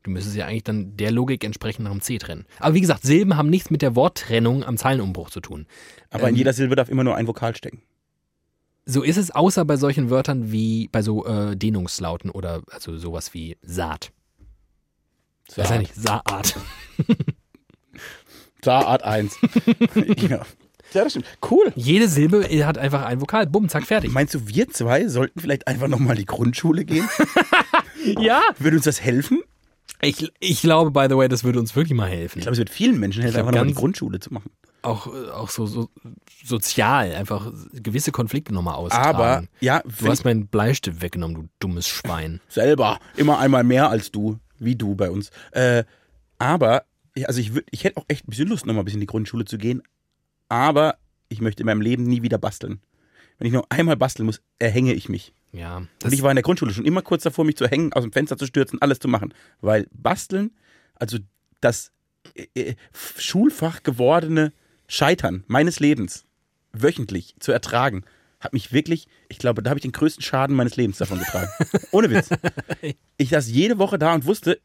Du 0.03 0.11
müsstest 0.11 0.35
ja 0.35 0.45
eigentlich 0.45 0.63
dann 0.63 0.95
der 0.95 1.11
Logik 1.11 1.43
entsprechend 1.43 1.85
nach 1.85 1.91
dem 1.91 2.01
C 2.01 2.17
trennen. 2.17 2.45
Aber 2.59 2.75
wie 2.75 2.81
gesagt, 2.81 3.03
Silben 3.03 3.35
haben 3.35 3.49
nichts 3.49 3.69
mit 3.69 3.81
der 3.81 3.95
Worttrennung 3.95 4.63
am 4.63 4.77
Zeilenumbruch 4.77 5.29
zu 5.29 5.41
tun. 5.41 5.65
Aber 6.09 6.23
in 6.29 6.35
Ähm, 6.35 6.37
jeder 6.37 6.53
Silbe 6.53 6.75
darf 6.75 6.89
immer 6.89 7.03
nur 7.03 7.15
ein 7.15 7.27
Vokal 7.27 7.55
stecken. 7.55 7.81
So 8.85 9.03
ist 9.03 9.17
es 9.17 9.31
außer 9.31 9.65
bei 9.65 9.75
solchen 9.75 10.09
Wörtern 10.09 10.51
wie 10.51 10.87
bei 10.89 11.01
so 11.01 11.25
äh, 11.25 11.57
Dehnungslauten 11.57 12.29
oder 12.29 12.61
also 12.71 12.97
sowas 12.97 13.33
wie 13.33 13.57
Saat. 13.61 14.13
Das 15.55 15.65
ist 15.65 15.71
ja 15.71 15.77
nicht 15.79 15.95
Saat. 15.95 16.55
Saat 18.63 19.03
1. 19.05 19.37
ja. 20.21 20.27
ja, 20.29 20.45
das 20.93 21.11
stimmt. 21.11 21.25
Cool. 21.49 21.71
Jede 21.75 22.07
Silbe 22.07 22.43
hat 22.65 22.77
einfach 22.77 23.03
ein 23.05 23.21
Vokal. 23.21 23.47
Bumm, 23.47 23.69
zack, 23.69 23.85
fertig. 23.85 24.11
Meinst 24.11 24.33
du, 24.33 24.47
wir 24.47 24.69
zwei 24.69 25.07
sollten 25.07 25.39
vielleicht 25.39 25.67
einfach 25.67 25.87
nochmal 25.87 26.15
in 26.15 26.19
die 26.19 26.25
Grundschule 26.25 26.85
gehen? 26.85 27.07
Ja. 28.19 28.41
Würde 28.59 28.77
uns 28.77 28.85
das 28.85 29.01
helfen? 29.01 29.41
Ich, 30.01 30.31
ich 30.39 30.61
glaube, 30.61 30.91
by 30.91 31.07
the 31.09 31.17
way, 31.17 31.27
das 31.27 31.43
würde 31.43 31.59
uns 31.59 31.75
wirklich 31.75 31.97
mal 31.97 32.07
helfen. 32.07 32.37
Ich 32.37 32.43
glaube, 32.43 32.53
es 32.53 32.59
wird 32.59 32.69
vielen 32.69 32.99
Menschen 32.99 33.23
helfen, 33.23 33.39
einfach 33.39 33.51
nochmal 33.51 33.67
die 33.67 33.73
Grundschule 33.73 34.19
zu 34.19 34.33
machen. 34.33 34.51
Auch, 34.83 35.07
auch 35.07 35.49
so, 35.49 35.65
so 35.65 35.89
sozial, 36.45 37.13
einfach 37.15 37.51
gewisse 37.73 38.11
Konflikte 38.11 38.53
nochmal 38.53 38.75
austragen. 38.75 39.17
Aber, 39.17 39.43
ja, 39.59 39.81
du 39.81 40.07
hast 40.07 40.23
meinen 40.23 40.47
Bleistift 40.47 41.01
weggenommen, 41.01 41.35
du 41.35 41.49
dummes 41.59 41.87
Schwein. 41.87 42.39
selber 42.47 42.99
immer 43.17 43.39
einmal 43.39 43.63
mehr 43.63 43.89
als 43.89 44.11
du, 44.11 44.39
wie 44.59 44.75
du 44.75 44.95
bei 44.95 45.09
uns. 45.09 45.31
Äh, 45.51 45.83
aber, 46.39 46.85
also 47.25 47.39
ich, 47.39 47.53
würd, 47.53 47.67
ich 47.71 47.83
hätte 47.83 47.97
auch 47.97 48.05
echt 48.07 48.27
ein 48.27 48.31
bisschen 48.31 48.47
Lust, 48.47 48.65
nochmal 48.65 48.83
ein 48.83 48.85
bisschen 48.85 48.97
in 48.97 49.01
die 49.01 49.07
Grundschule 49.07 49.45
zu 49.45 49.57
gehen. 49.57 49.81
Aber 50.49 50.97
ich 51.29 51.41
möchte 51.41 51.63
in 51.63 51.65
meinem 51.67 51.81
Leben 51.81 52.03
nie 52.03 52.21
wieder 52.21 52.37
basteln. 52.37 52.79
Wenn 53.37 53.47
ich 53.47 53.53
noch 53.53 53.65
einmal 53.69 53.97
basteln 53.97 54.25
muss, 54.25 54.41
erhänge 54.59 54.93
ich 54.93 55.09
mich. 55.09 55.33
Ja, 55.51 55.77
Und 56.03 56.13
ich 56.13 56.21
war 56.21 56.31
in 56.31 56.35
der 56.35 56.43
Grundschule 56.43 56.73
schon 56.73 56.85
immer 56.85 57.01
kurz 57.01 57.23
davor, 57.23 57.45
mich 57.45 57.55
zu 57.55 57.67
hängen, 57.67 57.93
aus 57.93 58.03
dem 58.03 58.11
Fenster 58.11 58.37
zu 58.37 58.45
stürzen, 58.45 58.81
alles 58.81 58.99
zu 58.99 59.07
machen. 59.07 59.33
Weil 59.61 59.87
basteln, 59.91 60.51
also 60.95 61.17
das 61.61 61.91
äh, 62.35 62.47
äh, 62.55 62.75
Schulfach 63.17 63.83
gewordene 63.83 64.53
Scheitern 64.87 65.43
meines 65.47 65.79
Lebens 65.79 66.25
wöchentlich 66.73 67.35
zu 67.39 67.51
ertragen, 67.51 68.03
hat 68.39 68.53
mich 68.53 68.71
wirklich, 68.71 69.07
ich 69.29 69.39
glaube, 69.39 69.63
da 69.63 69.69
habe 69.69 69.79
ich 69.79 69.83
den 69.83 69.91
größten 69.91 70.23
Schaden 70.23 70.55
meines 70.55 70.75
Lebens 70.75 70.97
davon 70.97 71.19
getragen. 71.19 71.49
Ohne 71.91 72.09
Witz. 72.09 72.29
Ich 73.19 73.29
saß 73.29 73.49
jede 73.49 73.79
Woche 73.79 73.97
da 73.97 74.13
und 74.13 74.25
wusste, 74.25 74.59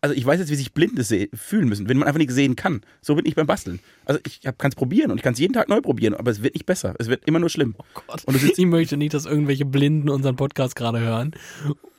also 0.00 0.14
ich 0.16 0.24
weiß 0.24 0.40
jetzt, 0.40 0.50
wie 0.50 0.56
sich 0.56 0.72
Blinde 0.72 1.04
fühlen 1.34 1.68
müssen, 1.68 1.88
wenn 1.88 1.98
man 1.98 2.08
einfach 2.08 2.18
nicht 2.18 2.32
sehen 2.32 2.56
kann. 2.56 2.80
So 3.02 3.14
bin 3.14 3.26
ich 3.26 3.34
beim 3.36 3.46
Basteln. 3.46 3.80
Also 4.04 4.18
ich 4.26 4.40
kann 4.40 4.70
es 4.70 4.74
probieren 4.74 5.10
und 5.10 5.18
ich 5.18 5.22
kann 5.22 5.34
es 5.34 5.38
jeden 5.38 5.52
Tag 5.52 5.68
neu 5.68 5.80
probieren, 5.80 6.14
aber 6.14 6.30
es 6.30 6.42
wird 6.42 6.54
nicht 6.54 6.66
besser. 6.66 6.94
Es 6.98 7.08
wird 7.08 7.24
immer 7.26 7.38
nur 7.38 7.50
schlimm. 7.50 7.76
Gott, 8.06 8.24
Und 8.24 8.42
ich 8.42 8.66
möchte 8.66 8.96
nicht, 8.96 9.14
dass 9.14 9.26
irgendwelche 9.26 9.64
Blinden 9.64 10.08
unseren 10.08 10.36
Podcast 10.36 10.74
gerade 10.74 10.98
hören. 11.00 11.32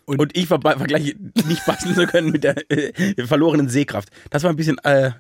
Und 0.06 0.36
ich 0.36 0.48
ver 0.48 0.60
vergleiche 0.60 1.16
nicht 1.48 1.66
basteln 1.66 1.96
zu 1.96 2.06
können 2.08 2.32
mit 2.32 2.44
der 2.44 2.70
äh, 2.70 3.26
verlorenen 3.26 3.70
Sehkraft. 3.70 4.10
Das 4.32 4.44
war 4.44 4.50
ein 4.50 4.58
bisschen 4.58 4.78
äh, 4.80 5.12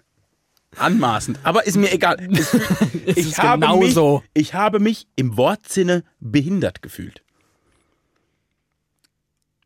anmaßend, 0.77 1.39
aber 1.43 1.65
ist 1.65 1.77
mir 1.77 1.91
egal. 1.91 2.17
Es, 2.31 2.53
Es 2.53 3.17
ich, 3.17 3.27
ist 3.27 3.39
habe 3.39 3.61
genauso. 3.61 4.23
mich, 4.35 4.47
ich 4.47 4.53
habe 4.53 4.79
mich 4.79 5.07
im 5.15 5.37
Wortsinne 5.37 6.03
behindert 6.19 6.81
gefühlt. 6.81 7.23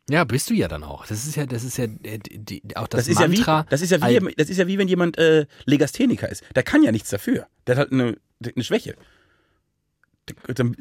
Ja, 0.10 0.24
bist 0.24 0.50
du 0.50 0.54
ja 0.54 0.68
dann 0.70 0.84
auch. 0.84 1.06
Das 1.06 1.26
ist 1.26 1.36
ja, 1.36 1.46
das 1.46 1.64
ist 1.64 1.78
ja 1.78 1.86
äh, 2.04 2.18
die, 2.20 2.62
auch 2.78 2.88
das, 2.88 3.06
Das, 3.06 3.08
ist 3.10 3.20
ja 3.20 3.30
wie, 3.30 3.36
Mantra. 3.36 3.66
das 3.70 3.82
ist 3.82 3.92
ja 3.92 4.02
wie, 4.02 4.34
das 4.36 4.50
ist 4.50 4.58
ja 4.58 4.68
wie 4.68 4.78
wenn 4.78 4.88
jemand 4.88 5.18
äh, 5.18 5.46
Legastheniker 5.66 6.30
ist. 6.30 6.44
Der 6.56 6.64
kann 6.64 6.82
ja 6.82 6.92
nichts 6.94 7.10
dafür. 7.10 7.48
Der 7.68 7.76
hat 7.76 7.80
halt 7.80 7.92
eine, 7.92 8.18
eine 8.56 8.64
Schwäche. 8.64 8.96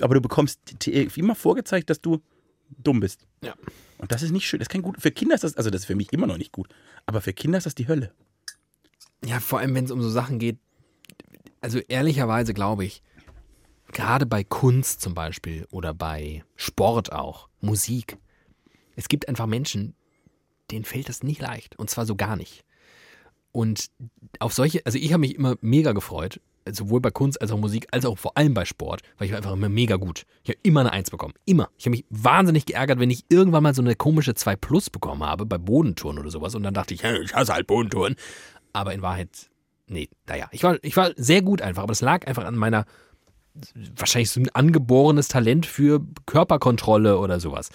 Aber 0.01 0.15
du 0.15 0.21
bekommst 0.21 0.61
immer 1.17 1.35
vorgezeigt, 1.35 1.91
dass 1.91 2.01
du 2.01 2.21
dumm 2.79 3.01
bist. 3.01 3.27
Ja. 3.43 3.55
Und 3.99 4.13
das 4.13 4.23
ist 4.23 4.31
nicht 4.31 4.47
schön. 4.47 4.59
Das 4.61 4.67
ist 4.67 4.73
kein 4.73 4.83
gut. 4.83 5.01
Für 5.01 5.11
Kinder 5.11 5.35
ist 5.35 5.45
das, 5.45 5.57
also 5.57 5.71
das 5.71 5.83
ist 5.83 5.87
für 5.87 5.95
mich 5.97 6.13
immer 6.13 6.27
noch 6.27 6.39
nicht 6.39 6.53
gut. 6.53 6.69
Aber 7.05 7.21
für 7.21 7.33
Kinder 7.33 7.59
ist 7.59 7.65
das 7.67 7.75
die 7.75 7.89
Hölle. 7.89 8.13
Ja, 9.25 9.41
vor 9.41 9.59
allem, 9.59 9.75
wenn 9.75 9.85
es 9.85 9.91
um 9.91 10.03
so 10.03 10.11
Sachen 10.11 10.39
geht. 10.39 10.59
Also 11.61 11.79
ehrlicherweise 11.79 12.55
glaube 12.55 12.85
ich, 12.85 13.03
gerade 13.93 14.27
bei 14.27 14.45
Kunst 14.45 15.01
zum 15.01 15.15
Beispiel 15.15 15.67
oder 15.71 15.95
bei 15.95 16.45
Sport 16.55 17.13
auch, 17.13 17.49
Musik, 17.61 18.19
es 18.95 19.09
gibt 19.09 19.29
einfach 19.29 19.47
Menschen, 19.47 19.95
denen 20.71 20.85
fällt 20.85 21.09
das 21.09 21.23
nicht 21.23 21.41
leicht. 21.41 21.79
Und 21.79 21.91
zwar 21.91 22.07
so 22.07 22.17
gar 22.17 22.37
nicht. 22.37 22.65
Und 23.53 23.91
auf 24.39 24.53
solche, 24.53 24.85
also 24.85 24.99
ich 24.99 25.13
habe 25.13 25.21
mich 25.21 25.35
immer 25.35 25.57
mega 25.61 25.93
gefreut, 25.93 26.41
sowohl 26.71 27.01
bei 27.01 27.11
Kunst 27.11 27.41
als 27.41 27.53
auch 27.53 27.59
Musik, 27.59 27.87
als 27.93 28.05
auch 28.05 28.19
vor 28.19 28.37
allem 28.37 28.55
bei 28.55 28.65
Sport, 28.65 29.03
weil 29.17 29.27
ich 29.27 29.33
war 29.33 29.39
einfach 29.39 29.53
immer 29.53 29.69
mega 29.69 29.97
gut. 29.97 30.27
Ich 30.43 30.51
habe 30.51 30.59
immer 30.63 30.81
eine 30.81 30.93
Eins 30.93 31.11
bekommen. 31.11 31.35
Immer. 31.45 31.71
Ich 31.79 31.85
habe 31.85 31.93
mich 31.93 32.05
wahnsinnig 32.11 32.67
geärgert, 32.67 32.99
wenn 32.99 33.11
ich 33.11 33.25
irgendwann 33.29 33.63
mal 33.63 33.75
so 33.75 33.83
eine 33.83 33.95
komische 33.95 34.35
2 34.35 34.57
Plus 34.57 34.91
bekommen 34.91 35.23
habe 35.23 35.47
bei 35.47 35.59
Bodentouren 35.59 36.19
oder 36.19 36.31
sowas. 36.31 36.55
Und 36.55 36.65
dann 36.65 36.75
dachte 36.75 36.95
ich, 36.95 37.05
ich 37.05 37.35
hasse 37.35 37.55
halt 37.55 37.67
Bodentouren. 37.67 38.17
Aber 38.77 38.93
in 38.93 39.01
Wahrheit, 39.01 39.31
nee, 39.87 40.11
naja. 40.27 40.49
Ich 40.53 40.63
war, 40.63 40.77
ich 40.83 40.95
war 40.99 41.13
sehr 41.17 41.41
gut 41.41 41.63
einfach, 41.63 41.83
aber 41.83 41.93
das 41.93 42.03
lag 42.03 42.27
einfach 42.27 42.45
an 42.45 42.57
meiner, 42.57 42.85
wahrscheinlich 43.97 44.31
so 44.31 44.39
ein 44.39 44.51
angeborenes 44.55 45.29
Talent 45.29 45.65
für 45.65 46.03
Körperkontrolle 46.27 47.19
oder 47.19 47.41
sowas. 47.41 47.71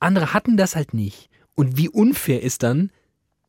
Andere 0.00 0.34
hatten 0.34 0.56
das 0.56 0.74
halt 0.74 0.94
nicht. 0.94 1.30
Und 1.54 1.76
wie 1.76 1.88
unfair 1.88 2.42
ist 2.42 2.64
dann, 2.64 2.90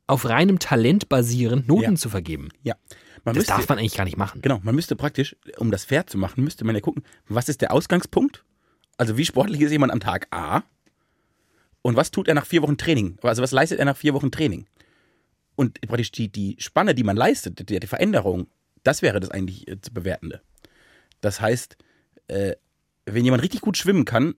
auf 0.06 0.30
reinem 0.30 0.60
Talent 0.60 1.10
basierend 1.10 1.68
Noten 1.68 1.82
Ja. 1.82 1.96
zu 1.96 2.10
vergeben? 2.10 2.50
Ja. 2.62 2.76
Man 3.24 3.34
Das 3.34 3.42
müsste, 3.42 3.54
darf 3.54 3.68
man 3.70 3.80
eigentlich 3.80 3.96
gar 3.98 4.04
nicht 4.04 4.18
machen. 4.18 4.42
Genau, 4.44 4.60
man 4.62 4.76
müsste 4.76 4.96
praktisch, 4.96 5.36
um 5.58 5.72
das 5.72 5.84
fair 5.84 6.06
zu 6.06 6.20
machen, 6.20 6.44
müsste 6.44 6.64
man 6.64 6.76
ja 6.76 6.82
gucken, 6.82 7.02
was 7.28 7.50
ist 7.50 7.62
der 7.62 7.74
Ausgangspunkt? 7.74 8.46
Also 8.98 9.18
wie 9.18 9.26
sportlich 9.26 9.62
ist 9.62 9.72
jemand 9.72 9.92
am 9.92 10.00
Tag 10.00 10.28
A? 10.30 10.62
Und 11.82 11.96
was 11.96 12.12
tut 12.12 12.28
er 12.28 12.36
nach 12.36 12.46
vier 12.46 12.62
Wochen 12.62 12.78
Training? 12.78 13.18
Also 13.24 13.42
was 13.42 13.52
leistet 13.52 13.80
er 13.80 13.86
nach 13.86 13.98
vier 13.98 14.14
Wochen 14.14 14.30
Training? 14.30 14.68
Und 15.56 15.80
praktisch 15.82 16.12
die, 16.12 16.30
die 16.30 16.56
Spanne, 16.60 16.96
die 16.96 17.04
man 17.04 17.16
leistet, 17.16 17.70
die, 17.70 17.80
die 17.80 17.88
Veränderung, 17.88 18.48
das 18.84 19.02
wäre 19.02 19.20
das 19.20 19.32
eigentlich 19.32 19.68
äh, 19.68 19.80
zu 19.80 19.94
bewertende. 19.94 20.42
Das 21.22 21.42
heißt, 21.42 21.78
äh, 22.28 22.56
wenn 23.06 23.26
jemand 23.26 23.44
richtig 23.44 23.62
gut 23.62 23.78
schwimmen 23.78 24.06
kann, 24.06 24.36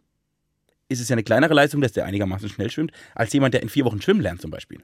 ist 0.90 1.02
es 1.02 1.10
ja 1.10 1.16
eine 1.16 1.24
kleinere 1.24 1.54
Leistung, 1.54 1.82
dass 1.82 1.92
der 1.92 2.06
einigermaßen 2.06 2.50
schnell 2.50 2.70
schwimmt, 2.70 2.92
als 3.16 3.34
jemand, 3.34 3.54
der 3.54 3.62
in 3.62 3.70
vier 3.70 3.86
Wochen 3.86 4.02
schwimmen 4.02 4.22
lernt 4.22 4.42
zum 4.42 4.52
Beispiel. 4.52 4.84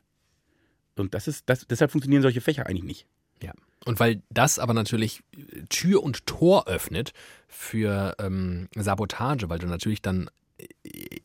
Und 0.95 1.13
das 1.13 1.27
ist, 1.27 1.49
das, 1.49 1.65
deshalb 1.67 1.91
funktionieren 1.91 2.21
solche 2.21 2.41
Fächer 2.41 2.67
eigentlich 2.67 2.83
nicht. 2.83 3.07
Ja. 3.41 3.53
Und 3.85 3.99
weil 3.99 4.21
das 4.29 4.59
aber 4.59 4.73
natürlich 4.73 5.21
äh, 5.35 5.63
Tür 5.69 6.03
und 6.03 6.25
Tor 6.25 6.67
öffnet 6.67 7.13
für 7.47 8.15
ähm, 8.19 8.69
Sabotage, 8.75 9.49
weil 9.49 9.59
du 9.59 9.67
natürlich 9.67 10.01
dann 10.01 10.29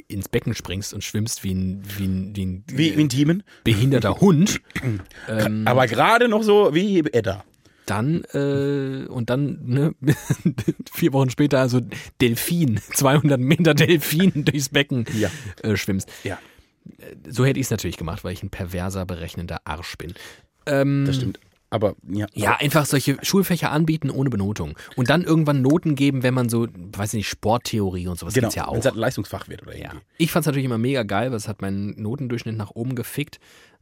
ins 0.09 0.29
Becken 0.29 0.55
springst 0.55 0.95
und 0.95 1.05
schwimmst 1.05 1.45
wie 1.45 1.53
ein, 1.55 1.83
wie 1.99 2.05
ein, 2.07 2.37
wie 2.37 2.47
ein, 2.47 2.65
Wie 2.69 2.89
in 2.89 3.09
Teamen. 3.09 3.43
behinderter 3.65 4.21
Hund. 4.21 4.61
ähm, 5.29 5.63
Aber 5.67 5.87
gerade 5.87 6.29
noch 6.29 6.43
so 6.43 6.75
wie 6.75 7.01
Edda. 7.01 7.45
dann 7.87 8.25
äh, 8.33 9.07
und 9.09 9.29
dann 9.31 9.59
ne, 9.67 9.95
vier 10.93 11.13
Wochen 11.13 11.31
später 11.31 11.61
also 11.61 11.81
Delfin, 12.21 12.79
200 12.95 13.39
Meter 13.41 13.75
Delfin 13.75 14.33
durchs 14.45 14.71
Becken 14.71 15.05
Ja. 15.19 15.31
äh, 15.63 15.77
schwimmst. 15.77 16.09
Ja, 16.25 16.39
So 17.29 17.45
hätte 17.45 17.61
ich 17.61 17.67
es 17.67 17.71
natürlich 17.71 17.97
gemacht, 17.99 18.25
weil 18.25 18.33
ich 18.33 18.43
ein 18.43 18.51
perverser, 18.51 19.05
berechnender 19.05 19.61
Arsch 19.65 19.97
bin. 19.99 20.15
Ähm, 20.67 21.05
das 21.07 21.17
stimmt. 21.17 21.39
Aber 21.71 21.95
ja. 22.09 22.27
Ja, 22.33 22.57
einfach 22.57 22.87
solche 22.87 23.19
Schulfächer 23.23 23.71
anbieten 23.71 24.11
ohne 24.11 24.31
Benotung. 24.31 24.75
Und 24.97 25.11
dann 25.11 25.23
irgendwann 25.23 25.61
Noten 25.61 25.97
geben, 25.97 26.23
wenn 26.23 26.33
man 26.33 26.49
so, 26.49 26.67
weiß 26.97 27.13
nicht, 27.13 27.29
Sporttheorie 27.29 28.09
und 28.09 28.19
sowas 28.19 28.33
genau. 28.35 28.47
gibt's 28.47 28.55
ja 28.55 28.63
Wenn 28.65 28.69
auch. 28.71 28.77
es 28.79 28.85
halt 28.87 28.95
ein 28.95 29.01
Leistungsfach 29.01 29.49
wird 29.49 29.63
oder 29.63 29.77
Ja. 29.77 29.89
irgendwie. 29.89 30.01
Ich 30.17 30.33
fand's 30.33 30.47
natürlich 30.47 30.65
immer 30.65 30.79
mega 30.79 31.03
geil, 31.03 31.31
weil 31.31 31.37
es 31.37 31.47
hat 31.49 31.61
meinen 31.61 32.01
Notendurchschnitt 32.01 32.57
nach 32.57 32.71
oben 32.71 32.95
gefickt. 32.95 33.39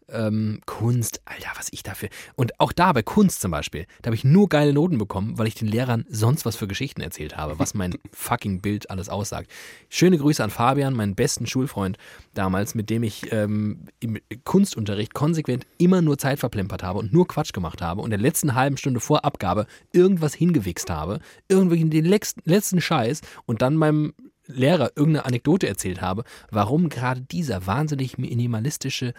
Ähm, 0.08 0.60
Kunst, 0.66 1.20
Alter, 1.24 1.50
was 1.56 1.68
ich 1.72 1.82
dafür. 1.82 2.08
Und 2.36 2.60
auch 2.60 2.72
da 2.72 2.92
bei 2.92 3.02
Kunst 3.02 3.40
zum 3.40 3.50
Beispiel, 3.50 3.86
da 4.02 4.08
habe 4.08 4.14
ich 4.16 4.24
nur 4.24 4.48
geile 4.48 4.72
Noten 4.72 4.98
bekommen, 4.98 5.36
weil 5.38 5.48
ich 5.48 5.54
den 5.54 5.66
Lehrern 5.68 6.04
sonst 6.08 6.44
was 6.44 6.56
für 6.56 6.68
Geschichten 6.68 7.00
erzählt 7.00 7.36
habe, 7.36 7.58
was 7.58 7.74
mein 7.74 7.94
fucking 8.12 8.60
Bild 8.60 8.90
alles 8.90 9.08
aussagt. 9.08 9.50
Schöne 9.88 10.18
Grüße 10.18 10.42
an 10.42 10.50
Fabian, 10.50 10.94
meinen 10.94 11.14
besten 11.14 11.46
Schulfreund 11.46 11.98
damals, 12.34 12.74
mit 12.74 12.88
dem 12.88 13.02
ich 13.02 13.32
ähm, 13.32 13.86
im 13.98 14.18
Kunstunterricht 14.44 15.12
konsequent 15.12 15.66
immer 15.78 16.02
nur 16.02 16.18
Zeit 16.18 16.38
verplempert 16.38 16.82
habe 16.82 17.00
und 17.00 17.12
nur 17.12 17.26
Quatsch 17.26 17.52
gemacht 17.52 17.82
habe 17.82 18.00
und 18.00 18.06
in 18.06 18.10
der 18.10 18.20
letzten 18.20 18.54
halben 18.54 18.76
Stunde 18.76 19.00
vor 19.00 19.24
Abgabe 19.24 19.66
irgendwas 19.92 20.34
hingewichst 20.34 20.90
habe, 20.90 21.20
irgendwie 21.48 21.84
den 21.84 22.04
letzten, 22.04 22.42
letzten 22.44 22.80
Scheiß 22.80 23.22
und 23.44 23.62
dann 23.62 23.74
meinem 23.74 24.14
Lehrer 24.46 24.92
irgendeine 24.94 25.24
Anekdote 25.24 25.66
erzählt 25.66 26.00
habe, 26.00 26.24
warum 26.50 26.88
gerade 26.88 27.20
dieser 27.20 27.66
wahnsinnig 27.66 28.18
minimalistische 28.18 29.12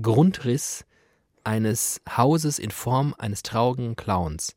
Grundriss 0.00 0.84
eines 1.44 2.00
Hauses 2.16 2.58
in 2.58 2.70
Form 2.70 3.14
eines 3.18 3.42
traurigen 3.42 3.96
Clowns 3.96 4.56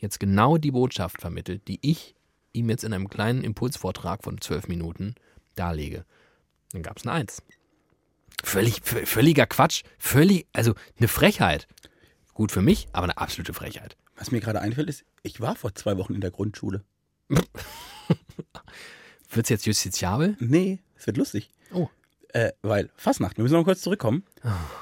jetzt 0.00 0.18
genau 0.18 0.56
die 0.56 0.70
Botschaft 0.70 1.20
vermittelt, 1.20 1.68
die 1.68 1.78
ich 1.82 2.14
ihm 2.52 2.68
jetzt 2.70 2.84
in 2.84 2.92
einem 2.92 3.08
kleinen 3.08 3.44
Impulsvortrag 3.44 4.24
von 4.24 4.40
zwölf 4.40 4.66
Minuten 4.66 5.14
darlege. 5.54 6.04
Dann 6.72 6.82
gab 6.82 6.96
es 6.98 7.04
eine 7.04 7.12
Eins. 7.12 7.42
Völlig, 8.42 8.80
völliger 8.82 9.46
Quatsch, 9.46 9.82
völlig, 9.98 10.46
also 10.52 10.74
eine 10.98 11.08
Frechheit. 11.08 11.68
Gut 12.32 12.52
für 12.52 12.62
mich, 12.62 12.88
aber 12.92 13.04
eine 13.04 13.18
absolute 13.18 13.52
Frechheit. 13.52 13.96
Was 14.16 14.30
mir 14.30 14.40
gerade 14.40 14.60
einfällt, 14.60 14.88
ist, 14.88 15.04
ich 15.22 15.40
war 15.40 15.56
vor 15.56 15.74
zwei 15.74 15.98
Wochen 15.98 16.14
in 16.14 16.20
der 16.20 16.30
Grundschule. 16.30 16.82
Wird's 19.30 19.50
jetzt 19.50 19.66
justiziabel? 19.66 20.36
Nee, 20.40 20.78
es 20.96 21.06
wird 21.06 21.18
lustig. 21.18 21.50
Oh. 21.72 21.88
Äh, 22.32 22.52
weil 22.62 22.90
Fastnacht, 22.94 23.36
wir 23.38 23.42
müssen 23.42 23.54
noch 23.54 23.64
kurz 23.64 23.80
zurückkommen. 23.80 24.24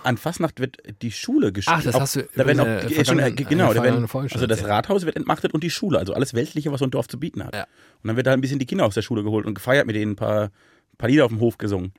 An 0.03 0.19
Fastnacht 0.19 0.61
wird 0.61 0.79
die 1.01 1.11
Schule 1.11 1.53
gespielt. 1.53 1.79
Ach, 1.81 1.85
das 1.85 1.95
hast 1.95 2.17
du 2.17 2.29
da 2.37 2.47
werden 2.47 2.61
auch, 2.61 2.67
äh, 2.67 3.05
schon, 3.05 3.19
äh, 3.19 3.33
genau, 3.33 3.73
da 3.73 3.83
werden, 3.83 4.07
also 4.13 4.47
das. 4.47 4.65
Rathaus 4.65 5.07
wird 5.07 5.17
entmachtet 5.17 5.55
und 5.55 5.63
die 5.63 5.71
Schule, 5.71 5.99
also 5.99 6.13
alles 6.13 6.35
Weltliche, 6.35 6.71
was 6.73 6.81
so 6.81 6.87
ein 6.87 6.91
Dorf 6.91 7.09
zu 7.09 7.19
bieten 7.19 7.43
hat. 7.43 7.55
Ja. 7.55 7.63
Und 8.03 8.09
dann 8.09 8.17
wird 8.17 8.27
da 8.27 8.33
ein 8.33 8.43
bisschen 8.43 8.59
die 8.59 8.67
Kinder 8.67 8.85
aus 8.85 8.95
der 8.95 9.03
Schule 9.03 9.23
geholt 9.23 9.47
und 9.47 9.55
gefeiert 9.55 9.87
mit 9.87 9.97
denen 9.97 10.13
ein 10.13 10.17
paar, 10.17 10.51
paar 10.99 11.09
Lieder 11.09 11.25
auf 11.25 11.31
dem 11.31 11.41
Hof 11.41 11.57
gesungen. 11.57 11.93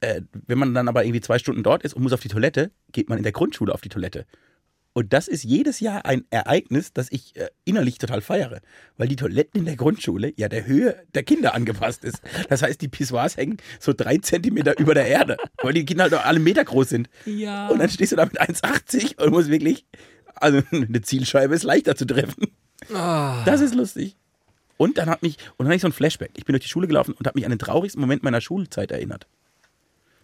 Äh, 0.00 0.22
wenn 0.32 0.58
man 0.58 0.74
dann 0.74 0.88
aber 0.88 1.04
irgendwie 1.04 1.20
zwei 1.20 1.38
Stunden 1.38 1.62
dort 1.62 1.84
ist 1.84 1.94
und 1.94 2.02
muss 2.02 2.12
auf 2.12 2.20
die 2.20 2.28
Toilette, 2.28 2.72
geht 2.92 3.08
man 3.08 3.18
in 3.18 3.24
der 3.24 3.32
Grundschule 3.32 3.72
auf 3.72 3.82
die 3.82 3.88
Toilette. 3.88 4.26
Und 4.96 5.12
das 5.12 5.26
ist 5.26 5.42
jedes 5.42 5.80
Jahr 5.80 6.06
ein 6.06 6.24
Ereignis, 6.30 6.92
das 6.92 7.10
ich 7.10 7.34
äh, 7.34 7.48
innerlich 7.64 7.98
total 7.98 8.20
feiere, 8.20 8.60
weil 8.96 9.08
die 9.08 9.16
Toiletten 9.16 9.58
in 9.58 9.66
der 9.66 9.74
Grundschule 9.74 10.32
ja 10.36 10.48
der 10.48 10.66
Höhe 10.66 11.02
der 11.14 11.24
Kinder 11.24 11.52
angepasst 11.52 12.04
ist. 12.04 12.22
Das 12.48 12.62
heißt, 12.62 12.80
die 12.80 12.86
Pissoirs 12.86 13.36
hängen 13.36 13.56
so 13.80 13.92
drei 13.92 14.18
Zentimeter 14.18 14.78
über 14.78 14.94
der 14.94 15.06
Erde, 15.06 15.36
weil 15.62 15.74
die 15.74 15.84
Kinder 15.84 16.04
halt 16.04 16.14
alle 16.14 16.38
Meter 16.38 16.64
groß 16.64 16.88
sind. 16.88 17.10
Ja. 17.26 17.66
Und 17.68 17.80
dann 17.80 17.88
stehst 17.88 18.12
du 18.12 18.16
da 18.16 18.24
mit 18.24 18.40
1,80 18.40 19.20
und 19.20 19.32
musst 19.32 19.50
wirklich, 19.50 19.84
also 20.36 20.62
eine 20.70 21.02
Zielscheibe 21.02 21.56
ist 21.56 21.64
leichter 21.64 21.96
zu 21.96 22.06
treffen. 22.06 22.46
Ah. 22.92 23.42
Das 23.44 23.60
ist 23.60 23.74
lustig. 23.74 24.16
Und 24.76 24.98
dann 24.98 25.10
hat 25.10 25.22
mich, 25.22 25.38
und 25.56 25.64
dann 25.64 25.68
hatte 25.68 25.76
ich 25.76 25.82
so 25.82 25.88
ein 25.88 25.92
Flashback. 25.92 26.30
Ich 26.36 26.44
bin 26.44 26.52
durch 26.52 26.62
die 26.62 26.68
Schule 26.68 26.86
gelaufen 26.86 27.14
und 27.18 27.26
habe 27.26 27.36
mich 27.36 27.44
an 27.44 27.50
den 27.50 27.58
traurigsten 27.58 28.00
Moment 28.00 28.22
meiner 28.22 28.40
Schulzeit 28.40 28.92
erinnert. 28.92 29.26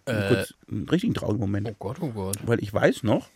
Äh, 0.07 0.29
Kurz, 0.29 0.55
einen 0.71 0.89
richtigen 0.89 1.15
traurigen 1.15 1.41
Moment. 1.41 1.69
oh 1.69 1.75
Gott, 1.79 1.97
oh 2.01 2.11
Gott. 2.11 2.37
Weil 2.45 2.63
ich 2.63 2.73
weiß 2.73 3.03
noch, 3.03 3.29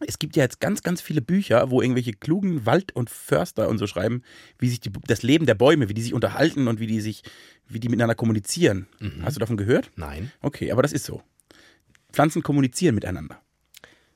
es 0.00 0.18
gibt 0.18 0.36
ja 0.36 0.42
jetzt 0.42 0.60
ganz, 0.60 0.82
ganz 0.82 1.00
viele 1.00 1.22
Bücher, 1.22 1.70
wo 1.70 1.80
irgendwelche 1.80 2.12
klugen 2.12 2.66
Wald- 2.66 2.94
und 2.94 3.08
Förster 3.10 3.68
und 3.68 3.78
so 3.78 3.86
schreiben, 3.86 4.22
wie 4.58 4.68
sich 4.68 4.80
die, 4.80 4.90
das 5.06 5.22
Leben 5.22 5.46
der 5.46 5.54
Bäume, 5.54 5.88
wie 5.88 5.94
die 5.94 6.02
sich 6.02 6.14
unterhalten 6.14 6.66
und 6.68 6.80
wie 6.80 6.86
die 6.86 7.00
sich, 7.00 7.22
wie 7.68 7.80
die 7.80 7.88
miteinander 7.88 8.14
kommunizieren. 8.14 8.86
Hast 9.22 9.36
du 9.36 9.40
davon 9.40 9.56
gehört? 9.56 9.90
Nein. 9.96 10.32
Okay, 10.40 10.72
aber 10.72 10.82
das 10.82 10.92
ist 10.92 11.04
so. 11.04 11.22
Pflanzen 12.12 12.42
kommunizieren 12.42 12.94
miteinander. 12.94 13.40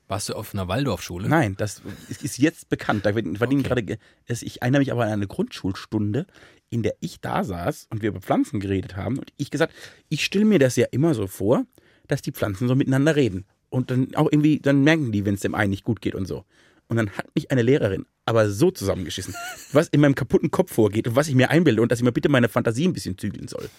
Warst 0.09 0.29
du 0.29 0.33
auf 0.35 0.53
einer 0.53 0.67
Waldorfschule? 0.69 1.27
Nein, 1.27 1.55
das 1.57 1.81
ist 2.07 2.37
jetzt 2.37 2.69
bekannt. 2.69 3.05
Da 3.05 3.11
verdienen 3.11 3.35
Okay. 3.35 3.63
gerade. 3.83 3.97
Ich 4.29 4.61
erinnere 4.61 4.79
mich 4.79 4.91
aber 4.91 5.03
an 5.05 5.11
eine 5.11 5.27
Grundschulstunde, 5.27 6.25
in 6.69 6.81
der 6.83 6.95
ich 7.01 7.19
da 7.19 7.43
saß 7.43 7.87
und 7.89 8.01
wir 8.01 8.09
über 8.09 8.21
Pflanzen 8.21 8.59
geredet 8.61 8.95
haben. 8.95 9.17
Und 9.17 9.31
ich 9.35 9.51
gesagt, 9.51 9.73
ich 10.07 10.23
stelle 10.23 10.45
mir 10.45 10.59
das 10.59 10.75
ja 10.77 10.85
immer 10.91 11.13
so 11.13 11.27
vor, 11.27 11.65
dass 12.07 12.21
die 12.21 12.31
Pflanzen 12.31 12.69
so 12.69 12.75
miteinander 12.75 13.17
reden. 13.17 13.45
Und 13.69 13.91
dann 13.91 14.15
auch 14.15 14.31
irgendwie, 14.31 14.59
dann 14.59 14.83
merken 14.83 15.11
die, 15.11 15.25
wenn 15.25 15.35
es 15.35 15.41
dem 15.41 15.55
einen 15.55 15.71
nicht 15.71 15.83
gut 15.83 16.01
geht 16.01 16.15
und 16.15 16.25
so. 16.25 16.45
Und 16.87 16.97
dann 16.97 17.09
hat 17.11 17.27
mich 17.35 17.51
eine 17.51 17.61
Lehrerin 17.61 18.05
aber 18.27 18.49
so 18.49 18.71
zusammengeschissen, 18.71 19.33
was 19.71 19.87
in 19.87 20.01
meinem 20.01 20.13
kaputten 20.13 20.51
Kopf 20.51 20.73
vorgeht 20.73 21.07
und 21.07 21.15
was 21.15 21.29
ich 21.29 21.35
mir 21.35 21.49
einbilde 21.49 21.81
und 21.81 21.91
dass 21.91 21.99
ich 21.99 22.03
mir 22.03 22.11
bitte 22.11 22.29
meine 22.29 22.49
Fantasie 22.49 22.85
ein 22.85 22.93
bisschen 22.93 23.17
zügeln 23.17 23.47
soll. 23.47 23.69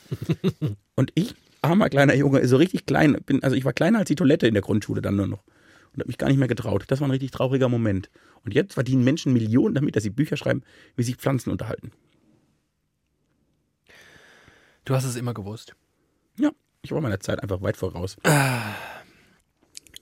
Und 0.97 1.13
ich, 1.15 1.35
armer 1.61 1.91
kleiner 1.91 2.15
Junge, 2.15 2.47
so 2.49 2.57
richtig 2.57 2.87
klein, 2.87 3.19
bin, 3.27 3.43
also 3.43 3.55
ich 3.55 3.67
war 3.67 3.75
kleiner 3.75 3.99
als 3.99 4.09
die 4.09 4.15
Toilette 4.15 4.49
in 4.49 4.55
der 4.55 4.63
Grundschule 4.63 5.03
dann 5.03 5.17
nur 5.17 5.27
noch 5.27 5.45
und 5.93 6.01
habe 6.01 6.09
mich 6.09 6.19
gar 6.19 6.29
nicht 6.29 6.39
mehr 6.39 6.49
getraut. 6.49 6.85
Das 6.89 7.01
war 7.01 7.09
ein 7.09 7.13
richtig 7.13 7.31
trauriger 7.31 7.69
Moment. 7.69 8.11
Und 8.45 8.55
jetzt 8.55 8.75
verdienen 8.75 9.05
Menschen 9.05 9.33
Millionen 9.33 9.75
damit, 9.75 9.97
dass 9.97 10.03
sie 10.03 10.11
Bücher 10.11 10.37
schreiben, 10.37 10.63
wie 10.97 11.03
sich 11.03 11.17
Pflanzen 11.17 11.51
unterhalten. 11.51 11.93
Du 14.85 14.95
hast 14.95 15.05
es 15.05 15.17
immer 15.17 15.35
gewusst. 15.35 15.75
Ja, 16.39 16.51
ich 16.83 16.93
war 16.93 17.01
meiner 17.01 17.21
Zeit 17.21 17.43
einfach 17.43 17.61
weit 17.61 17.77
voraus. 17.77 18.17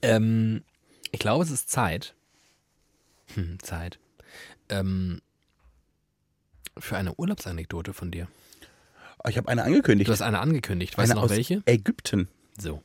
Ähm, 0.01 0.63
ich 1.11 1.19
glaube, 1.19 1.43
es 1.43 1.51
ist 1.51 1.69
Zeit. 1.69 2.15
Hm, 3.33 3.59
Zeit. 3.61 3.99
Ähm, 4.69 5.21
für 6.77 6.97
eine 6.97 7.15
Urlaubsanekdote 7.15 7.93
von 7.93 8.11
dir. 8.11 8.27
Ich 9.27 9.37
habe 9.37 9.49
eine 9.49 9.63
angekündigt. 9.63 10.07
Du 10.07 10.13
hast 10.13 10.21
eine 10.21 10.39
angekündigt. 10.39 10.97
Weißt 10.97 11.11
eine 11.11 11.19
du 11.19 11.25
noch 11.25 11.31
aus 11.31 11.35
welche? 11.35 11.61
Ägypten. 11.65 12.27
So. 12.57 12.83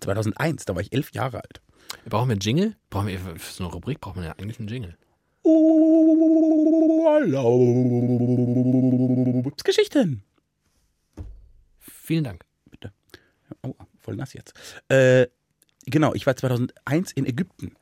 2001, 0.00 0.64
da 0.64 0.74
war 0.74 0.82
ich 0.82 0.92
elf 0.92 1.12
Jahre 1.12 1.42
alt. 1.42 1.60
Brauchen 2.06 2.28
wir 2.28 2.32
einen 2.32 2.40
Jingle? 2.40 2.76
Brauchen 2.90 3.08
wir 3.08 3.18
für 3.18 3.38
so 3.38 3.64
eine 3.64 3.72
Rubrik 3.72 4.00
braucht 4.00 4.16
man 4.16 4.24
ja 4.24 4.32
eigentlich 4.32 4.58
einen 4.58 4.68
Jingle. 4.68 4.96
Geschichten. 9.64 10.22
Vielen 11.78 12.24
Dank. 12.24 12.44
Oh, 13.62 13.74
voll 14.00 14.16
nass 14.16 14.32
jetzt. 14.32 14.54
Äh, 14.88 15.26
Genau, 15.86 16.14
ich 16.14 16.26
war 16.26 16.36
2001 16.36 17.12
in 17.12 17.26
Ägypten. 17.26 17.74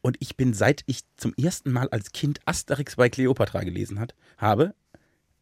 Und 0.00 0.16
ich 0.20 0.36
bin, 0.36 0.52
seit 0.52 0.82
ich 0.86 1.00
zum 1.16 1.32
ersten 1.34 1.72
Mal 1.72 1.88
als 1.88 2.12
Kind 2.12 2.40
Asterix 2.44 2.96
bei 2.96 3.08
Cleopatra 3.08 3.62
gelesen 3.62 3.98
hat, 3.98 4.14
habe, 4.36 4.74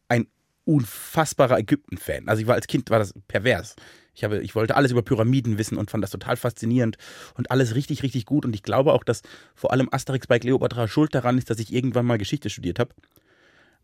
ein 0.07 0.27
unfassbarer 0.65 1.57
Ägypten-Fan. 1.57 2.29
Also 2.29 2.41
ich 2.41 2.47
war 2.47 2.55
als 2.55 2.67
Kind, 2.67 2.89
war 2.89 2.99
das 2.99 3.13
pervers. 3.27 3.75
Ich, 4.13 4.23
habe, 4.23 4.41
ich 4.41 4.55
wollte 4.55 4.75
alles 4.75 4.91
über 4.91 5.01
Pyramiden 5.01 5.57
wissen 5.57 5.77
und 5.77 5.91
fand 5.91 6.03
das 6.03 6.11
total 6.11 6.37
faszinierend 6.37 6.97
und 7.35 7.51
alles 7.51 7.75
richtig, 7.75 8.03
richtig 8.03 8.25
gut. 8.25 8.45
Und 8.45 8.55
ich 8.55 8.63
glaube 8.63 8.93
auch, 8.93 9.03
dass 9.03 9.21
vor 9.55 9.71
allem 9.71 9.89
Asterix 9.91 10.27
bei 10.27 10.39
Cleopatra 10.39 10.87
schuld 10.87 11.13
daran 11.13 11.37
ist, 11.37 11.49
dass 11.49 11.59
ich 11.59 11.73
irgendwann 11.73 12.05
mal 12.05 12.17
Geschichte 12.17 12.49
studiert 12.49 12.79
habe. 12.79 12.93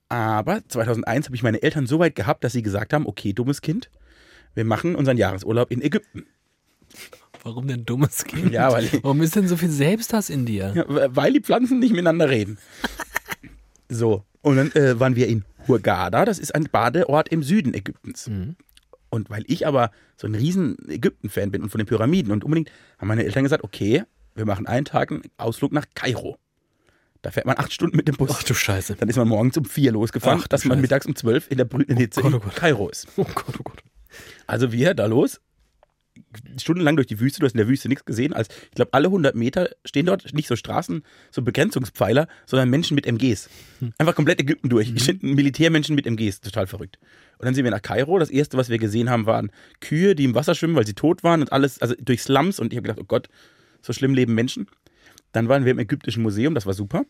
Aber 0.07 0.61
2001 0.67 1.25
habe 1.25 1.35
ich 1.35 1.43
meine 1.43 1.61
Eltern 1.61 1.87
so 1.87 1.99
weit 1.99 2.15
gehabt, 2.15 2.43
dass 2.43 2.53
sie 2.53 2.63
gesagt 2.63 2.93
haben, 2.93 3.05
okay, 3.05 3.33
dummes 3.33 3.61
Kind, 3.61 3.89
wir 4.53 4.65
machen 4.65 4.95
unseren 4.95 5.17
Jahresurlaub 5.17 5.71
in 5.71 5.81
Ägypten. 5.81 6.25
Warum 7.49 7.67
denn 7.67 7.83
dummes 7.85 8.23
Kind? 8.25 8.51
Ja, 8.51 8.71
weil, 8.71 8.87
Warum 9.01 9.21
ist 9.21 9.35
denn 9.35 9.47
so 9.47 9.57
viel 9.57 9.71
Selbsthass 9.71 10.29
in 10.29 10.45
dir? 10.45 10.71
ja, 10.75 10.85
weil 11.15 11.33
die 11.33 11.41
Pflanzen 11.41 11.79
nicht 11.79 11.91
miteinander 11.91 12.29
reden. 12.29 12.57
So, 13.91 14.23
und 14.41 14.57
dann 14.57 14.71
äh, 14.73 14.99
waren 14.99 15.15
wir 15.15 15.27
in 15.27 15.43
Hurghada, 15.67 16.23
das 16.25 16.37
ist 16.37 16.53
ein 16.53 16.65
Badeort 16.71 17.29
im 17.29 17.41
Süden 17.41 17.73
Ägyptens. 17.73 18.27
Mhm. 18.27 18.55
Und 19.09 19.31
weil 19.31 19.43
ich 19.47 19.65
aber 19.65 19.89
so 20.15 20.27
ein 20.27 20.35
riesen 20.35 20.77
Ägypten-Fan 20.87 21.49
bin 21.49 21.63
und 21.63 21.69
von 21.71 21.79
den 21.79 21.87
Pyramiden 21.87 22.31
und 22.31 22.43
unbedingt, 22.43 22.69
haben 22.99 23.07
meine 23.07 23.23
Eltern 23.23 23.41
gesagt, 23.43 23.63
okay, 23.63 24.03
wir 24.35 24.45
machen 24.45 24.67
einen 24.67 24.85
Tag 24.85 25.11
einen 25.11 25.23
Ausflug 25.37 25.71
nach 25.71 25.85
Kairo. 25.95 26.37
Da 27.23 27.31
fährt 27.31 27.47
man 27.47 27.57
acht 27.57 27.73
Stunden 27.73 27.97
mit 27.97 28.07
dem 28.07 28.15
Bus. 28.15 28.29
Ach 28.31 28.43
du 28.43 28.53
Scheiße. 28.53 28.95
Dann 28.95 29.09
ist 29.09 29.15
man 29.15 29.27
morgens 29.27 29.57
um 29.57 29.65
vier 29.65 29.91
losgefahren, 29.91 30.39
Ach, 30.43 30.47
dass 30.47 30.65
man 30.65 30.75
Scheiße. 30.77 30.81
mittags 30.83 31.05
um 31.07 31.15
zwölf 31.15 31.49
in 31.49 31.57
der 31.57 31.65
brütenden 31.65 31.97
Hitze 31.97 32.19
Oh 32.19 32.23
Gott, 32.25 32.31
in 32.33 32.37
oh 32.37 32.41
Gott. 32.43 32.55
Kairo 32.55 32.89
ist. 32.89 33.07
Oh 33.17 33.25
Gott, 33.33 33.55
oh 33.59 33.63
Gott. 33.63 33.81
Also 34.45 34.71
wir 34.71 34.93
da 34.93 35.07
los, 35.07 35.41
stundenlang 36.57 36.95
durch 36.95 37.07
die 37.07 37.19
Wüste, 37.19 37.39
du 37.39 37.45
hast 37.45 37.53
in 37.53 37.59
der 37.59 37.67
Wüste 37.67 37.89
nichts 37.89 38.05
gesehen, 38.05 38.33
als 38.33 38.49
ich 38.49 38.71
glaube 38.71 38.93
alle 38.93 39.07
100 39.07 39.35
Meter 39.35 39.69
stehen 39.85 40.05
dort 40.05 40.33
nicht 40.33 40.47
so 40.47 40.55
Straßen, 40.55 41.03
so 41.31 41.41
Begrenzungspfeiler, 41.41 42.27
sondern 42.45 42.69
Menschen 42.69 42.95
mit 42.95 43.05
MGs. 43.05 43.49
Einfach 43.97 44.15
komplett 44.15 44.39
Ägypten 44.41 44.69
durch. 44.69 44.91
Mhm. 44.91 45.35
Militärmenschen 45.35 45.95
mit 45.95 46.05
MGs, 46.05 46.41
total 46.41 46.67
verrückt. 46.67 46.99
Und 47.37 47.45
dann 47.45 47.55
sind 47.55 47.63
wir 47.63 47.71
nach 47.71 47.81
Kairo. 47.81 48.19
Das 48.19 48.29
erste, 48.29 48.57
was 48.57 48.69
wir 48.69 48.77
gesehen 48.77 49.09
haben, 49.09 49.25
waren 49.25 49.51
Kühe, 49.79 50.15
die 50.15 50.25
im 50.25 50.35
Wasser 50.35 50.55
schwimmen, 50.55 50.75
weil 50.75 50.85
sie 50.85 50.93
tot 50.93 51.23
waren 51.23 51.41
und 51.41 51.51
alles, 51.51 51.81
also 51.81 51.95
durch 51.99 52.21
Slums. 52.21 52.59
Und 52.59 52.73
ich 52.73 52.77
habe 52.77 52.87
gedacht, 52.87 52.99
oh 53.01 53.07
Gott, 53.07 53.29
so 53.81 53.93
schlimm 53.93 54.13
leben 54.13 54.35
Menschen. 54.35 54.67
Dann 55.31 55.47
waren 55.47 55.63
wir 55.63 55.71
im 55.71 55.79
Ägyptischen 55.79 56.23
Museum, 56.23 56.55
das 56.55 56.65
war 56.65 56.73
super. 56.73 57.05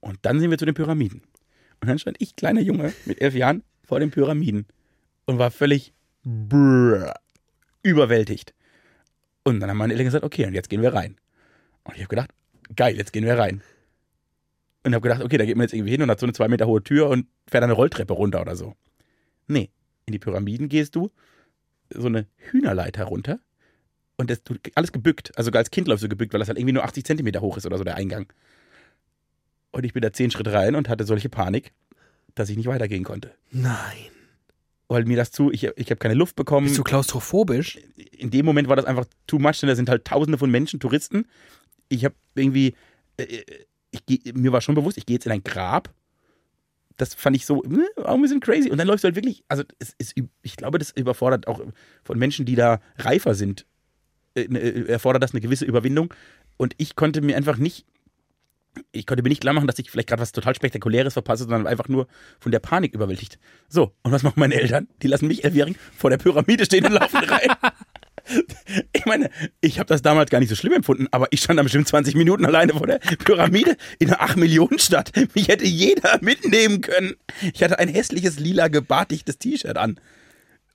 Und 0.00 0.18
dann 0.22 0.38
sind 0.40 0.50
wir 0.50 0.58
zu 0.58 0.66
den 0.66 0.74
Pyramiden. 0.74 1.22
Und 1.80 1.88
dann 1.88 1.98
stand 1.98 2.16
ich, 2.20 2.36
kleiner 2.36 2.60
Junge, 2.60 2.92
mit 3.06 3.20
elf 3.20 3.34
Jahren, 3.34 3.62
vor 3.82 4.00
den 4.00 4.10
Pyramiden 4.10 4.66
und 5.26 5.38
war 5.38 5.50
völlig 5.50 5.92
brrr, 6.24 7.14
überwältigt. 7.82 8.54
Und 9.44 9.60
dann 9.60 9.70
haben 9.70 9.76
meine 9.76 9.92
Eltern 9.92 10.06
gesagt, 10.06 10.24
okay, 10.24 10.46
und 10.46 10.54
jetzt 10.54 10.68
gehen 10.68 10.82
wir 10.82 10.94
rein. 10.94 11.16
Und 11.84 11.94
ich 11.94 12.00
habe 12.00 12.08
gedacht, 12.08 12.30
geil, 12.76 12.96
jetzt 12.96 13.12
gehen 13.12 13.24
wir 13.24 13.38
rein. 13.38 13.62
Und 14.84 14.94
habe 14.94 15.02
gedacht, 15.02 15.22
okay, 15.22 15.38
da 15.38 15.44
geht 15.44 15.56
man 15.56 15.64
jetzt 15.64 15.74
irgendwie 15.74 15.92
hin 15.92 16.02
und 16.02 16.10
hat 16.10 16.20
so 16.20 16.26
eine 16.26 16.32
zwei 16.32 16.48
Meter 16.48 16.66
hohe 16.66 16.82
Tür 16.82 17.08
und 17.08 17.26
fährt 17.48 17.64
eine 17.64 17.72
Rolltreppe 17.72 18.12
runter 18.12 18.40
oder 18.40 18.56
so. 18.56 18.74
Nee, 19.46 19.70
in 20.06 20.12
die 20.12 20.18
Pyramiden 20.18 20.68
gehst 20.68 20.94
du 20.96 21.10
so 21.90 22.06
eine 22.06 22.26
Hühnerleiter 22.36 23.04
runter 23.04 23.38
und 24.16 24.30
das 24.30 24.42
du, 24.42 24.54
alles 24.74 24.92
gebückt. 24.92 25.32
Also 25.36 25.50
als 25.52 25.70
Kind 25.70 25.88
läufst 25.88 26.04
du 26.04 26.08
gebückt, 26.08 26.32
weil 26.32 26.40
das 26.40 26.48
halt 26.48 26.58
irgendwie 26.58 26.74
nur 26.74 26.84
80 26.84 27.04
Zentimeter 27.04 27.40
hoch 27.40 27.56
ist 27.56 27.66
oder 27.66 27.78
so 27.78 27.84
der 27.84 27.96
Eingang. 27.96 28.32
Und 29.72 29.84
ich 29.84 29.92
bin 29.92 30.02
da 30.02 30.12
zehn 30.12 30.30
Schritte 30.30 30.52
rein 30.52 30.74
und 30.74 30.88
hatte 30.88 31.04
solche 31.04 31.28
Panik, 31.28 31.72
dass 32.34 32.48
ich 32.48 32.56
nicht 32.56 32.66
weitergehen 32.66 33.04
konnte. 33.04 33.34
Nein. 33.50 34.21
Weil 34.92 35.04
mir 35.04 35.16
das 35.16 35.30
zu, 35.30 35.50
ich, 35.50 35.64
ich 35.76 35.86
habe 35.90 35.96
keine 35.96 36.14
Luft 36.14 36.36
bekommen. 36.36 36.66
Bist 36.66 36.78
du 36.78 36.84
klaustrophobisch? 36.84 37.78
in 37.96 38.30
dem 38.30 38.44
Moment 38.46 38.68
war 38.68 38.76
das 38.76 38.84
einfach 38.84 39.06
too 39.26 39.38
much, 39.38 39.58
denn 39.60 39.68
da 39.68 39.74
sind 39.74 39.88
halt 39.88 40.04
tausende 40.04 40.38
von 40.38 40.50
Menschen, 40.50 40.78
Touristen. 40.80 41.26
Ich 41.88 42.04
habe 42.04 42.14
irgendwie, 42.34 42.74
äh, 43.16 43.26
ich, 43.90 44.06
geh- 44.06 44.32
mir 44.34 44.52
war 44.52 44.60
schon 44.60 44.74
bewusst, 44.74 44.96
ich 44.98 45.06
gehe 45.06 45.14
jetzt 45.16 45.26
in 45.26 45.32
ein 45.32 45.42
Grab. 45.42 45.92
Das 46.98 47.14
fand 47.14 47.34
ich 47.36 47.46
so, 47.46 47.62
ne, 47.66 47.86
auch 48.04 48.14
ein 48.14 48.22
bisschen 48.22 48.40
crazy. 48.40 48.70
Und 48.70 48.78
dann 48.78 48.86
läufst 48.86 49.02
du 49.02 49.06
halt 49.06 49.16
wirklich, 49.16 49.42
also 49.48 49.64
es 49.78 49.94
ist, 49.98 50.14
ich 50.42 50.56
glaube, 50.56 50.78
das 50.78 50.90
überfordert 50.90 51.46
auch 51.48 51.60
von 52.04 52.18
Menschen, 52.18 52.44
die 52.46 52.54
da 52.54 52.80
reifer 52.98 53.34
sind, 53.34 53.66
äh, 54.34 54.46
ne, 54.48 54.60
äh, 54.60 54.88
erfordert 54.88 55.22
das 55.22 55.32
eine 55.32 55.40
gewisse 55.40 55.64
Überwindung. 55.64 56.12
Und 56.58 56.74
ich 56.76 56.94
konnte 56.94 57.22
mir 57.22 57.36
einfach 57.36 57.56
nicht, 57.56 57.86
ich 58.92 59.06
konnte 59.06 59.22
mir 59.22 59.28
nicht 59.28 59.42
klar 59.42 59.52
machen, 59.54 59.66
dass 59.66 59.78
ich 59.78 59.90
vielleicht 59.90 60.08
gerade 60.08 60.22
was 60.22 60.32
total 60.32 60.54
Spektakuläres 60.54 61.12
verpasse, 61.12 61.44
sondern 61.44 61.66
einfach 61.66 61.88
nur 61.88 62.06
von 62.40 62.52
der 62.52 62.58
Panik 62.60 62.94
überwältigt. 62.94 63.38
So, 63.68 63.92
und 64.02 64.12
was 64.12 64.22
machen 64.22 64.40
meine 64.40 64.54
Eltern? 64.54 64.88
Die 65.02 65.08
lassen 65.08 65.26
mich 65.28 65.44
Elfjährigen 65.44 65.76
vor 65.96 66.10
der 66.10 66.16
Pyramide 66.18 66.64
stehen 66.64 66.84
und 66.86 66.92
laufen 66.92 67.18
rein. 67.24 67.48
Ich 68.92 69.04
meine, 69.04 69.30
ich 69.60 69.80
habe 69.80 69.88
das 69.88 70.00
damals 70.00 70.30
gar 70.30 70.38
nicht 70.38 70.48
so 70.48 70.54
schlimm 70.54 70.72
empfunden, 70.74 71.08
aber 71.10 71.26
ich 71.32 71.42
stand 71.42 71.58
da 71.58 71.64
bestimmt 71.64 71.88
20 71.88 72.14
Minuten 72.14 72.46
alleine 72.46 72.72
vor 72.72 72.86
der 72.86 72.98
Pyramide 72.98 73.76
in 73.98 74.10
einer 74.12 74.22
8-Millionen-Stadt. 74.24 75.10
Mich 75.34 75.48
hätte 75.48 75.64
jeder 75.64 76.18
mitnehmen 76.22 76.82
können. 76.82 77.14
Ich 77.52 77.64
hatte 77.64 77.80
ein 77.80 77.88
hässliches, 77.88 78.38
lila, 78.38 78.68
gebartigtes 78.68 79.38
T-Shirt 79.38 79.76
an. 79.76 79.98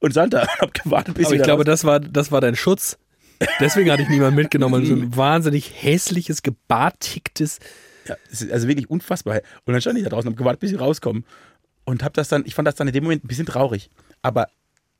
Und 0.02 0.12
stand 0.12 0.34
da 0.34 0.42
und 0.42 0.48
hab 0.60 0.74
gewartet, 0.74 1.16
bis 1.16 1.28
Aber 1.28 1.36
ich 1.38 1.42
glaube, 1.42 1.62
raus- 1.62 1.68
das 1.68 1.84
war, 1.86 2.02
das 2.02 2.34
war 2.34 2.42
dein 2.42 2.58
Schutz. 2.58 2.98
Deswegen 3.62 3.92
hatte 3.92 4.02
ich 4.04 4.10
niemanden 4.10 4.36
mitgenommen. 4.36 4.86
So 4.86 4.94
ein 4.96 5.16
wahnsinnig 5.16 5.72
hässliches, 5.82 6.44
gebartigtes. 6.44 7.60
Ja, 8.08 8.16
also 8.52 8.68
wirklich 8.68 8.90
unfassbar. 8.90 9.42
Und 9.66 9.74
dann 9.74 9.82
stand 9.82 9.98
ich 9.98 10.04
da 10.04 10.10
draußen 10.10 10.28
und 10.28 10.34
hab 10.34 10.38
gewartet, 10.38 10.60
bis 10.60 10.70
sie 10.72 10.76
rauskommen. 10.76 11.26
Und 11.86 12.04
hab 12.04 12.14
das 12.14 12.28
dann, 12.28 12.44
ich 12.46 12.56
fand 12.56 12.68
das 12.68 12.76
dann 12.76 12.88
in 12.88 12.94
dem 12.94 13.04
Moment 13.04 13.24
ein 13.24 13.28
bisschen 13.28 13.46
traurig. 13.46 13.90
Aber 14.22 14.50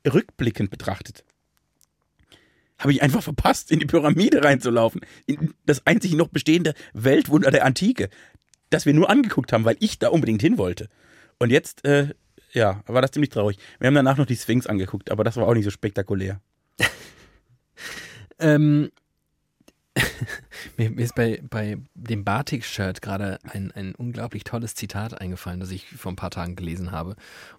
rückblickend 0.06 0.70
betrachtet, 0.70 1.24
habe 2.78 2.92
ich 2.92 3.02
einfach 3.02 3.22
verpasst, 3.22 3.70
in 3.70 3.80
die 3.80 3.86
Pyramide 3.86 4.44
reinzulaufen. 4.44 5.00
In 5.26 5.54
das 5.66 5.86
einzig 5.86 6.14
noch 6.14 6.28
bestehende 6.28 6.74
Weltwunder 6.94 7.50
der 7.50 7.64
Antike. 7.64 8.08
Das 8.70 8.86
wir 8.86 8.94
nur 8.94 9.10
angeguckt 9.10 9.52
haben, 9.52 9.64
weil 9.64 9.76
ich 9.80 9.98
da 9.98 10.08
unbedingt 10.08 10.40
hin 10.40 10.58
wollte. 10.58 10.88
Und 11.38 11.50
jetzt, 11.50 11.84
äh, 11.84 12.14
ja, 12.52 12.82
war 12.86 13.02
das 13.02 13.10
ziemlich 13.10 13.30
traurig. 13.30 13.58
Wir 13.78 13.88
haben 13.88 13.94
danach 13.94 14.16
noch 14.16 14.26
die 14.26 14.36
Sphinx 14.36 14.66
angeguckt, 14.66 15.10
aber 15.10 15.24
das 15.24 15.36
war 15.36 15.46
auch 15.46 15.54
nicht 15.54 15.64
so 15.64 15.70
spektakulär. 15.70 16.40
Ähm, 18.40 18.92
mir, 20.76 20.90
mir 20.90 21.04
ist 21.04 21.14
bei, 21.14 21.40
bei 21.48 21.78
dem 21.94 22.24
Batik-Shirt 22.24 23.02
gerade 23.02 23.38
ein, 23.44 23.72
ein 23.72 23.94
unglaublich 23.94 24.44
tolles 24.44 24.74
Zitat 24.74 25.20
eingefallen, 25.20 25.60
das 25.60 25.70
ich 25.70 25.86
vor 25.86 26.12
ein 26.12 26.16
paar 26.16 26.30
Tagen 26.30 26.56
gelesen 26.56 26.92
habe 26.92 27.16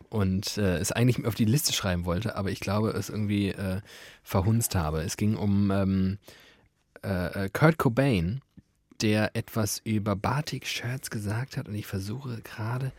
und 0.09 0.57
äh, 0.57 0.77
es 0.77 0.91
eigentlich 0.91 1.25
auf 1.25 1.35
die 1.35 1.45
Liste 1.45 1.73
schreiben 1.73 2.05
wollte, 2.05 2.35
aber 2.35 2.51
ich 2.51 2.59
glaube, 2.59 2.89
es 2.89 3.09
irgendwie 3.09 3.49
äh, 3.49 3.81
verhunzt 4.23 4.75
habe. 4.75 5.01
Es 5.01 5.17
ging 5.17 5.35
um 5.35 5.71
ähm, 5.71 6.17
äh, 7.03 7.45
äh, 7.45 7.49
Kurt 7.49 7.77
Cobain, 7.77 8.41
der 9.01 9.35
etwas 9.35 9.79
über 9.83 10.15
Batik-Shirts 10.15 11.09
gesagt 11.09 11.57
hat 11.57 11.67
und 11.67 11.75
ich 11.75 11.87
versuche 11.87 12.41
gerade 12.41 12.91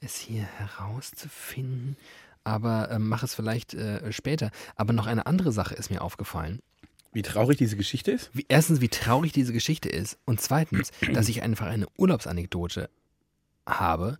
es 0.00 0.16
hier 0.16 0.42
herauszufinden, 0.42 1.96
aber 2.44 2.90
ähm, 2.90 3.08
mache 3.08 3.26
es 3.26 3.34
vielleicht 3.34 3.74
äh, 3.74 4.12
später. 4.12 4.50
Aber 4.76 4.92
noch 4.92 5.06
eine 5.06 5.26
andere 5.26 5.52
Sache 5.52 5.74
ist 5.74 5.90
mir 5.90 6.02
aufgefallen. 6.02 6.60
Wie 7.12 7.22
traurig 7.22 7.56
diese 7.58 7.76
Geschichte 7.76 8.10
ist? 8.12 8.30
Wie, 8.34 8.44
erstens, 8.48 8.80
wie 8.80 8.88
traurig 8.88 9.32
diese 9.32 9.52
Geschichte 9.52 9.88
ist. 9.88 10.18
Und 10.24 10.40
zweitens, 10.40 10.90
dass 11.12 11.28
ich 11.28 11.42
einfach 11.42 11.66
eine 11.66 11.86
Urlaubsanekdote 11.96 12.90
habe, 13.66 14.18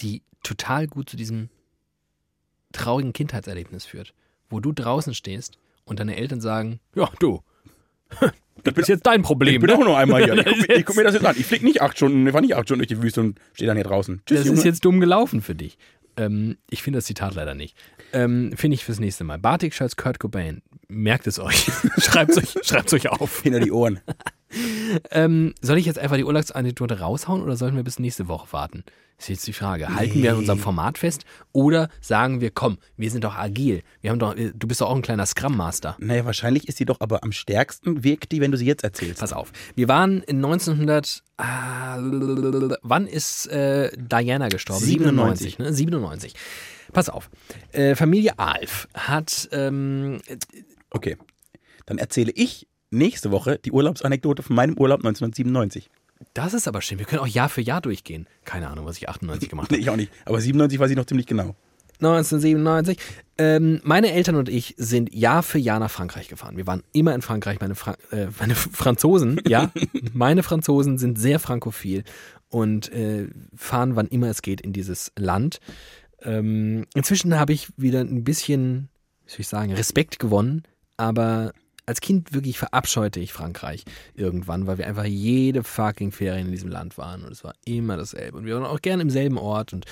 die 0.00 0.22
total 0.42 0.86
gut 0.86 1.08
zu 1.10 1.16
diesem 1.16 1.50
traurigen 2.72 3.12
Kindheitserlebnis 3.12 3.84
führt. 3.84 4.14
Wo 4.48 4.60
du 4.60 4.72
draußen 4.72 5.14
stehst 5.14 5.58
und 5.84 6.00
deine 6.00 6.16
Eltern 6.16 6.40
sagen, 6.40 6.80
ja, 6.94 7.10
du, 7.20 7.42
das 8.64 8.74
ist 8.76 8.88
jetzt 8.88 9.06
dein 9.06 9.22
Problem. 9.22 9.54
Ich 9.54 9.60
bin 9.60 9.70
ne? 9.70 9.76
auch 9.76 9.86
nur 9.86 9.98
einmal 9.98 10.24
hier. 10.24 10.34
Ich 10.46 10.46
guck, 10.46 10.68
mir- 10.68 10.76
ich 10.76 10.86
guck 10.86 10.96
mir 10.96 11.04
das 11.04 11.14
jetzt 11.14 11.24
an. 11.26 11.36
Ich 11.38 11.46
flieg 11.46 11.62
nicht 11.62 11.82
acht 11.82 11.96
Stunden, 11.96 12.26
ich 12.26 12.32
fahr 12.32 12.40
nicht 12.40 12.56
acht 12.56 12.64
Stunden 12.66 12.80
durch 12.80 12.88
die 12.88 13.02
Wüste 13.02 13.20
und 13.20 13.40
stehe 13.52 13.66
dann 13.68 13.76
hier 13.76 13.84
draußen. 13.84 14.22
Tschüss, 14.26 14.38
Das 14.38 14.46
Junge. 14.46 14.58
ist 14.58 14.64
jetzt 14.64 14.84
dumm 14.84 15.00
gelaufen 15.00 15.40
für 15.42 15.54
dich. 15.54 15.78
Ähm, 16.16 16.56
ich 16.68 16.82
finde 16.82 16.98
das 16.98 17.04
Zitat 17.04 17.34
leider 17.34 17.54
nicht. 17.54 17.76
Ähm, 18.12 18.52
finde 18.56 18.74
ich 18.74 18.84
fürs 18.84 18.98
nächste 18.98 19.22
Mal. 19.24 19.38
Batik-Shirts 19.38 19.96
Kurt 19.96 20.18
Cobain. 20.18 20.62
Merkt 20.90 21.26
es 21.26 21.38
euch. 21.38 21.70
Schreibt 21.98 22.32
es 22.32 22.38
euch, 22.38 22.66
schreibt's 22.66 22.92
euch 22.92 23.08
auf. 23.08 23.42
hinter 23.42 23.60
die 23.60 23.72
Ohren. 23.72 24.00
Ähm, 25.12 25.54
soll 25.60 25.78
ich 25.78 25.86
jetzt 25.86 26.00
einfach 26.00 26.16
die 26.16 26.24
Urlaubsanekdote 26.24 26.98
raushauen 26.98 27.40
oder 27.40 27.56
sollten 27.56 27.76
wir 27.76 27.84
bis 27.84 28.00
nächste 28.00 28.26
Woche 28.26 28.52
warten? 28.52 28.82
Ist 29.16 29.28
jetzt 29.28 29.46
die 29.46 29.52
Frage. 29.52 29.94
Halten 29.94 30.22
wir 30.22 30.32
an 30.32 30.38
unserem 30.38 30.58
Format 30.58 30.98
fest 30.98 31.24
oder 31.52 31.88
sagen 32.00 32.40
wir, 32.40 32.50
komm, 32.50 32.78
wir 32.96 33.10
sind 33.10 33.22
doch 33.22 33.36
agil. 33.36 33.82
Wir 34.00 34.10
haben 34.10 34.18
doch, 34.18 34.34
du 34.34 34.66
bist 34.66 34.80
doch 34.80 34.88
auch 34.88 34.96
ein 34.96 35.02
kleiner 35.02 35.26
Scrum 35.26 35.56
Master. 35.56 35.94
Naja, 36.00 36.24
wahrscheinlich 36.24 36.66
ist 36.68 36.78
sie 36.78 36.84
doch 36.84 37.00
aber 37.00 37.22
am 37.22 37.30
stärksten 37.30 38.02
wirkt 38.02 38.32
die, 38.32 38.40
wenn 38.40 38.50
du 38.50 38.56
sie 38.56 38.64
jetzt 38.64 38.82
erzählst. 38.82 39.20
Pass 39.20 39.32
auf. 39.32 39.52
Wir 39.76 39.88
waren 39.88 40.22
in 40.22 40.38
1900. 40.44 41.22
Ah, 41.36 41.98
wann 42.82 43.06
ist 43.06 43.46
äh, 43.48 43.92
Diana 43.96 44.48
gestorben? 44.48 44.84
97. 44.84 45.56
97, 45.56 45.58
ne? 45.58 45.72
97. 45.72 46.34
Pass 46.92 47.08
auf. 47.08 47.30
Äh, 47.72 47.94
Familie 47.94 48.38
Alf 48.38 48.88
hat. 48.94 49.48
Ähm, 49.52 50.20
Okay. 50.90 51.16
Dann 51.86 51.98
erzähle 51.98 52.32
ich 52.34 52.68
nächste 52.90 53.30
Woche 53.30 53.58
die 53.58 53.72
Urlaubsanekdote 53.72 54.42
von 54.42 54.56
meinem 54.56 54.76
Urlaub 54.76 55.00
1997. 55.00 55.90
das 56.34 56.54
ist 56.54 56.68
aber 56.68 56.82
schön. 56.82 56.98
Wir 56.98 57.06
können 57.06 57.22
auch 57.22 57.26
Jahr 57.26 57.48
für 57.48 57.60
Jahr 57.60 57.80
durchgehen. 57.80 58.26
Keine 58.44 58.68
Ahnung, 58.68 58.86
was 58.86 58.96
ich 58.96 59.08
98 59.08 59.48
gemacht 59.48 59.68
habe. 59.70 59.80
ich 59.80 59.90
auch 59.90 59.96
nicht. 59.96 60.12
Aber 60.24 60.40
97 60.40 60.78
weiß 60.78 60.90
ich 60.90 60.96
noch 60.96 61.06
ziemlich 61.06 61.26
genau. 61.26 61.54
1997. 62.00 62.98
Ähm, 63.38 63.80
meine 63.84 64.12
Eltern 64.12 64.36
und 64.36 64.48
ich 64.48 64.74
sind 64.78 65.14
Jahr 65.14 65.42
für 65.42 65.58
Jahr 65.58 65.78
nach 65.78 65.90
Frankreich 65.90 66.28
gefahren. 66.28 66.56
Wir 66.56 66.66
waren 66.66 66.82
immer 66.92 67.14
in 67.14 67.22
Frankreich. 67.22 67.60
Meine, 67.60 67.74
Fra 67.74 67.96
äh, 68.10 68.28
meine 68.38 68.54
Franzosen, 68.54 69.40
ja, 69.46 69.70
meine 70.12 70.42
Franzosen 70.42 70.98
sind 70.98 71.18
sehr 71.18 71.38
frankophil 71.38 72.04
und 72.48 72.92
äh, 72.92 73.28
fahren, 73.54 73.96
wann 73.96 74.08
immer 74.08 74.28
es 74.28 74.42
geht, 74.42 74.60
in 74.60 74.72
dieses 74.72 75.12
Land. 75.16 75.60
Ähm, 76.22 76.86
inzwischen 76.94 77.38
habe 77.38 77.52
ich 77.52 77.68
wieder 77.76 78.00
ein 78.00 78.24
bisschen, 78.24 78.88
wie 79.26 79.30
soll 79.30 79.40
ich 79.40 79.48
sagen, 79.48 79.72
Respekt 79.72 80.18
gewonnen, 80.18 80.64
aber 81.00 81.52
als 81.86 82.00
Kind 82.00 82.34
wirklich 82.34 82.58
verabscheute 82.58 83.18
ich 83.20 83.32
Frankreich 83.32 83.84
irgendwann, 84.14 84.66
weil 84.66 84.78
wir 84.78 84.86
einfach 84.86 85.04
jede 85.04 85.64
fucking 85.64 86.12
Ferien 86.12 86.46
in 86.46 86.52
diesem 86.52 86.68
Land 86.68 86.98
waren 86.98 87.24
und 87.24 87.32
es 87.32 87.42
war 87.42 87.54
immer 87.64 87.96
dasselbe. 87.96 88.36
Und 88.36 88.44
wir 88.44 88.54
waren 88.54 88.66
auch 88.66 88.82
gerne 88.82 89.02
im 89.02 89.10
selben 89.10 89.38
Ort 89.38 89.72
und 89.72 89.86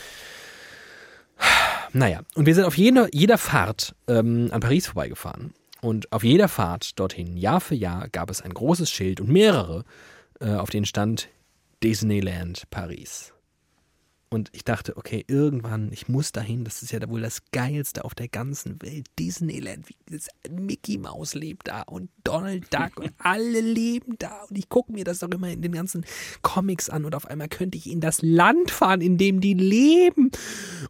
naja, 1.93 2.21
und 2.35 2.47
wir 2.47 2.55
sind 2.55 2.65
auf 2.65 2.77
jeder, 2.77 3.09
jeder 3.13 3.39
Fahrt 3.39 3.95
ähm, 4.07 4.49
an 4.53 4.61
Paris 4.61 4.87
vorbeigefahren. 4.87 5.55
Und 5.81 6.13
auf 6.13 6.25
jeder 6.25 6.49
Fahrt 6.49 6.99
dorthin, 6.99 7.37
Jahr 7.37 7.61
für 7.61 7.77
Jahr, 7.77 8.09
gab 8.09 8.31
es 8.31 8.43
ein 8.43 8.53
großes 8.53 8.91
Schild 8.91 9.21
und 9.21 9.29
mehrere, 9.29 9.85
äh, 10.41 10.55
auf 10.55 10.71
denen 10.71 10.87
stand 10.87 11.29
Disneyland 11.83 12.65
Paris. 12.71 13.33
Und 14.31 14.51
ich 14.53 14.63
dachte, 14.63 14.97
okay, 14.99 15.25
irgendwann, 15.27 15.91
ich 15.91 16.09
muss 16.09 16.33
dahin. 16.33 16.65
Das 16.65 16.83
ist 16.83 16.93
ja 16.93 17.09
wohl 17.09 17.23
das 17.23 17.43
Geilste 17.51 18.05
auf 18.05 18.15
der 18.15 18.29
ganzen 18.29 18.81
Welt. 18.83 19.07
Disneyland. 19.19 19.87
Mickey 20.51 20.99
Mouse 20.99 21.35
lebt 21.35 21.69
da 21.69 21.83
und 21.83 22.11
Donald 22.25 22.73
Duck 22.73 22.99
und 22.99 23.13
alle 23.19 23.61
leben 23.61 24.17
da. 24.19 24.43
Und 24.51 24.59
ich 24.59 24.69
gucke 24.69 24.93
mir 24.93 25.05
das 25.05 25.21
doch 25.21 25.31
immer 25.31 25.49
in 25.49 25.63
den 25.63 25.73
ganzen 25.73 26.05
Comics 26.43 26.91
an 26.91 27.07
und 27.07 27.15
auf 27.15 27.27
einmal 27.27 27.49
könnte 27.49 27.79
ich 27.79 27.91
in 27.91 28.01
das 28.01 28.21
Land 28.21 28.71
fahren, 28.71 29.01
in 29.01 29.17
dem 29.17 29.41
die 29.41 29.55
leben. 29.55 30.31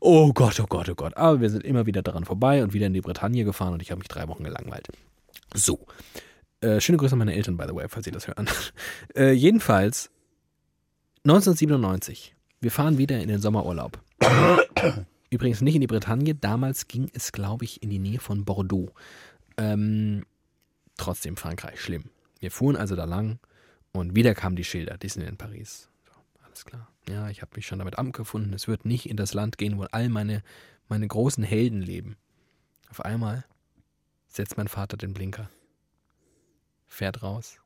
Oh 0.00 0.32
Gott, 0.32 0.58
oh 0.58 0.66
Gott, 0.68 0.88
oh 0.88 0.96
Gott. 0.96 1.16
Aber 1.16 1.40
wir 1.40 1.50
sind 1.50 1.64
immer 1.64 1.86
wieder 1.86 2.02
daran 2.02 2.24
vorbei 2.24 2.64
und 2.64 2.72
wieder 2.72 2.86
in 2.86 2.94
die 2.94 3.00
Bretagne 3.00 3.44
gefahren 3.44 3.74
und 3.74 3.82
ich 3.82 3.92
habe 3.92 4.00
mich 4.00 4.08
drei 4.08 4.26
Wochen 4.26 4.42
gelangweilt. 4.42 4.88
So. 5.54 5.86
Äh, 6.60 6.80
schöne 6.80 6.98
Grüße 6.98 7.12
an 7.12 7.20
meine 7.20 7.34
Eltern, 7.34 7.56
by 7.56 7.66
the 7.68 7.74
way, 7.74 7.88
falls 7.88 8.04
sie 8.04 8.10
das 8.10 8.26
hören. 8.26 8.48
Äh, 9.14 9.32
jedenfalls 9.32 10.10
1997 11.24 12.34
wir 12.60 12.70
fahren 12.70 12.98
wieder 12.98 13.20
in 13.20 13.28
den 13.28 13.40
Sommerurlaub. 13.40 14.00
Übrigens 15.30 15.60
nicht 15.60 15.74
in 15.74 15.80
die 15.80 15.86
Bretagne. 15.86 16.34
Damals 16.34 16.88
ging 16.88 17.10
es, 17.12 17.32
glaube 17.32 17.64
ich, 17.64 17.82
in 17.82 17.90
die 17.90 17.98
Nähe 17.98 18.18
von 18.18 18.44
Bordeaux. 18.44 18.92
Ähm, 19.56 20.24
trotzdem 20.96 21.36
Frankreich, 21.36 21.80
schlimm. 21.80 22.04
Wir 22.40 22.50
fuhren 22.50 22.76
also 22.76 22.96
da 22.96 23.04
lang 23.04 23.38
und 23.92 24.14
wieder 24.14 24.34
kamen 24.34 24.56
die 24.56 24.64
Schilder. 24.64 24.96
Disneyland 24.96 25.38
Paris. 25.38 25.88
So, 26.06 26.12
alles 26.44 26.64
klar. 26.64 26.88
Ja, 27.08 27.28
ich 27.30 27.42
habe 27.42 27.52
mich 27.56 27.66
schon 27.66 27.78
damit 27.78 27.98
abgefunden. 27.98 28.52
Es 28.54 28.68
wird 28.68 28.84
nicht 28.84 29.08
in 29.08 29.16
das 29.16 29.34
Land 29.34 29.58
gehen, 29.58 29.78
wo 29.78 29.84
all 29.84 30.08
meine, 30.08 30.42
meine 30.88 31.06
großen 31.06 31.44
Helden 31.44 31.82
leben. 31.82 32.16
Auf 32.90 33.04
einmal 33.04 33.44
setzt 34.28 34.56
mein 34.56 34.68
Vater 34.68 34.96
den 34.96 35.14
Blinker, 35.14 35.50
fährt 36.86 37.22
raus 37.22 37.58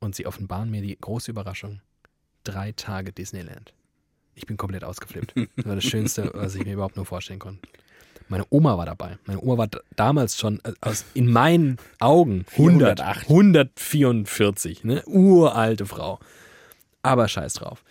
und 0.00 0.14
sie 0.14 0.26
offenbaren 0.26 0.70
mir 0.70 0.82
die 0.82 0.96
große 0.98 1.30
Überraschung 1.30 1.80
drei 2.48 2.72
Tage 2.72 3.12
Disneyland. 3.12 3.72
Ich 4.34 4.46
bin 4.46 4.56
komplett 4.56 4.84
ausgeflippt. 4.84 5.34
Das 5.56 5.66
war 5.66 5.74
das 5.74 5.84
Schönste, 5.84 6.30
was 6.34 6.54
ich 6.54 6.64
mir 6.64 6.74
überhaupt 6.74 6.96
nur 6.96 7.06
vorstellen 7.06 7.40
konnte. 7.40 7.60
Meine 8.28 8.44
Oma 8.50 8.76
war 8.76 8.86
dabei. 8.86 9.18
Meine 9.26 9.40
Oma 9.40 9.58
war 9.58 9.68
damals 9.96 10.38
schon 10.38 10.60
äh, 10.64 10.72
aus, 10.80 11.04
in 11.14 11.30
meinen 11.30 11.78
Augen 11.98 12.44
100, 12.52 13.00
144, 13.00 14.84
ne? 14.84 15.02
Uralte 15.06 15.86
Frau. 15.86 16.20
Aber 17.02 17.26
scheiß 17.26 17.54
drauf. 17.54 17.82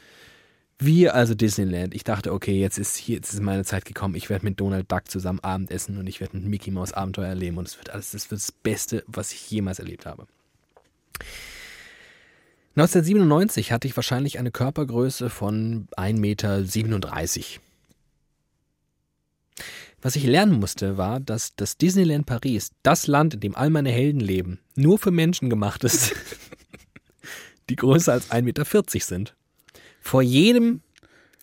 Wir 0.79 1.15
also 1.15 1.33
Disneyland. 1.33 1.95
Ich 1.95 2.03
dachte, 2.03 2.31
okay, 2.31 2.59
jetzt 2.59 2.77
ist 2.77 2.97
hier, 2.97 3.15
jetzt 3.15 3.33
ist 3.33 3.41
meine 3.41 3.65
Zeit 3.65 3.85
gekommen. 3.85 4.13
Ich 4.13 4.29
werde 4.29 4.45
mit 4.45 4.59
Donald 4.59 4.91
Duck 4.91 5.09
zusammen 5.09 5.39
Abendessen 5.39 5.97
und 5.97 6.05
ich 6.05 6.19
werde 6.19 6.37
ein 6.37 6.47
Mickey 6.47 6.69
Mouse 6.69 6.93
Abenteuer 6.93 7.29
erleben 7.29 7.57
und 7.57 7.67
es 7.67 7.77
wird 7.77 7.89
alles, 7.89 8.11
das 8.11 8.29
wird 8.29 8.39
das 8.39 8.51
Beste, 8.51 9.03
was 9.07 9.31
ich 9.31 9.49
jemals 9.49 9.79
erlebt 9.79 10.05
habe. 10.05 10.27
1997 12.77 13.71
hatte 13.71 13.87
ich 13.87 13.95
wahrscheinlich 13.95 14.37
eine 14.37 14.51
Körpergröße 14.51 15.31
von 15.31 15.87
1,37 15.97 16.19
Meter. 16.19 16.63
Was 19.99 20.15
ich 20.15 20.23
lernen 20.25 20.59
musste, 20.59 20.95
war, 20.95 21.19
dass 21.19 21.55
das 21.55 21.77
Disneyland 21.77 22.27
Paris, 22.27 22.69
das 22.83 23.07
Land, 23.07 23.33
in 23.33 23.39
dem 23.39 23.55
all 23.55 23.71
meine 23.71 23.89
Helden 23.89 24.19
leben, 24.19 24.59
nur 24.75 24.99
für 24.99 25.09
Menschen 25.09 25.49
gemacht 25.49 25.83
ist, 25.83 26.13
die 27.71 27.75
größer 27.75 28.13
als 28.13 28.29
1,40 28.29 28.41
Meter 28.43 28.65
sind. 28.99 29.35
Vor 29.99 30.21
jedem 30.21 30.81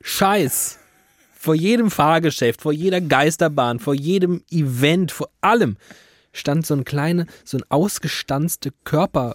Scheiß, 0.03 0.79
vor 1.37 1.57
jedem 1.57 1.91
Fahrgeschäft, 1.91 2.63
vor 2.63 2.73
jeder 2.73 3.01
Geisterbahn, 3.01 3.81
vor 3.81 3.95
jedem 3.95 4.45
Event, 4.53 5.11
vor 5.11 5.31
allem 5.41 5.79
stand 6.33 6.65
so 6.65 6.75
ein 6.75 6.85
kleine, 6.85 7.27
so 7.45 7.57
ein 7.57 7.65
ausgestanzte 7.71 8.73
Körper, 8.85 9.35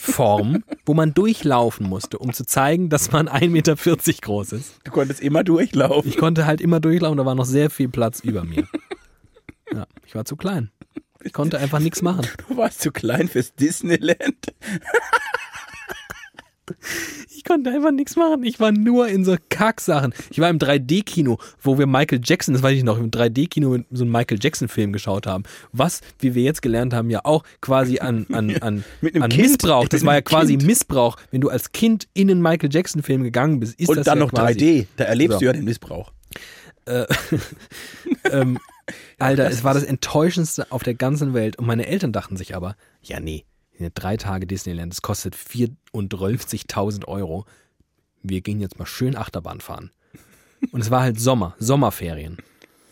Form, 0.00 0.64
wo 0.84 0.94
man 0.94 1.14
durchlaufen 1.14 1.88
musste, 1.88 2.18
um 2.18 2.32
zu 2.32 2.44
zeigen, 2.44 2.88
dass 2.88 3.12
man 3.12 3.28
1,40 3.28 3.48
Meter 3.48 3.74
groß 3.74 4.52
ist. 4.52 4.78
Du 4.84 4.90
konntest 4.90 5.20
immer 5.20 5.44
durchlaufen. 5.44 6.08
Ich 6.08 6.16
konnte 6.16 6.46
halt 6.46 6.60
immer 6.60 6.80
durchlaufen, 6.80 7.18
da 7.18 7.26
war 7.26 7.34
noch 7.34 7.44
sehr 7.44 7.70
viel 7.70 7.88
Platz 7.88 8.20
über 8.20 8.44
mir. 8.44 8.66
Ja, 9.72 9.86
ich 10.06 10.14
war 10.14 10.24
zu 10.24 10.36
klein. 10.36 10.70
Ich 11.22 11.32
konnte 11.32 11.58
einfach 11.58 11.80
nichts 11.80 12.02
machen. 12.02 12.26
Du 12.48 12.56
warst 12.56 12.80
zu 12.80 12.92
klein 12.92 13.28
fürs 13.28 13.54
Disneyland. 13.54 14.54
Ich 17.34 17.44
konnte 17.44 17.70
einfach 17.70 17.92
nichts 17.92 18.16
machen. 18.16 18.42
Ich 18.44 18.60
war 18.60 18.72
nur 18.72 19.08
in 19.08 19.24
so 19.24 19.36
Kacksachen. 19.48 20.14
Ich 20.30 20.38
war 20.40 20.50
im 20.50 20.58
3D-Kino, 20.58 21.38
wo 21.60 21.78
wir 21.78 21.86
Michael 21.86 22.20
Jackson, 22.22 22.54
das 22.54 22.62
weiß 22.62 22.76
ich 22.76 22.84
noch, 22.84 22.98
im 22.98 23.10
3D-Kino 23.10 23.78
so 23.90 24.04
einen 24.04 24.10
Michael 24.10 24.38
Jackson-Film 24.40 24.92
geschaut 24.92 25.26
haben. 25.26 25.44
Was, 25.72 26.00
wie 26.18 26.34
wir 26.34 26.42
jetzt 26.42 26.62
gelernt 26.62 26.94
haben, 26.94 27.10
ja 27.10 27.20
auch 27.24 27.44
quasi 27.60 27.98
an, 27.98 28.26
an, 28.32 28.56
an, 28.60 28.84
an 29.20 29.30
Missbrauch. 29.36 29.88
Das 29.88 30.04
war 30.04 30.14
ja 30.14 30.22
quasi 30.22 30.56
kind. 30.56 30.66
Missbrauch. 30.66 31.16
Wenn 31.30 31.40
du 31.40 31.48
als 31.48 31.72
Kind 31.72 32.08
in 32.14 32.30
einen 32.30 32.42
Michael 32.42 32.70
Jackson-Film 32.72 33.22
gegangen 33.22 33.60
bist, 33.60 33.78
ist 33.78 33.88
Und 33.88 33.96
das 33.96 34.06
dann 34.06 34.18
ja 34.18 34.24
noch 34.24 34.32
quasi, 34.32 34.58
3D. 34.58 34.86
Da 34.96 35.04
erlebst 35.04 35.34
so. 35.34 35.40
du 35.40 35.46
ja 35.46 35.52
den 35.52 35.64
Missbrauch. 35.64 36.12
Äh, 36.86 37.06
ähm, 38.30 38.58
Alter, 39.18 39.48
es 39.50 39.64
war 39.64 39.74
das 39.74 39.82
Enttäuschendste 39.82 40.70
auf 40.70 40.82
der 40.82 40.94
ganzen 40.94 41.34
Welt. 41.34 41.58
Und 41.58 41.66
meine 41.66 41.86
Eltern 41.86 42.12
dachten 42.12 42.36
sich 42.36 42.54
aber, 42.54 42.76
ja, 43.02 43.20
nee, 43.20 43.44
drei 43.94 44.16
Tage 44.16 44.46
Disneyland, 44.46 44.92
das 44.92 45.02
kostet 45.02 45.34
54.000 45.34 47.06
Euro. 47.06 47.44
Wir 48.22 48.40
gehen 48.40 48.60
jetzt 48.60 48.78
mal 48.78 48.86
schön 48.86 49.16
Achterbahn 49.16 49.60
fahren. 49.60 49.90
Und 50.72 50.80
es 50.80 50.90
war 50.90 51.02
halt 51.02 51.20
Sommer, 51.20 51.54
Sommerferien. 51.58 52.38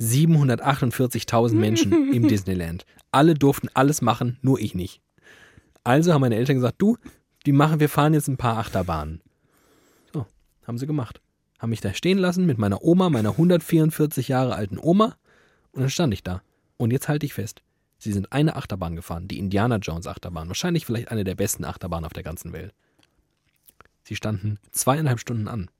748.000 0.00 1.54
Menschen 1.54 2.12
im 2.12 2.28
Disneyland. 2.28 2.84
Alle 3.10 3.34
durften 3.34 3.68
alles 3.74 4.02
machen, 4.02 4.38
nur 4.42 4.60
ich 4.60 4.74
nicht. 4.74 5.00
Also 5.84 6.12
haben 6.12 6.20
meine 6.20 6.36
Eltern 6.36 6.56
gesagt, 6.56 6.76
du, 6.78 6.96
die 7.46 7.52
machen, 7.52 7.80
wir 7.80 7.88
fahren 7.88 8.14
jetzt 8.14 8.28
ein 8.28 8.36
paar 8.36 8.58
Achterbahnen. 8.58 9.20
So, 10.12 10.26
haben 10.66 10.78
sie 10.78 10.86
gemacht. 10.86 11.20
Haben 11.58 11.70
mich 11.70 11.80
da 11.80 11.94
stehen 11.94 12.18
lassen 12.18 12.46
mit 12.46 12.58
meiner 12.58 12.82
Oma, 12.82 13.10
meiner 13.10 13.30
144 13.30 14.28
Jahre 14.28 14.54
alten 14.54 14.78
Oma. 14.78 15.16
Und 15.72 15.82
dann 15.82 15.90
stand 15.90 16.12
ich 16.14 16.22
da. 16.22 16.42
Und 16.76 16.90
jetzt 16.90 17.08
halte 17.08 17.26
ich 17.26 17.34
fest. 17.34 17.62
Sie 18.04 18.12
sind 18.12 18.32
eine 18.32 18.54
Achterbahn 18.54 18.96
gefahren, 18.96 19.28
die 19.28 19.38
Indiana 19.38 19.76
Jones 19.76 20.06
Achterbahn, 20.06 20.48
wahrscheinlich 20.48 20.84
vielleicht 20.84 21.10
eine 21.10 21.24
der 21.24 21.36
besten 21.36 21.64
Achterbahnen 21.64 22.04
auf 22.04 22.12
der 22.12 22.22
ganzen 22.22 22.52
Welt. 22.52 22.74
Sie 24.02 24.14
standen 24.14 24.58
zweieinhalb 24.72 25.18
Stunden 25.18 25.48
an. 25.48 25.70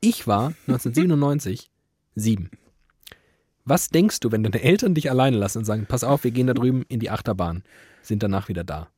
Ich 0.00 0.26
war 0.26 0.54
1997 0.66 1.70
sieben. 2.16 2.50
Was 3.64 3.90
denkst 3.90 4.18
du, 4.18 4.32
wenn 4.32 4.42
deine 4.42 4.60
Eltern 4.60 4.96
dich 4.96 5.08
alleine 5.08 5.36
lassen 5.36 5.58
und 5.58 5.64
sagen, 5.66 5.86
pass 5.86 6.02
auf, 6.02 6.24
wir 6.24 6.32
gehen 6.32 6.48
da 6.48 6.52
drüben 6.54 6.84
in 6.88 6.98
die 6.98 7.10
Achterbahn, 7.10 7.62
sind 8.02 8.24
danach 8.24 8.48
wieder 8.48 8.64
da? 8.64 8.88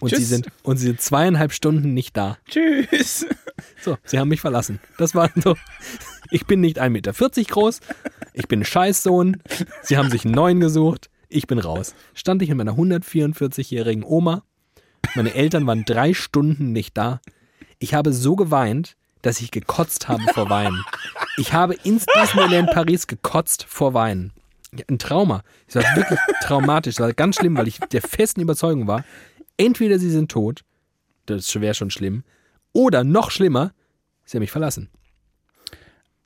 Und 0.00 0.10
Tschüss. 0.10 0.18
sie 0.18 0.24
sind 0.26 0.48
und 0.64 0.76
sie 0.76 0.88
sind 0.88 1.00
zweieinhalb 1.00 1.52
Stunden 1.52 1.94
nicht 1.94 2.14
da. 2.14 2.36
Tschüss. 2.46 3.24
So, 3.80 3.96
sie 4.04 4.18
haben 4.18 4.28
mich 4.28 4.42
verlassen. 4.42 4.80
Das 4.98 5.14
war 5.14 5.30
so. 5.34 5.56
Ich 6.30 6.44
bin 6.44 6.60
nicht 6.60 6.78
1,40 6.78 6.90
Meter 6.90 7.12
groß. 7.14 7.80
Ich 8.34 8.48
bin 8.48 8.60
ein 8.60 8.64
Scheißsohn. 8.66 9.40
Sie 9.82 9.96
haben 9.96 10.10
sich 10.10 10.26
einen 10.26 10.34
neuen 10.34 10.60
gesucht. 10.60 11.08
Ich 11.28 11.46
bin 11.46 11.58
raus. 11.58 11.94
Stand 12.14 12.42
ich 12.42 12.48
mit 12.48 12.58
meiner 12.58 12.74
144-jährigen 12.74 14.04
Oma. 14.04 14.42
Meine 15.14 15.34
Eltern 15.34 15.66
waren 15.66 15.84
drei 15.84 16.14
Stunden 16.14 16.72
nicht 16.72 16.96
da. 16.96 17.20
Ich 17.78 17.94
habe 17.94 18.12
so 18.12 18.36
geweint, 18.36 18.96
dass 19.22 19.40
ich 19.40 19.50
gekotzt 19.50 20.08
habe 20.08 20.22
vor 20.32 20.50
Weinen. 20.50 20.84
Ich 21.36 21.52
habe 21.52 21.74
ins 21.74 22.06
Disneyland 22.06 22.70
Paris 22.70 23.06
gekotzt 23.06 23.64
vor 23.64 23.94
Weinen. 23.94 24.32
Ein 24.88 24.98
Trauma. 24.98 25.42
Es 25.66 25.76
war 25.76 25.84
wirklich 25.96 26.18
traumatisch. 26.42 26.94
Es 26.94 27.00
war 27.00 27.12
ganz 27.12 27.36
schlimm, 27.36 27.56
weil 27.56 27.68
ich 27.68 27.78
der 27.78 28.02
festen 28.02 28.40
Überzeugung 28.40 28.86
war, 28.86 29.04
entweder 29.56 29.98
sie 29.98 30.10
sind 30.10 30.30
tot, 30.30 30.64
das 31.26 31.54
wäre 31.60 31.74
schon 31.74 31.90
schlimm, 31.90 32.24
oder 32.72 33.04
noch 33.04 33.30
schlimmer, 33.30 33.72
sie 34.24 34.36
haben 34.36 34.42
mich 34.42 34.50
verlassen. 34.50 34.90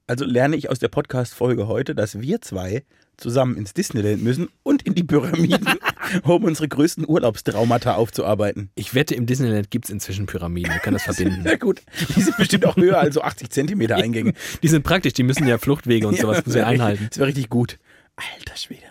Also 0.07 0.25
lerne 0.25 0.57
ich 0.57 0.71
aus 0.71 0.79
der 0.79 0.89
Podcast-Folge 0.89 1.69
heute, 1.69 1.95
dass 1.95 2.21
wir 2.21 2.41
zwei 2.41 2.85
zusammen 3.19 3.57
ins 3.57 3.75
Disneyland 3.75 4.23
müssen 4.23 4.49
und 4.63 4.83
in 4.83 4.95
die 4.95 5.03
Pyramiden, 5.03 5.67
um 6.23 6.45
unsere 6.45 6.69
größten 6.69 7.07
Urlaubstraumata 7.07 7.95
aufzuarbeiten. 7.95 8.71
Ich 8.75 8.95
wette, 8.95 9.15
im 9.15 9.27
Disneyland 9.27 9.71
gibt 9.71 9.85
es 9.85 9.91
inzwischen 9.91 10.27
Pyramiden. 10.27 10.73
Wir 10.73 10.81
können 10.81 10.95
das 10.95 11.03
verbinden. 11.03 11.45
Ja 11.49 11.57
gut, 11.57 11.83
die 12.15 12.21
sind 12.21 12.37
bestimmt 12.37 12.67
auch 12.67 12.77
höher 12.77 12.99
als 12.99 13.15
so 13.15 13.23
80 13.23 13.51
Zentimeter 13.51 13.97
Eingänge. 13.97 14.35
Die 14.63 14.69
sind 14.69 14.83
praktisch, 14.83 15.15
die 15.15 15.23
müssen 15.23 15.47
ja 15.47 15.59
Fluchtwege 15.59 16.07
und 16.07 16.19
sowas 16.19 16.45
müssen 16.45 16.57
wir 16.57 16.67
einhalten. 16.67 17.07
Das 17.09 17.19
wäre 17.19 17.29
richtig 17.29 17.49
gut. 17.49 17.79
Alter 18.17 18.57
Schwede. 18.57 18.83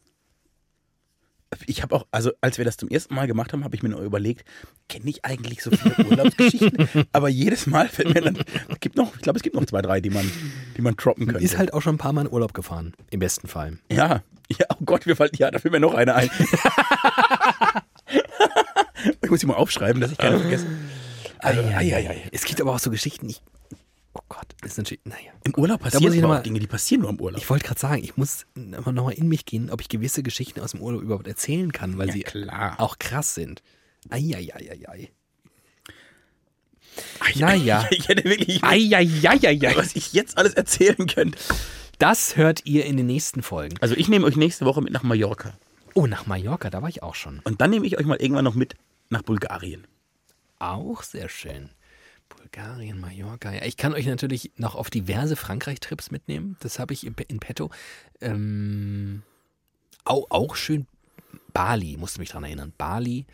Ich 1.66 1.82
habe 1.82 1.96
auch, 1.96 2.06
also 2.12 2.30
als 2.40 2.58
wir 2.58 2.64
das 2.64 2.76
zum 2.76 2.88
ersten 2.88 3.14
Mal 3.14 3.26
gemacht 3.26 3.52
haben, 3.52 3.64
habe 3.64 3.74
ich 3.74 3.82
mir 3.82 3.88
nur 3.88 4.02
überlegt, 4.02 4.44
kenne 4.88 5.10
ich 5.10 5.24
eigentlich 5.24 5.62
so 5.62 5.70
viele 5.72 6.08
Urlaubsgeschichten? 6.08 6.88
Aber 7.12 7.28
jedes 7.28 7.66
Mal 7.66 7.88
fällt 7.88 8.14
mir 8.14 8.20
dann, 8.20 8.38
gibt 8.78 8.96
noch, 8.96 9.16
ich 9.16 9.22
glaube, 9.22 9.38
es 9.38 9.42
gibt 9.42 9.56
noch 9.56 9.64
zwei, 9.66 9.82
drei, 9.82 10.00
die 10.00 10.10
man, 10.10 10.30
die 10.76 10.82
man 10.82 10.94
droppen 10.94 11.26
könnte. 11.26 11.42
Ist 11.42 11.58
halt 11.58 11.72
auch 11.72 11.82
schon 11.82 11.96
ein 11.96 11.98
paar 11.98 12.12
Mal 12.12 12.26
in 12.26 12.32
Urlaub 12.32 12.54
gefahren. 12.54 12.94
Im 13.10 13.18
besten 13.18 13.48
Fall. 13.48 13.78
Ja, 13.90 14.22
ja, 14.58 14.66
oh 14.70 14.84
Gott, 14.84 15.06
mir 15.06 15.16
fällt, 15.16 15.38
ja, 15.38 15.50
da 15.50 15.58
fällt 15.58 15.72
mir 15.72 15.80
noch 15.80 15.94
eine 15.94 16.14
ein. 16.14 16.30
ich 19.22 19.30
muss 19.30 19.40
sie 19.40 19.46
mal 19.46 19.54
aufschreiben, 19.54 20.00
dass 20.00 20.12
ich 20.12 20.18
keine 20.18 20.38
vergesse. 20.38 20.66
Also, 21.38 21.60
ei, 21.62 21.94
ei, 21.94 22.10
ei. 22.10 22.28
Es 22.32 22.44
gibt 22.44 22.60
aber 22.60 22.74
auch 22.74 22.78
so 22.78 22.90
Geschichten, 22.90 23.28
ich. 23.28 23.40
Oh 24.20 24.24
Gott, 24.28 24.46
ist 24.62 24.76
natürlich. 24.78 25.00
Naja. 25.04 25.32
Im 25.44 25.54
Urlaub 25.56 25.80
passieren 25.80 26.24
auch 26.24 26.28
mal- 26.28 26.42
Dinge, 26.42 26.60
die 26.60 26.66
passieren 26.66 27.00
nur 27.02 27.10
im 27.10 27.20
Urlaub. 27.20 27.40
Ich 27.40 27.48
wollte 27.48 27.66
gerade 27.66 27.80
sagen, 27.80 28.04
ich 28.04 28.16
muss 28.16 28.46
immer 28.54 28.92
noch 28.92 29.04
mal 29.04 29.12
in 29.14 29.28
mich 29.28 29.46
gehen, 29.46 29.70
ob 29.70 29.80
ich 29.80 29.88
gewisse 29.88 30.22
Geschichten 30.22 30.60
aus 30.60 30.72
dem 30.72 30.82
Urlaub 30.82 31.02
überhaupt 31.02 31.26
erzählen 31.26 31.72
kann, 31.72 31.98
weil 31.98 32.08
Ja, 32.08 32.12
sie 32.12 32.22
klar. 32.22 32.78
auch 32.78 32.98
krass 32.98 33.34
sind. 33.34 33.62
Eieieiei. 34.10 35.10
Ei, 37.20 37.32
Naja. 37.38 37.86
Ich 37.90 38.08
hätte 38.08 38.24
wirklich, 38.24 38.62
Eieieiei. 38.62 39.72
was 39.76 39.96
ich 39.96 40.12
jetzt 40.12 40.36
alles 40.38 40.54
erzählen 40.54 41.06
könnte. 41.06 41.38
Das 41.98 42.36
hört 42.36 42.64
ihr 42.66 42.84
in 42.86 42.96
den 42.96 43.06
nächsten 43.06 43.42
Folgen. 43.42 43.76
Also 43.80 43.94
ich 43.94 44.08
nehme 44.08 44.26
euch 44.26 44.36
nächste 44.36 44.64
Woche 44.64 44.80
mit 44.80 44.92
nach 44.92 45.02
Mallorca. 45.02 45.52
Oh, 45.94 46.06
nach 46.06 46.26
Mallorca, 46.26 46.70
da 46.70 46.82
war 46.82 46.88
ich 46.88 47.02
auch 47.02 47.14
schon. 47.14 47.40
Und 47.44 47.60
dann 47.60 47.70
nehme 47.70 47.86
ich 47.86 47.98
euch 47.98 48.06
mal 48.06 48.16
irgendwann 48.16 48.44
noch 48.44 48.54
mit 48.54 48.74
nach 49.10 49.22
Bulgarien. 49.22 49.86
Auch 50.58 51.02
sehr 51.02 51.28
schön. 51.28 51.70
Bulgarien, 52.50 53.00
Mallorca. 53.00 53.52
Ja, 53.52 53.64
ich 53.64 53.76
kann 53.76 53.94
euch 53.94 54.06
natürlich 54.06 54.52
noch 54.56 54.74
auf 54.74 54.90
diverse 54.90 55.36
Frankreich-Trips 55.36 56.10
mitnehmen. 56.10 56.56
Das 56.60 56.78
habe 56.78 56.92
ich 56.92 57.06
in 57.06 57.14
in 57.28 57.38
petto. 57.38 57.70
Ähm, 58.20 59.22
auch, 60.04 60.26
auch 60.30 60.56
schön. 60.56 60.86
Bali, 61.52 61.96
musste 61.96 62.18
mich 62.20 62.30
dran 62.30 62.44
erinnern. 62.44 62.72
Bali. 62.76 63.26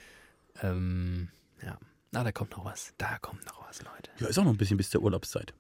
Ähm, 0.63 1.29
ja. 1.63 1.79
Na, 2.13 2.25
da 2.25 2.33
kommt 2.33 2.53
noch 2.53 2.65
was. 2.65 2.93
Da 2.99 3.19
kommt 3.19 3.45
noch 3.47 3.67
was, 3.67 3.81
Leute. 3.83 4.11
Ja, 4.19 4.27
ist 4.27 4.39
auch 4.39 4.45
noch 4.45 4.53
ein 4.53 4.59
bisschen 4.59 4.77
bis 4.77 4.91
zur 4.91 5.03
Urlaubszeit. 5.03 5.55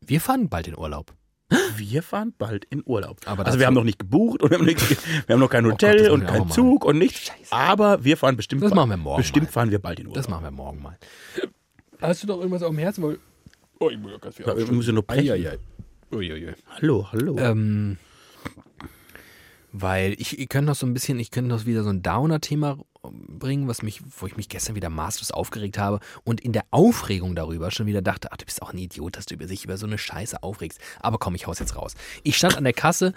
Wir 0.00 0.20
fahren 0.20 0.48
bald 0.48 0.66
in 0.66 0.76
Urlaub. 0.76 1.14
Wir 1.76 2.02
fahren 2.02 2.32
bald 2.36 2.64
in 2.66 2.82
Urlaub. 2.86 3.20
Aber 3.26 3.44
also 3.46 3.58
wir 3.58 3.66
haben 3.66 3.74
noch 3.74 3.84
nicht 3.84 3.98
gebucht 3.98 4.42
und 4.42 4.50
wir 4.50 4.58
haben, 4.58 4.66
nicht, 4.66 4.80
wir 5.26 5.34
haben 5.34 5.40
noch 5.40 5.50
kein 5.50 5.64
Oh 5.66 5.70
Gott, 5.70 5.82
Hotel 5.82 5.98
müssen 5.98 6.12
und 6.12 6.20
wir 6.22 6.28
auch 6.28 6.32
keinen 6.32 6.50
Zug 6.50 6.84
und 6.84 6.98
nichts. 6.98 7.26
Scheiße. 7.26 7.52
Aber 7.52 8.04
wir 8.04 8.16
fahren 8.16 8.36
bestimmt. 8.36 8.62
Das 8.62 8.72
machen 8.72 8.90
wir 8.90 8.96
morgen 8.96 9.22
Bestimmt 9.22 9.46
mal. 9.46 9.52
fahren 9.52 9.70
wir 9.70 9.78
bald 9.80 9.98
in 9.98 10.06
Urlaub. 10.06 10.14
Das 10.16 10.28
machen 10.28 10.44
wir 10.44 10.50
morgen 10.52 10.80
mal. 10.82 10.98
Hast 12.00 12.22
du 12.22 12.26
doch 12.26 12.38
irgendwas 12.38 12.62
auf 12.62 12.70
dem 12.70 12.78
Herzen? 12.78 13.02
Weil 13.04 13.18
oh, 13.78 13.90
ich 13.90 13.98
muss 13.98 14.12
ja 14.12 14.18
ganz 14.18 14.36
viel 14.36 14.46
Ja, 14.46 14.56
wir 14.56 14.66
müssen 14.72 14.94
nur 14.94 15.02
brechen. 15.02 15.30
Eieiei. 15.30 15.58
Uiuiui. 16.12 16.54
Hallo, 16.80 17.06
hallo. 17.12 17.36
Ähm, 17.38 17.98
weil 19.72 20.14
ich, 20.18 20.38
ich 20.38 20.48
könnte 20.48 20.66
noch 20.70 20.74
so 20.74 20.84
ein 20.86 20.92
bisschen, 20.94 21.20
ich 21.20 21.30
könnte 21.30 21.48
noch 21.50 21.64
wieder 21.66 21.84
so 21.84 21.90
ein 21.90 22.02
Downer-Thema 22.02 22.78
bringen, 23.02 23.68
was 23.68 23.82
mich, 23.82 24.02
wo 24.18 24.26
ich 24.26 24.36
mich 24.36 24.48
gestern 24.48 24.74
wieder 24.74 24.90
maßlos 24.90 25.30
aufgeregt 25.30 25.78
habe 25.78 26.00
und 26.24 26.40
in 26.40 26.52
der 26.52 26.64
Aufregung 26.70 27.34
darüber 27.36 27.70
schon 27.70 27.86
wieder 27.86 28.02
dachte, 28.02 28.32
ach, 28.32 28.36
du 28.36 28.44
bist 28.44 28.60
auch 28.60 28.72
ein 28.72 28.78
Idiot, 28.78 29.16
dass 29.16 29.26
du 29.26 29.34
über 29.34 29.46
sich 29.46 29.64
über 29.64 29.76
so 29.78 29.86
eine 29.86 29.96
Scheiße 29.98 30.42
aufregst. 30.42 30.80
Aber 31.00 31.18
komm, 31.18 31.34
ich 31.36 31.46
hau's 31.46 31.60
jetzt 31.60 31.76
raus. 31.76 31.94
Ich 32.24 32.36
stand 32.36 32.56
an 32.56 32.64
der 32.64 32.72
Kasse, 32.72 33.14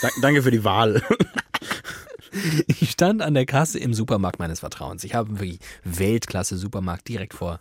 Da- 0.00 0.08
Danke 0.22 0.42
für 0.42 0.50
die 0.52 0.62
Wahl. 0.64 1.02
ich 2.66 2.90
stand 2.92 3.20
an 3.20 3.34
der 3.34 3.44
Kasse 3.46 3.78
im 3.78 3.92
Supermarkt 3.92 4.38
meines 4.38 4.60
Vertrauens. 4.60 5.02
Ich 5.04 5.14
habe 5.14 5.38
wirklich 5.40 5.58
Weltklasse-Supermarkt 5.84 7.08
direkt 7.08 7.34
vor 7.34 7.58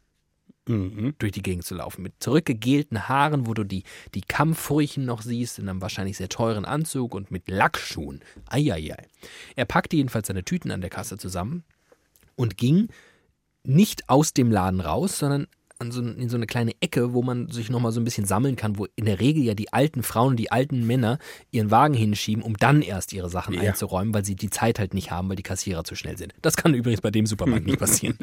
Mhm. 0.68 1.14
durch 1.20 1.32
die 1.32 1.42
Gegend 1.42 1.66
zu 1.66 1.76
laufen. 1.76 2.02
Mit 2.02 2.14
zurückgegelten 2.20 3.08
Haaren, 3.08 3.46
wo 3.46 3.54
du 3.54 3.64
die, 3.64 3.84
die 4.16 4.22
Kammfurchen 4.22 5.06
noch 5.06 5.22
siehst, 5.22 5.60
in 5.60 5.70
einem 5.70 5.82
wahrscheinlich 5.82 6.18
sehr 6.18 6.30
teuren 6.30 6.66
Anzug 6.66 7.14
und 7.14 7.30
mit 7.30 7.50
Lackschuhen. 7.50 8.22
Eieiei. 8.50 9.08
Er 9.56 9.66
packte 9.66 9.96
jedenfalls 9.96 10.28
seine 10.28 10.44
Tüten 10.44 10.72
an 10.72 10.82
der 10.82 10.90
Kasse 10.90 11.18
zusammen 11.18 11.64
und 12.36 12.58
ging 12.58 12.88
nicht 13.64 14.10
aus 14.10 14.34
dem 14.34 14.52
Laden 14.52 14.82
raus, 14.82 15.20
sondern 15.20 15.48
an 15.80 15.92
so, 15.92 16.02
in 16.02 16.30
so 16.30 16.38
eine 16.38 16.46
kleine 16.48 16.72
Ecke, 16.80 17.14
wo 17.14 17.22
man 17.22 17.50
sich 17.52 17.70
nochmal 17.70 17.92
so 17.92 18.00
ein 18.00 18.06
bisschen 18.06 18.26
sammeln 18.26 18.56
kann, 18.56 18.78
wo 18.78 18.88
in 18.96 19.06
der 19.06 19.20
Regel 19.20 19.44
ja 19.44 19.54
die 19.54 19.74
alten 19.74 20.04
Frauen 20.04 20.30
und 20.32 20.38
die 20.38 20.52
alten 20.52 20.88
Männer 20.88 21.20
ihren 21.52 21.70
Wagen 21.72 21.94
hinschieben, 21.94 22.44
um 22.44 22.56
dann 22.58 22.82
erst 22.82 23.12
ihre 23.14 23.30
Sachen 23.30 23.54
Ja. 23.56 23.62
einzuräumen, 23.62 24.14
weil 24.14 24.24
sie 24.26 24.36
die 24.36 24.50
Zeit 24.50 24.80
halt 24.80 24.94
nicht 24.94 25.12
haben, 25.12 25.28
weil 25.30 25.36
die 25.36 25.44
Kassierer 25.44 25.84
zu 25.84 25.96
schnell 25.96 26.18
sind. 26.18 26.34
Das 26.42 26.56
kann 26.56 26.74
übrigens 26.74 27.02
bei 27.02 27.12
dem 27.12 27.26
Supermarkt 27.26 27.66
nicht 27.66 27.80
passieren. 27.80 28.18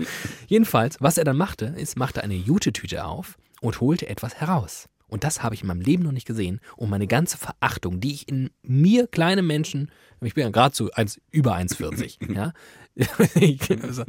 Jedenfalls, 0.46 0.96
was 1.00 1.18
er 1.18 1.24
dann 1.24 1.36
machte, 1.36 1.66
ist, 1.76 1.98
machte 1.98 2.22
eine 2.22 2.34
Jute-Tüte 2.34 3.04
auf 3.04 3.36
und 3.60 3.80
holte 3.80 4.08
etwas 4.08 4.36
heraus. 4.36 4.88
Und 5.08 5.24
das 5.24 5.42
habe 5.42 5.54
ich 5.54 5.60
in 5.60 5.66
meinem 5.66 5.82
Leben 5.82 6.04
noch 6.04 6.12
nicht 6.12 6.26
gesehen. 6.26 6.58
Und 6.76 6.88
meine 6.88 7.06
ganze 7.06 7.36
Verachtung, 7.36 8.00
die 8.00 8.14
ich 8.14 8.28
in 8.28 8.48
mir, 8.62 9.06
kleine 9.06 9.42
Menschen, 9.42 9.90
ich 10.22 10.32
bin 10.32 10.44
ja 10.44 10.50
gerade 10.50 10.74
so 10.74 10.90
eins, 10.92 11.20
über 11.30 11.54
1,40, 11.54 12.32
ja, 12.34 12.52
also, 13.82 14.04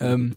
ähm, 0.00 0.36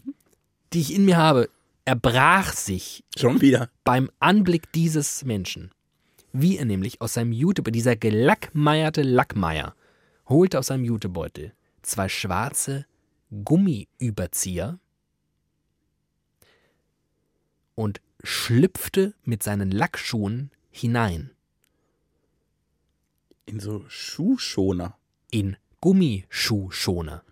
die 0.74 0.80
ich 0.80 0.94
in 0.94 1.06
mir 1.06 1.16
habe, 1.16 1.48
erbrach 1.84 2.52
sich 2.52 3.04
Schon 3.16 3.40
wieder. 3.40 3.70
beim 3.84 4.10
Anblick 4.18 4.72
dieses 4.72 5.24
Menschen. 5.24 5.70
Wie 6.32 6.58
er 6.58 6.64
nämlich 6.64 7.00
aus 7.00 7.14
seinem 7.14 7.32
Jutebeutel, 7.32 7.72
dieser 7.72 7.96
gelackmeierte 7.96 9.02
Lackmeier, 9.02 9.74
holte 10.28 10.58
aus 10.58 10.66
seinem 10.68 10.84
Jutebeutel 10.84 11.52
zwei 11.82 12.08
schwarze 12.08 12.86
Gummiüberzieher 13.44 14.78
und 17.74 18.00
schlüpfte 18.22 19.14
mit 19.22 19.42
seinen 19.42 19.70
Lackschuhen 19.70 20.50
hinein 20.70 21.30
In 23.46 23.60
so 23.60 23.84
Schuhschoner. 23.88 24.96
in 25.30 25.56
Gummischuhschoner. 25.80 27.22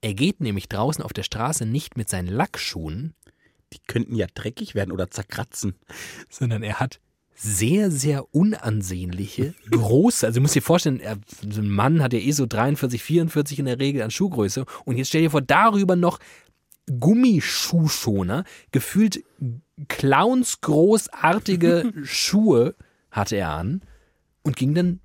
Er 0.00 0.14
geht 0.14 0.40
nämlich 0.40 0.68
draußen 0.68 1.04
auf 1.04 1.12
der 1.12 1.24
Straße 1.24 1.66
nicht 1.66 1.96
mit 1.96 2.08
seinen 2.08 2.28
Lackschuhen, 2.28 3.14
Die 3.72 3.80
könnten 3.86 4.14
ja 4.14 4.26
dreckig 4.32 4.74
werden 4.74 4.92
oder 4.92 5.10
zerkratzen. 5.10 5.74
sondern 6.30 6.62
er 6.62 6.80
hat 6.80 7.00
sehr, 7.40 7.92
sehr 7.92 8.34
unansehnliche, 8.34 9.54
große, 9.70 10.26
also 10.26 10.38
du 10.38 10.42
musst 10.42 10.56
dir 10.56 10.62
vorstellen, 10.62 10.98
er, 10.98 11.18
so 11.48 11.60
ein 11.60 11.70
Mann 11.70 12.02
hat 12.02 12.12
ja 12.12 12.18
eh 12.18 12.32
so 12.32 12.46
43, 12.46 13.00
44 13.00 13.60
in 13.60 13.66
der 13.66 13.78
Regel 13.78 14.02
an 14.02 14.10
Schuhgröße 14.10 14.66
und 14.84 14.96
jetzt 14.96 15.08
stell 15.08 15.22
dir 15.22 15.30
vor, 15.30 15.40
darüber 15.40 15.94
noch 15.94 16.18
Gummischuhschoner, 16.98 18.42
gefühlt 18.72 19.22
clownsgroßartige 19.86 21.92
Schuhe 22.02 22.74
hatte 23.12 23.36
er 23.36 23.50
an 23.50 23.82
und 24.42 24.56
ging 24.56 24.74
dann 24.74 24.98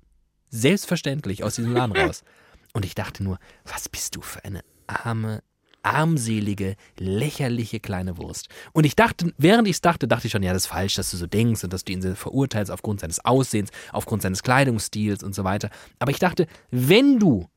selbstverständlich 0.48 1.44
aus 1.44 1.54
diesem 1.54 1.72
Laden 1.72 1.96
raus. 1.96 2.24
Und 2.72 2.84
ich 2.84 2.96
dachte 2.96 3.22
nur, 3.22 3.38
was 3.64 3.88
bist 3.88 4.16
du 4.16 4.22
für 4.22 4.44
eine 4.44 4.64
arme, 4.86 5.42
armselige, 5.84 6.76
lächerliche 6.98 7.80
kleine 7.80 8.18
Wurst. 8.18 8.48
Und 8.72 8.84
ich 8.84 8.96
dachte, 8.96 9.32
während 9.38 9.68
ich 9.68 9.76
es 9.76 9.80
dachte, 9.80 10.08
dachte 10.08 10.26
ich 10.26 10.32
schon, 10.32 10.42
ja, 10.42 10.52
das 10.52 10.64
ist 10.64 10.68
falsch, 10.68 10.94
dass 10.94 11.10
du 11.10 11.16
so 11.16 11.26
denkst 11.26 11.64
und 11.64 11.72
dass 11.72 11.84
du 11.84 11.92
ihn 11.92 12.16
verurteilst 12.16 12.70
aufgrund 12.70 13.00
seines 13.00 13.24
Aussehens, 13.24 13.70
aufgrund 13.92 14.22
seines 14.22 14.42
Kleidungsstils 14.42 15.22
und 15.22 15.34
so 15.34 15.44
weiter. 15.44 15.70
Aber 15.98 16.10
ich 16.10 16.18
dachte, 16.18 16.46
wenn 16.70 17.18
du 17.18 17.48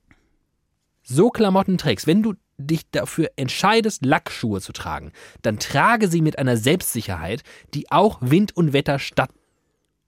so 1.04 1.30
Klamotten 1.30 1.78
trägst, 1.78 2.06
wenn 2.06 2.22
du 2.22 2.34
dich 2.58 2.90
dafür 2.92 3.30
entscheidest, 3.36 4.04
Lackschuhe 4.04 4.62
zu 4.62 4.74
tragen, 4.74 5.12
dann 5.42 5.60
trage 5.60 6.08
sie 6.08 6.22
mit 6.22 6.40
einer 6.40 6.58
Selbstsicherheit, 6.58 7.44
die 7.74 7.92
auch 7.92 8.18
Wind 8.22 8.58
und 8.58 8.74
Wetter 8.74 9.00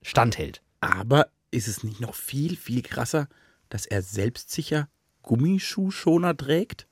standhält. 0.01 0.61
Aber 0.81 1.27
ist 1.51 1.67
es 1.67 1.83
nicht 1.83 2.01
noch 2.01 2.15
viel, 2.15 2.55
viel 2.57 2.81
krasser, 2.81 3.27
dass 3.69 3.85
er 3.85 4.01
selbstsicher 4.01 4.89
Gummischuhschoner 5.21 6.35
trägt? 6.35 6.88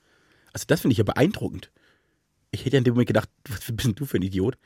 Also 0.54 0.66
das 0.68 0.82
finde 0.82 0.94
ich 0.94 0.98
ja 0.98 1.04
beeindruckend. 1.04 1.72
Ich 2.52 2.62
hätte 2.62 2.76
ja 2.76 2.78
in 2.80 2.84
dem 2.84 2.94
Moment 2.94 3.08
gedacht, 3.08 3.30
was 3.48 3.60
bist 3.72 3.88
denn 3.88 3.96
du 3.96 4.06
für 4.06 4.18
ein 4.18 4.24
Idiot? 4.24 4.58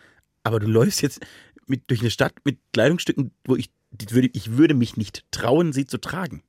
Aber 0.44 0.60
du 0.60 0.68
läufst 0.68 1.02
jetzt 1.02 1.20
mit, 1.68 1.90
durch 1.90 2.02
eine 2.02 2.12
Stadt 2.12 2.34
mit 2.44 2.60
Kleidungsstücken, 2.74 3.32
wo 3.46 3.56
ich, 3.56 3.72
würde, 4.10 4.30
ich 4.34 4.58
würde 4.58 4.74
mich 4.74 4.98
nicht 4.98 5.26
trauen, 5.32 5.74
sie 5.74 5.86
zu 5.86 5.98
tragen. 6.00 6.44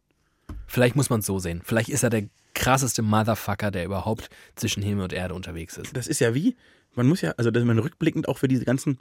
Vielleicht 0.67 0.97
muss 0.97 1.11
man 1.11 1.21
es 1.21 1.27
so 1.27 1.39
sehen. 1.39 1.63
Vielleicht 1.65 1.89
ist 1.89 2.03
er 2.03 2.11
der 2.11 2.29
krasseste 2.55 3.03
Motherfucker, 3.03 3.71
der 3.71 3.85
überhaupt 3.85 4.29
zwischen 4.57 4.83
Himmel 4.83 5.05
und 5.05 5.13
Erde 5.13 5.35
unterwegs 5.35 5.77
ist. 5.77 5.97
Das 5.97 6.07
ist 6.07 6.21
ja 6.21 6.35
wie, 6.35 6.57
man 6.95 7.07
muss 7.07 7.21
ja, 7.21 7.33
also 7.37 7.51
dass 7.51 7.65
man 7.65 7.79
rückblickend 7.79 8.29
auch 8.29 8.39
für 8.39 8.49
diese 8.49 8.65
ganzen, 8.65 8.99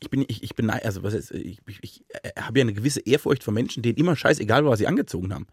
ich 0.00 0.10
bin, 0.10 0.24
ich, 0.28 0.42
ich 0.42 0.54
bin, 0.54 0.68
also 0.70 1.02
was 1.02 1.14
heißt, 1.14 1.32
ich, 1.32 1.60
ich, 1.66 1.78
ich 1.82 2.04
habe 2.38 2.58
ja 2.58 2.64
eine 2.64 2.74
gewisse 2.74 3.00
Ehrfurcht 3.00 3.42
vor 3.42 3.54
Menschen, 3.54 3.82
denen 3.82 3.96
immer 3.96 4.16
scheißegal 4.16 4.64
war, 4.64 4.72
was 4.72 4.78
sie 4.78 4.86
angezogen 4.86 5.32
haben. 5.32 5.46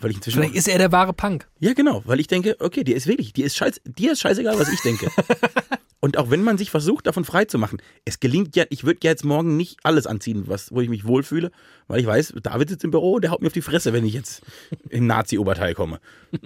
Weil 0.00 0.10
ich 0.10 0.16
inzwischen 0.16 0.38
Vielleicht 0.40 0.54
ist 0.54 0.68
er 0.68 0.78
der 0.78 0.92
wahre 0.92 1.12
Punk. 1.12 1.48
Ja, 1.58 1.72
genau, 1.72 2.02
weil 2.04 2.20
ich 2.20 2.26
denke, 2.26 2.56
okay, 2.60 2.84
dir 2.84 2.96
ist 2.96 3.06
wirklich, 3.06 3.32
dir 3.32 3.46
ist, 3.46 3.56
scheiß, 3.56 3.80
dir 3.84 4.12
ist 4.12 4.20
scheißegal, 4.20 4.58
was 4.58 4.72
ich 4.72 4.80
denke. 4.80 5.10
Und 6.00 6.16
auch 6.16 6.30
wenn 6.30 6.42
man 6.42 6.56
sich 6.56 6.70
versucht, 6.70 7.08
davon 7.08 7.24
frei 7.24 7.44
zu 7.46 7.58
machen, 7.58 7.82
es 8.04 8.20
gelingt 8.20 8.54
ja, 8.54 8.64
ich 8.70 8.84
würde 8.84 9.00
ja 9.02 9.10
jetzt 9.10 9.24
morgen 9.24 9.56
nicht 9.56 9.78
alles 9.82 10.06
anziehen, 10.06 10.44
was, 10.46 10.70
wo 10.70 10.80
ich 10.80 10.88
mich 10.88 11.04
wohlfühle, 11.04 11.50
weil 11.88 11.98
ich 11.98 12.06
weiß, 12.06 12.34
David 12.40 12.68
sitzt 12.68 12.84
im 12.84 12.92
Büro 12.92 13.14
und 13.14 13.22
der 13.22 13.32
haut 13.32 13.40
mir 13.40 13.48
auf 13.48 13.52
die 13.52 13.62
Fresse, 13.62 13.92
wenn 13.92 14.06
ich 14.06 14.14
jetzt 14.14 14.42
im 14.90 15.08
Nazi-Oberteil 15.08 15.74
komme. 15.74 15.98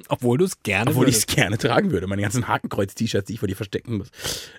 Obwohl 0.09 0.39
du 0.39 0.47
es 0.47 0.63
gerne 0.63 0.91
Obwohl 0.91 1.09
ich 1.09 1.17
es 1.17 1.27
gerne 1.27 1.59
tragen 1.59 1.91
würde, 1.91 2.07
meine 2.07 2.23
ganzen 2.23 2.49
Hakenkreuz-T-Shirts, 2.49 3.27
die 3.27 3.35
ich 3.35 3.41
vor 3.41 3.49
dir 3.49 3.57
verstecken 3.57 3.99
muss. 3.99 4.09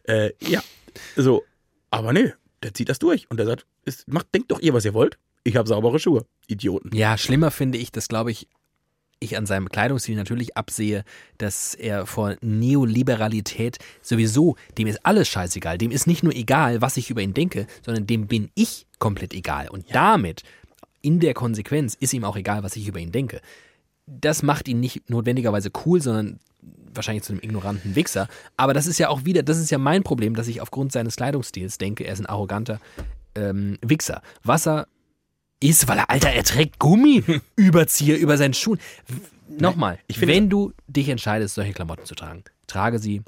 Äh, 0.04 0.34
ja, 0.48 0.62
so, 1.16 1.44
aber 1.89 2.14
nö, 2.14 2.30
der 2.62 2.76
zieht 2.76 2.89
das 2.89 3.00
durch 3.00 3.30
und 3.32 3.38
der 3.38 3.48
sagt, 3.48 3.66
es 3.86 4.06
macht, 4.06 4.28
denkt 4.36 4.52
doch 4.52 4.60
ihr, 4.60 4.76
was 4.76 4.86
ihr 4.86 4.94
wollt. 4.94 5.18
Ich 5.44 5.56
habe 5.56 5.68
saubere 5.68 6.00
Schuhe, 6.00 6.26
Idioten. 6.48 6.96
Ja, 6.96 7.18
schlimmer 7.18 7.52
finde 7.52 7.78
ich, 7.80 7.91
dass, 7.91 8.08
glaube 8.08 8.32
ich, 8.32 8.48
ich 9.24 9.38
an 9.38 9.46
seinem 9.46 9.70
Kleidungsstil 9.70 10.16
natürlich 10.16 10.58
absehe, 10.58 11.04
dass 11.38 11.74
er 11.74 12.06
vor 12.06 12.36
Neoliberalität 12.42 13.80
sowieso, 14.02 14.56
dem 14.78 14.88
ist 14.88 15.06
alles 15.06 15.28
scheißegal. 15.28 15.78
Dem 15.78 15.92
ist 15.92 16.08
nicht 16.08 16.24
nur 16.24 16.34
egal, 16.34 16.82
was 16.82 16.98
ich 16.98 17.10
über 17.10 17.22
ihn 17.22 17.34
denke, 17.34 17.68
sondern 17.86 18.08
dem 18.08 18.28
bin 18.28 18.50
ich 18.56 18.86
komplett 19.00 19.34
egal. 19.34 19.70
Und 19.70 19.86
damit, 19.94 20.44
in 21.02 21.20
der 21.20 21.34
Konsequenz, 21.34 21.96
ist 22.00 22.14
ihm 22.14 22.24
auch 22.24 22.38
egal, 22.38 22.64
was 22.64 22.76
ich 22.76 22.88
über 22.88 23.00
ihn 23.00 23.12
denke. 23.12 23.42
Das 24.06 24.44
macht 24.44 24.68
ihn 24.68 24.80
nicht 24.80 25.10
notwendigerweise 25.10 25.72
cool, 25.86 26.02
sondern 26.02 26.40
wahrscheinlich 26.94 27.24
zu 27.24 27.34
einem 27.34 27.42
ignoranten 27.42 27.96
Wichser. 27.96 28.28
Aber 28.58 28.74
das 28.74 28.88
ist 28.88 29.00
ja 29.00 29.10
auch 29.10 29.26
wieder, 29.26 29.44
das 29.44 29.58
ist 29.58 29.72
ja 29.72 29.78
mein 29.78 30.04
Problem, 30.04 30.36
dass 30.36 30.48
ich 30.48 30.62
aufgrund 30.62 30.92
seines 30.92 31.16
Kleidungsstils 31.16 31.78
denke, 31.78 32.04
er 32.04 32.14
ist 32.14 32.20
ein 32.20 32.26
arroganter 32.26 32.80
ähm, 33.36 33.78
Wichser. 33.82 34.22
Was 34.44 34.68
er 34.68 34.88
ist, 35.64 35.88
weil 35.88 35.97
er, 35.97 36.09
Alter, 36.09 36.30
er 36.30 36.43
trägt 36.43 36.80
Gummiüberzieher 36.80 38.18
über 38.20 38.38
seinen 38.38 38.53
Schuhen. 38.53 38.80
Nochmal, 39.47 39.99
wenn 40.16 40.49
du 40.49 40.74
dich 40.88 41.09
entscheidest, 41.09 41.55
solche 41.55 41.74
Klamotten 41.74 42.05
zu 42.05 42.16
tragen, 42.16 42.43
trage 42.68 42.99
sie 42.99 43.22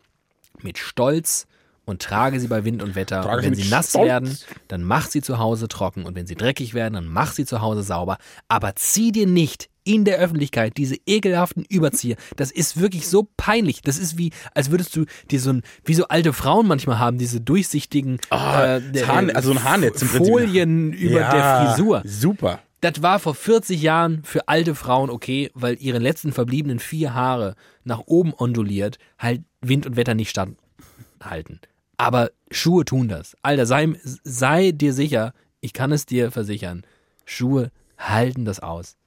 mit 0.62 0.78
Stolz 0.78 1.48
und 1.86 2.02
trage 2.02 2.40
sie 2.40 2.48
bei 2.48 2.66
Wind 2.66 2.82
und 2.84 2.96
Wetter. 2.96 3.22
Trage 3.22 3.38
und 3.38 3.44
wenn 3.46 3.56
sie 3.56 3.70
nass 3.70 3.90
Stolz. 3.90 4.06
werden, 4.08 4.38
dann 4.68 4.84
mach 4.84 5.08
sie 5.08 5.22
zu 5.22 5.38
Hause 5.40 5.68
trocken. 5.68 6.06
Und 6.06 6.16
wenn 6.16 6.28
sie 6.28 6.36
dreckig 6.36 6.74
werden, 6.74 6.96
dann 6.96 7.08
mach 7.08 7.32
sie 7.34 7.46
zu 7.46 7.62
Hause 7.62 7.84
sauber. 7.84 8.18
Aber 8.48 8.76
zieh 8.76 9.12
dir 9.12 9.28
nicht 9.28 9.70
in 9.88 10.04
der 10.04 10.18
Öffentlichkeit 10.18 10.78
diese 10.78 10.96
ekelhaften 11.06 11.64
Überzieher. 11.70 12.16
Das 12.38 12.50
ist 12.50 12.80
wirklich 12.80 13.08
so 13.08 13.30
peinlich. 13.38 13.82
Das 13.84 14.00
ist 14.00 14.18
wie, 14.18 14.32
als 14.56 14.72
würdest 14.72 14.96
du 14.96 15.06
dir 15.30 15.40
so 15.40 15.52
ein, 15.52 15.62
wie 15.84 15.94
so 15.94 16.08
alte 16.08 16.34
Frauen 16.34 16.68
manchmal 16.68 16.98
haben, 16.98 17.20
diese 17.20 17.40
durchsichtigen 17.40 18.20
Ah, 18.32 18.80
das 18.80 19.08
Haar- 19.08 19.36
also 19.36 19.54
so 19.54 19.60
ein 19.60 19.64
Haarnetz 19.64 20.02
im 20.02 20.08
Prinzip. 20.08 20.28
Folien 20.34 20.92
über 20.92 21.20
der 21.20 21.68
Frisur. 21.76 22.02
Super. 22.04 22.60
Das 22.82 23.02
war 23.04 23.20
vor 23.20 23.36
40 23.36 23.80
Jahren 23.82 24.24
für 24.24 24.48
alte 24.48 24.74
Frauen 24.76 25.10
okay, 25.12 25.50
weil 25.54 25.78
ihre 25.80 26.00
letzten 26.00 26.34
verbliebenen 26.34 26.80
vier 26.80 27.14
Haare 27.14 27.56
nach 27.84 28.02
oben 28.08 28.34
onduliert, 28.36 28.98
halt 29.20 29.44
Wind 29.62 29.86
und 29.86 29.96
Wetter 29.96 30.14
nicht 30.16 30.30
standhalten. 30.32 31.60
Aber 31.98 32.32
Schuhe 32.52 32.86
tun 32.86 33.08
das. 33.08 33.36
Alter, 33.42 33.66
sei, 33.66 33.94
sei 34.24 34.72
dir 34.72 34.94
sicher, 34.94 35.34
ich 35.62 35.74
kann 35.74 35.92
es 35.92 36.06
dir 36.06 36.32
versichern, 36.32 36.84
Schuhe 37.26 37.72
halten 37.98 38.46
das 38.46 38.60
aus. 38.60 38.98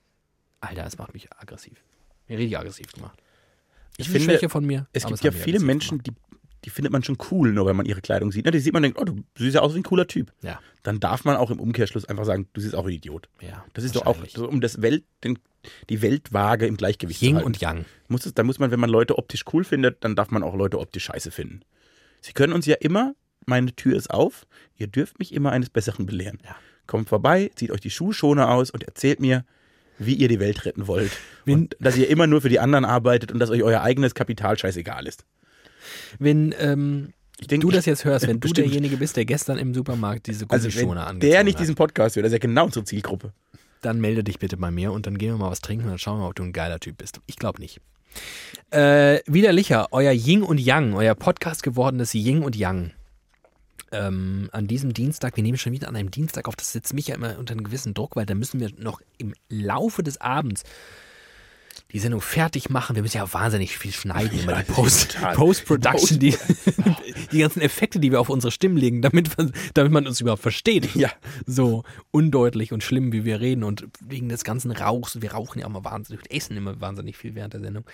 Alter, 0.60 0.82
das 0.84 0.98
macht 0.98 1.14
mich 1.14 1.28
aggressiv. 1.36 1.82
Mir 2.26 2.38
richtig 2.38 2.58
aggressiv 2.58 2.92
gemacht. 2.92 3.22
Ich 3.96 4.08
finde, 4.08 4.24
Schwäche 4.24 4.48
von 4.48 4.64
mir. 4.64 4.86
Es 4.92 5.06
gibt 5.06 5.22
ja 5.22 5.32
viele 5.32 5.60
Menschen, 5.60 6.02
die, 6.02 6.12
die 6.64 6.70
findet 6.70 6.92
man 6.92 7.02
schon 7.02 7.18
cool, 7.30 7.52
nur 7.52 7.66
wenn 7.66 7.76
man 7.76 7.86
ihre 7.86 8.00
Kleidung 8.00 8.32
sieht. 8.32 8.44
Ne, 8.44 8.50
Die 8.52 8.58
sieht 8.60 8.72
man 8.72 8.82
denkt, 8.82 8.98
oh, 9.00 9.04
du 9.04 9.22
siehst 9.36 9.54
ja 9.54 9.60
aus 9.60 9.74
wie 9.74 9.78
ein 9.78 9.82
cooler 9.82 10.06
Typ. 10.06 10.32
gemacht. 10.42 10.60
Dann 10.82 11.00
darf 11.00 11.24
man 11.24 11.36
auch 11.36 11.50
im 11.50 11.60
Umkehrschluss 11.60 12.04
einfach 12.04 12.24
sagen, 12.24 12.48
du 12.52 12.60
siehst 12.60 12.74
auch 12.74 12.86
wie 12.86 12.92
ein 12.92 12.96
Idiot. 12.96 13.28
Ja, 13.40 13.48
ja. 13.48 13.64
Das 13.74 13.84
ist 13.84 13.96
doch 13.96 14.06
auch, 14.06 14.16
so, 14.32 14.48
um 14.48 14.60
das 14.60 14.80
Welt, 14.82 15.04
den, 15.24 15.38
die 15.90 16.00
Weltwaage 16.02 16.66
im 16.66 16.76
Gleichgewicht 16.76 17.20
Yin 17.22 17.30
zu 17.30 17.34
halten. 17.36 17.46
und 17.46 17.60
Yang. 17.60 17.84
Muss 18.08 18.24
es, 18.26 18.34
da 18.34 18.42
muss 18.44 18.58
man, 18.58 18.70
wenn 18.70 18.80
man 18.80 18.90
Leute 18.90 19.18
optisch 19.18 19.44
cool 19.52 19.64
findet, 19.64 20.02
dann 20.04 20.16
darf 20.16 20.30
man 20.30 20.42
auch 20.42 20.54
Leute 20.54 20.78
optisch 20.78 21.04
scheiße 21.04 21.30
finden. 21.30 21.60
Sie 22.20 22.32
können 22.32 22.52
uns 22.52 22.66
ja 22.66 22.76
immer, 22.76 23.14
meine 23.46 23.74
Tür 23.74 23.96
ist 23.96 24.10
auf, 24.10 24.46
ihr 24.76 24.86
dürft 24.86 25.18
mich 25.18 25.32
immer 25.32 25.52
eines 25.52 25.70
Besseren 25.70 26.06
belehren. 26.06 26.38
Ja. 26.44 26.56
Kommt 26.86 27.08
vorbei, 27.08 27.50
zieht 27.54 27.70
euch 27.70 27.80
die 27.80 27.90
Schuhschoner 27.90 28.50
aus 28.50 28.70
und 28.70 28.82
erzählt 28.84 29.20
mir, 29.20 29.44
wie 29.98 30.14
ihr 30.14 30.28
die 30.28 30.40
Welt 30.40 30.64
retten 30.64 30.86
wollt. 30.86 31.12
Wenn- 31.44 31.54
und 31.54 31.76
dass 31.80 31.96
ihr 31.96 32.08
immer 32.08 32.26
nur 32.26 32.40
für 32.40 32.48
die 32.48 32.60
anderen 32.60 32.84
arbeitet 32.84 33.32
und 33.32 33.38
dass 33.38 33.50
euch 33.50 33.62
euer 33.62 33.82
eigenes 33.82 34.14
Kapital 34.14 34.58
scheißegal 34.58 35.06
ist. 35.06 35.24
Wenn 36.18 36.54
ähm, 36.58 37.12
denk, 37.46 37.62
du 37.62 37.70
das 37.70 37.86
jetzt 37.86 38.04
hörst, 38.04 38.26
wenn 38.26 38.36
du 38.36 38.40
Bestimmt. 38.40 38.68
derjenige 38.68 38.96
bist, 38.96 39.16
der 39.16 39.24
gestern 39.24 39.58
im 39.58 39.74
Supermarkt 39.74 40.26
diese 40.26 40.46
also 40.48 40.68
Gummischoner 40.68 41.06
angezogen 41.06 41.32
der 41.32 41.44
nicht 41.44 41.54
hat, 41.54 41.60
diesen 41.60 41.74
Podcast 41.74 42.16
hört, 42.16 42.24
das 42.24 42.32
ist 42.32 42.34
ja 42.34 42.38
genau 42.38 42.66
unsere 42.66 42.84
Zielgruppe. 42.84 43.32
dann 43.80 44.00
melde 44.00 44.24
dich 44.24 44.38
bitte 44.38 44.56
bei 44.56 44.70
mir 44.70 44.92
und 44.92 45.06
dann 45.06 45.18
gehen 45.18 45.32
wir 45.32 45.38
mal 45.38 45.50
was 45.50 45.60
trinken 45.60 45.84
und 45.84 45.90
dann 45.90 45.98
schauen 45.98 46.18
wir 46.18 46.22
mal, 46.22 46.28
ob 46.28 46.34
du 46.34 46.42
ein 46.42 46.52
geiler 46.52 46.80
Typ 46.80 46.98
bist. 46.98 47.20
Ich 47.26 47.36
glaube 47.36 47.60
nicht. 47.60 47.80
Äh, 48.70 49.20
widerlicher, 49.26 49.88
euer 49.92 50.12
Ying 50.12 50.42
und 50.42 50.58
Yang, 50.58 50.94
euer 50.94 51.14
Podcast 51.14 51.62
gewordenes 51.62 52.12
Ying 52.14 52.42
und 52.42 52.56
Yang. 52.56 52.92
Ähm, 53.90 54.50
an 54.52 54.66
diesem 54.66 54.92
Dienstag, 54.92 55.36
wir 55.36 55.42
nehmen 55.42 55.56
schon 55.56 55.72
wieder 55.72 55.88
an 55.88 55.96
einem 55.96 56.10
Dienstag 56.10 56.46
auf, 56.46 56.56
das 56.56 56.72
setzt 56.72 56.92
mich 56.92 57.08
ja 57.08 57.14
immer 57.14 57.38
unter 57.38 57.52
einen 57.52 57.64
gewissen 57.64 57.94
Druck, 57.94 58.16
weil 58.16 58.26
da 58.26 58.34
müssen 58.34 58.60
wir 58.60 58.70
noch 58.76 59.00
im 59.16 59.32
Laufe 59.48 60.02
des 60.02 60.20
Abends 60.20 60.64
die 61.92 61.98
Sendung 61.98 62.20
fertig 62.20 62.70
machen. 62.70 62.96
Wir 62.96 63.02
müssen 63.02 63.16
ja 63.16 63.32
wahnsinnig 63.32 63.76
viel 63.78 63.92
schneiden, 63.92 64.38
immer 64.40 64.62
die 64.62 64.70
Post-. 64.72 65.18
Post-Production, 65.34 66.18
die, 66.18 66.36
die 67.32 67.38
ganzen 67.38 67.60
Effekte, 67.60 67.98
die 68.00 68.10
wir 68.12 68.20
auf 68.20 68.28
unsere 68.28 68.50
Stimmen 68.50 68.76
legen, 68.76 69.02
damit, 69.02 69.30
damit 69.74 69.92
man 69.92 70.06
uns 70.06 70.20
überhaupt 70.20 70.42
versteht. 70.42 70.94
Ja. 70.94 71.10
So 71.46 71.84
undeutlich 72.10 72.72
und 72.72 72.82
schlimm, 72.82 73.12
wie 73.12 73.24
wir 73.24 73.40
reden 73.40 73.64
und 73.64 73.86
wegen 74.00 74.28
des 74.28 74.44
ganzen 74.44 74.70
Rauchs. 74.70 75.20
Wir 75.22 75.32
rauchen 75.32 75.60
ja 75.60 75.66
immer 75.66 75.84
wahnsinnig, 75.84 76.24
wir 76.24 76.36
essen 76.36 76.56
immer 76.56 76.80
wahnsinnig 76.80 77.16
viel 77.16 77.34
während 77.34 77.54
der 77.54 77.60
Sendung. 77.60 77.84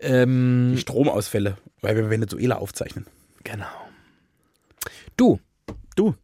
Ähm, 0.00 0.72
Die 0.74 0.80
Stromausfälle, 0.80 1.58
weil 1.80 1.96
wir 1.96 2.10
Venezuela 2.10 2.56
aufzeichnen. 2.56 3.06
genau. 3.44 3.66
Du, 5.16 5.40
Du, 5.96 6.14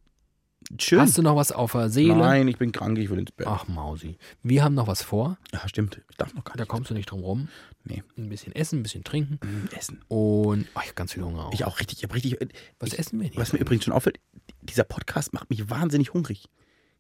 schön. 0.78 1.00
hast 1.00 1.16
du 1.18 1.22
noch 1.22 1.36
was 1.36 1.52
auf 1.52 1.72
der 1.72 1.90
Seele? 1.90 2.16
Nein, 2.16 2.48
ich 2.48 2.58
bin 2.58 2.72
krank, 2.72 2.98
ich 2.98 3.10
will 3.10 3.18
ins 3.18 3.32
Bett. 3.32 3.46
Ach, 3.46 3.66
Mausi. 3.68 4.16
Wir 4.42 4.64
haben 4.64 4.74
noch 4.74 4.86
was 4.86 5.02
vor. 5.02 5.38
Ja, 5.52 5.66
stimmt. 5.68 6.00
Ich 6.10 6.16
darf 6.16 6.34
noch 6.34 6.44
gar 6.44 6.54
Da 6.56 6.62
nicht. 6.62 6.68
kommst 6.68 6.90
du 6.90 6.94
nicht 6.94 7.10
drum 7.10 7.20
rum. 7.20 7.48
Nee. 7.84 8.02
Ein 8.16 8.28
bisschen 8.28 8.54
essen, 8.54 8.80
ein 8.80 8.82
bisschen 8.82 9.04
trinken. 9.04 9.38
Mm, 9.42 9.74
Essen. 9.76 10.00
Und 10.08 10.66
ach, 10.74 10.82
ich 10.82 10.88
habe 10.88 10.94
ganz 10.94 11.12
viel 11.12 11.22
Hunger 11.22 11.46
auch. 11.46 11.52
Ich 11.52 11.64
auch 11.64 11.78
richtig, 11.80 12.02
ich 12.02 12.12
richtig. 12.14 12.38
was 12.78 12.92
ich, 12.92 12.98
essen 12.98 13.20
wir 13.20 13.28
denn? 13.28 13.38
Was 13.38 13.52
mir 13.52 13.58
übrigens 13.58 13.84
schon 13.84 13.92
auffällt, 13.92 14.18
dieser 14.62 14.84
Podcast 14.84 15.32
macht 15.34 15.50
mich 15.50 15.68
wahnsinnig 15.70 16.14
hungrig. 16.14 16.46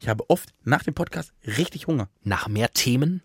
Ich 0.00 0.08
habe 0.08 0.28
oft 0.28 0.50
nach 0.64 0.82
dem 0.82 0.92
Podcast 0.94 1.32
richtig 1.46 1.86
Hunger. 1.86 2.08
Nach 2.22 2.48
mehr 2.48 2.72
Themen? 2.72 3.22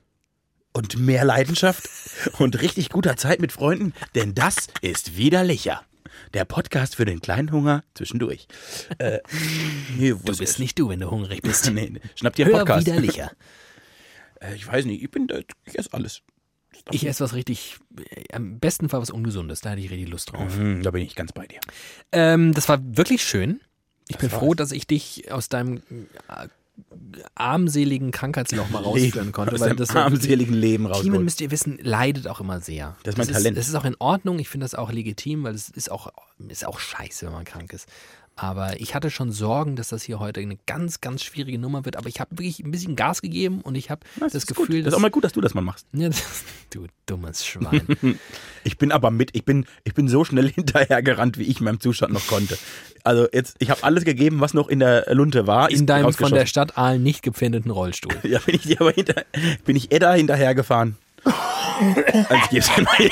Und 0.71 0.97
mehr 0.99 1.25
Leidenschaft 1.25 1.89
und 2.39 2.61
richtig 2.61 2.89
guter 2.89 3.17
Zeit 3.17 3.41
mit 3.41 3.51
Freunden, 3.51 3.91
denn 4.15 4.35
das 4.35 4.67
ist 4.81 5.17
widerlicher. 5.17 5.81
Der 6.33 6.45
Podcast 6.45 6.95
für 6.95 7.05
den 7.05 7.19
kleinen 7.21 7.51
Hunger 7.51 7.83
zwischendurch. 7.95 8.47
Äh, 8.97 9.19
nee, 9.97 10.09
Du 10.09 10.15
ist 10.17 10.39
bist 10.39 10.41
es? 10.41 10.59
nicht 10.59 10.77
du, 10.79 10.89
wenn 10.89 10.99
du 10.99 11.09
hungrig 11.09 11.41
bist. 11.41 11.69
Nee, 11.73 11.89
nee. 11.91 11.99
Schnapp 12.15 12.35
dir 12.35 12.45
einen 12.45 12.55
Hör 12.55 12.65
Podcast. 12.65 12.87
widerlicher. 12.87 13.31
Äh, 14.41 14.55
ich 14.55 14.65
weiß 14.65 14.85
nicht, 14.85 15.03
ich 15.03 15.11
bin, 15.11 15.27
ich 15.65 15.77
esse 15.77 15.91
alles. 15.91 16.21
Ich 16.91 17.05
esse 17.05 17.21
was 17.25 17.33
richtig, 17.33 17.75
äh, 18.15 18.23
am 18.33 18.57
besten 18.59 18.87
Fall 18.87 19.01
was 19.01 19.09
Ungesundes. 19.09 19.59
Da 19.59 19.71
hätte 19.71 19.81
ich 19.81 19.91
richtig 19.91 20.07
Lust 20.07 20.31
drauf. 20.31 20.55
Mhm, 20.57 20.81
da 20.81 20.91
bin 20.91 21.01
ich 21.03 21.13
ganz 21.15 21.33
bei 21.33 21.45
dir. 21.45 21.59
Ähm, 22.13 22.53
das 22.53 22.69
war 22.69 22.79
wirklich 22.81 23.21
schön. 23.21 23.59
Ich 24.07 24.15
Das 24.15 24.21
bin 24.21 24.31
war's. 24.31 24.39
froh, 24.39 24.53
dass 24.53 24.71
ich 24.71 24.87
dich 24.87 25.29
aus 25.29 25.49
deinem 25.49 25.81
äh, 26.29 26.47
armseligen 27.35 28.11
Krankheitsloch 28.11 28.69
mal 28.69 28.81
rausführen 28.83 29.31
konnte. 29.31 29.55
Aus 29.55 29.61
Weil 29.61 29.75
das 29.75 29.89
so- 29.89 29.99
armseligen 29.99 30.53
Leben 30.53 30.85
Kiemen, 30.85 30.93
rausholen. 30.93 31.23
müsst 31.23 31.41
ihr 31.41 31.51
wissen, 31.51 31.77
leidet 31.81 32.27
auch 32.27 32.39
immer 32.39 32.59
sehr. 32.61 32.95
Das 33.03 33.13
ist 33.13 33.17
mein 33.17 33.27
Talent. 33.27 33.57
Das 33.57 33.67
ist 33.67 33.75
auch 33.75 33.85
in 33.85 33.95
Ordnung. 33.99 34.39
Ich 34.39 34.49
finde 34.49 34.65
das 34.65 34.75
auch 34.75 34.91
legitim, 34.91 35.43
weil 35.43 35.55
es 35.55 35.69
ist 35.69 35.91
auch, 35.91 36.11
ist 36.47 36.65
auch 36.65 36.79
scheiße, 36.79 37.25
wenn 37.25 37.33
man 37.33 37.45
krank 37.45 37.73
ist. 37.73 37.87
Aber 38.41 38.79
ich 38.79 38.95
hatte 38.95 39.11
schon 39.11 39.33
Sorgen, 39.33 39.75
dass 39.75 39.89
das 39.89 40.03
hier 40.03 40.19
heute 40.19 40.39
eine 40.39 40.57
ganz, 40.65 41.01
ganz 41.01 41.23
schwierige 41.23 41.59
Nummer 41.59 41.83
wird. 41.83 41.97
Aber 41.97 42.07
ich 42.07 42.21
habe 42.21 42.31
wirklich 42.31 42.61
ein 42.61 42.71
bisschen 42.71 42.95
Gas 42.95 43.21
gegeben 43.21 43.59
und 43.59 43.75
ich 43.75 43.89
habe 43.89 43.99
das, 44.17 44.33
ist 44.33 44.47
Gefühl, 44.47 44.65
gut. 44.65 44.75
Das 44.75 44.83
dass. 44.83 44.93
ist 44.93 44.97
auch 44.97 45.01
mal 45.01 45.11
gut, 45.11 45.25
dass 45.25 45.33
du 45.33 45.41
das 45.41 45.53
mal 45.53 45.61
machst. 45.61 45.85
Ja, 45.91 46.07
das, 46.07 46.43
du 46.69 46.87
dummes 47.05 47.45
Schwein. 47.45 47.81
Ich 48.65 48.77
bin 48.77 48.91
aber 48.91 49.09
mit, 49.09 49.35
ich 49.35 49.45
bin, 49.45 49.65
ich 49.85 49.93
bin 49.93 50.09
so 50.09 50.25
schnell 50.25 50.49
hinterhergerannt, 50.53 51.37
wie 51.37 51.43
ich 51.43 51.61
meinem 51.61 51.79
Zustand 51.79 52.13
noch 52.13 52.27
konnte. 52.27 52.57
Also 53.03 53.27
jetzt, 53.31 53.55
ich 53.59 53.69
habe 53.69 53.83
alles 53.83 54.03
gegeben, 54.03 54.41
was 54.41 54.53
noch 54.53 54.67
in 54.67 54.79
der 54.79 55.05
Lunte 55.15 55.47
war. 55.47 55.71
In 55.71 55.85
deinem 55.85 56.13
von 56.13 56.33
der 56.33 56.45
Stadt 56.45 56.77
Aalen 56.77 57.01
nicht 57.01 57.23
gepfändeten 57.23 57.71
Rollstuhl. 57.71 58.13
Ja, 58.23 58.39
bin 58.39 58.55
ich 58.55 58.63
dir 58.63 58.81
aber 58.81 58.91
hinter, 58.91 59.23
bin 59.65 59.75
ich 59.75 59.91
Edda 59.91 60.13
hinterhergefahren. 60.13 60.97
Also 61.23 62.49
dir 62.51 62.63
mal. 62.83 63.09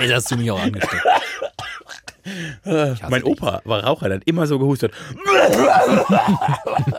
Jetzt 0.00 0.12
hast 0.12 0.30
du 0.30 0.36
mich 0.36 0.50
auch 0.50 0.60
angesteckt. 0.60 1.04
Mein. 3.08 3.22
Opa 3.24 3.62
war 3.64 3.84
Raucher, 3.84 4.08
der 4.08 4.18
hat 4.18 4.26
immer 4.26 4.46
so 4.46 4.58
gehustet. 4.58 4.92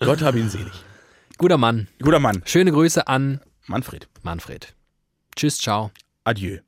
Gott 0.00 0.22
hab 0.22 0.34
ihn 0.34 0.48
selig. 0.48 0.72
Guter 1.38 1.58
Mann. 1.58 1.88
Guter 2.02 2.20
Mann. 2.20 2.42
Schöne 2.44 2.72
Grüße 2.72 3.06
an 3.06 3.40
Manfred. 3.66 4.08
Manfred. 4.22 4.74
Tschüss, 5.36 5.58
ciao. 5.58 5.90
Adieu. 6.24 6.58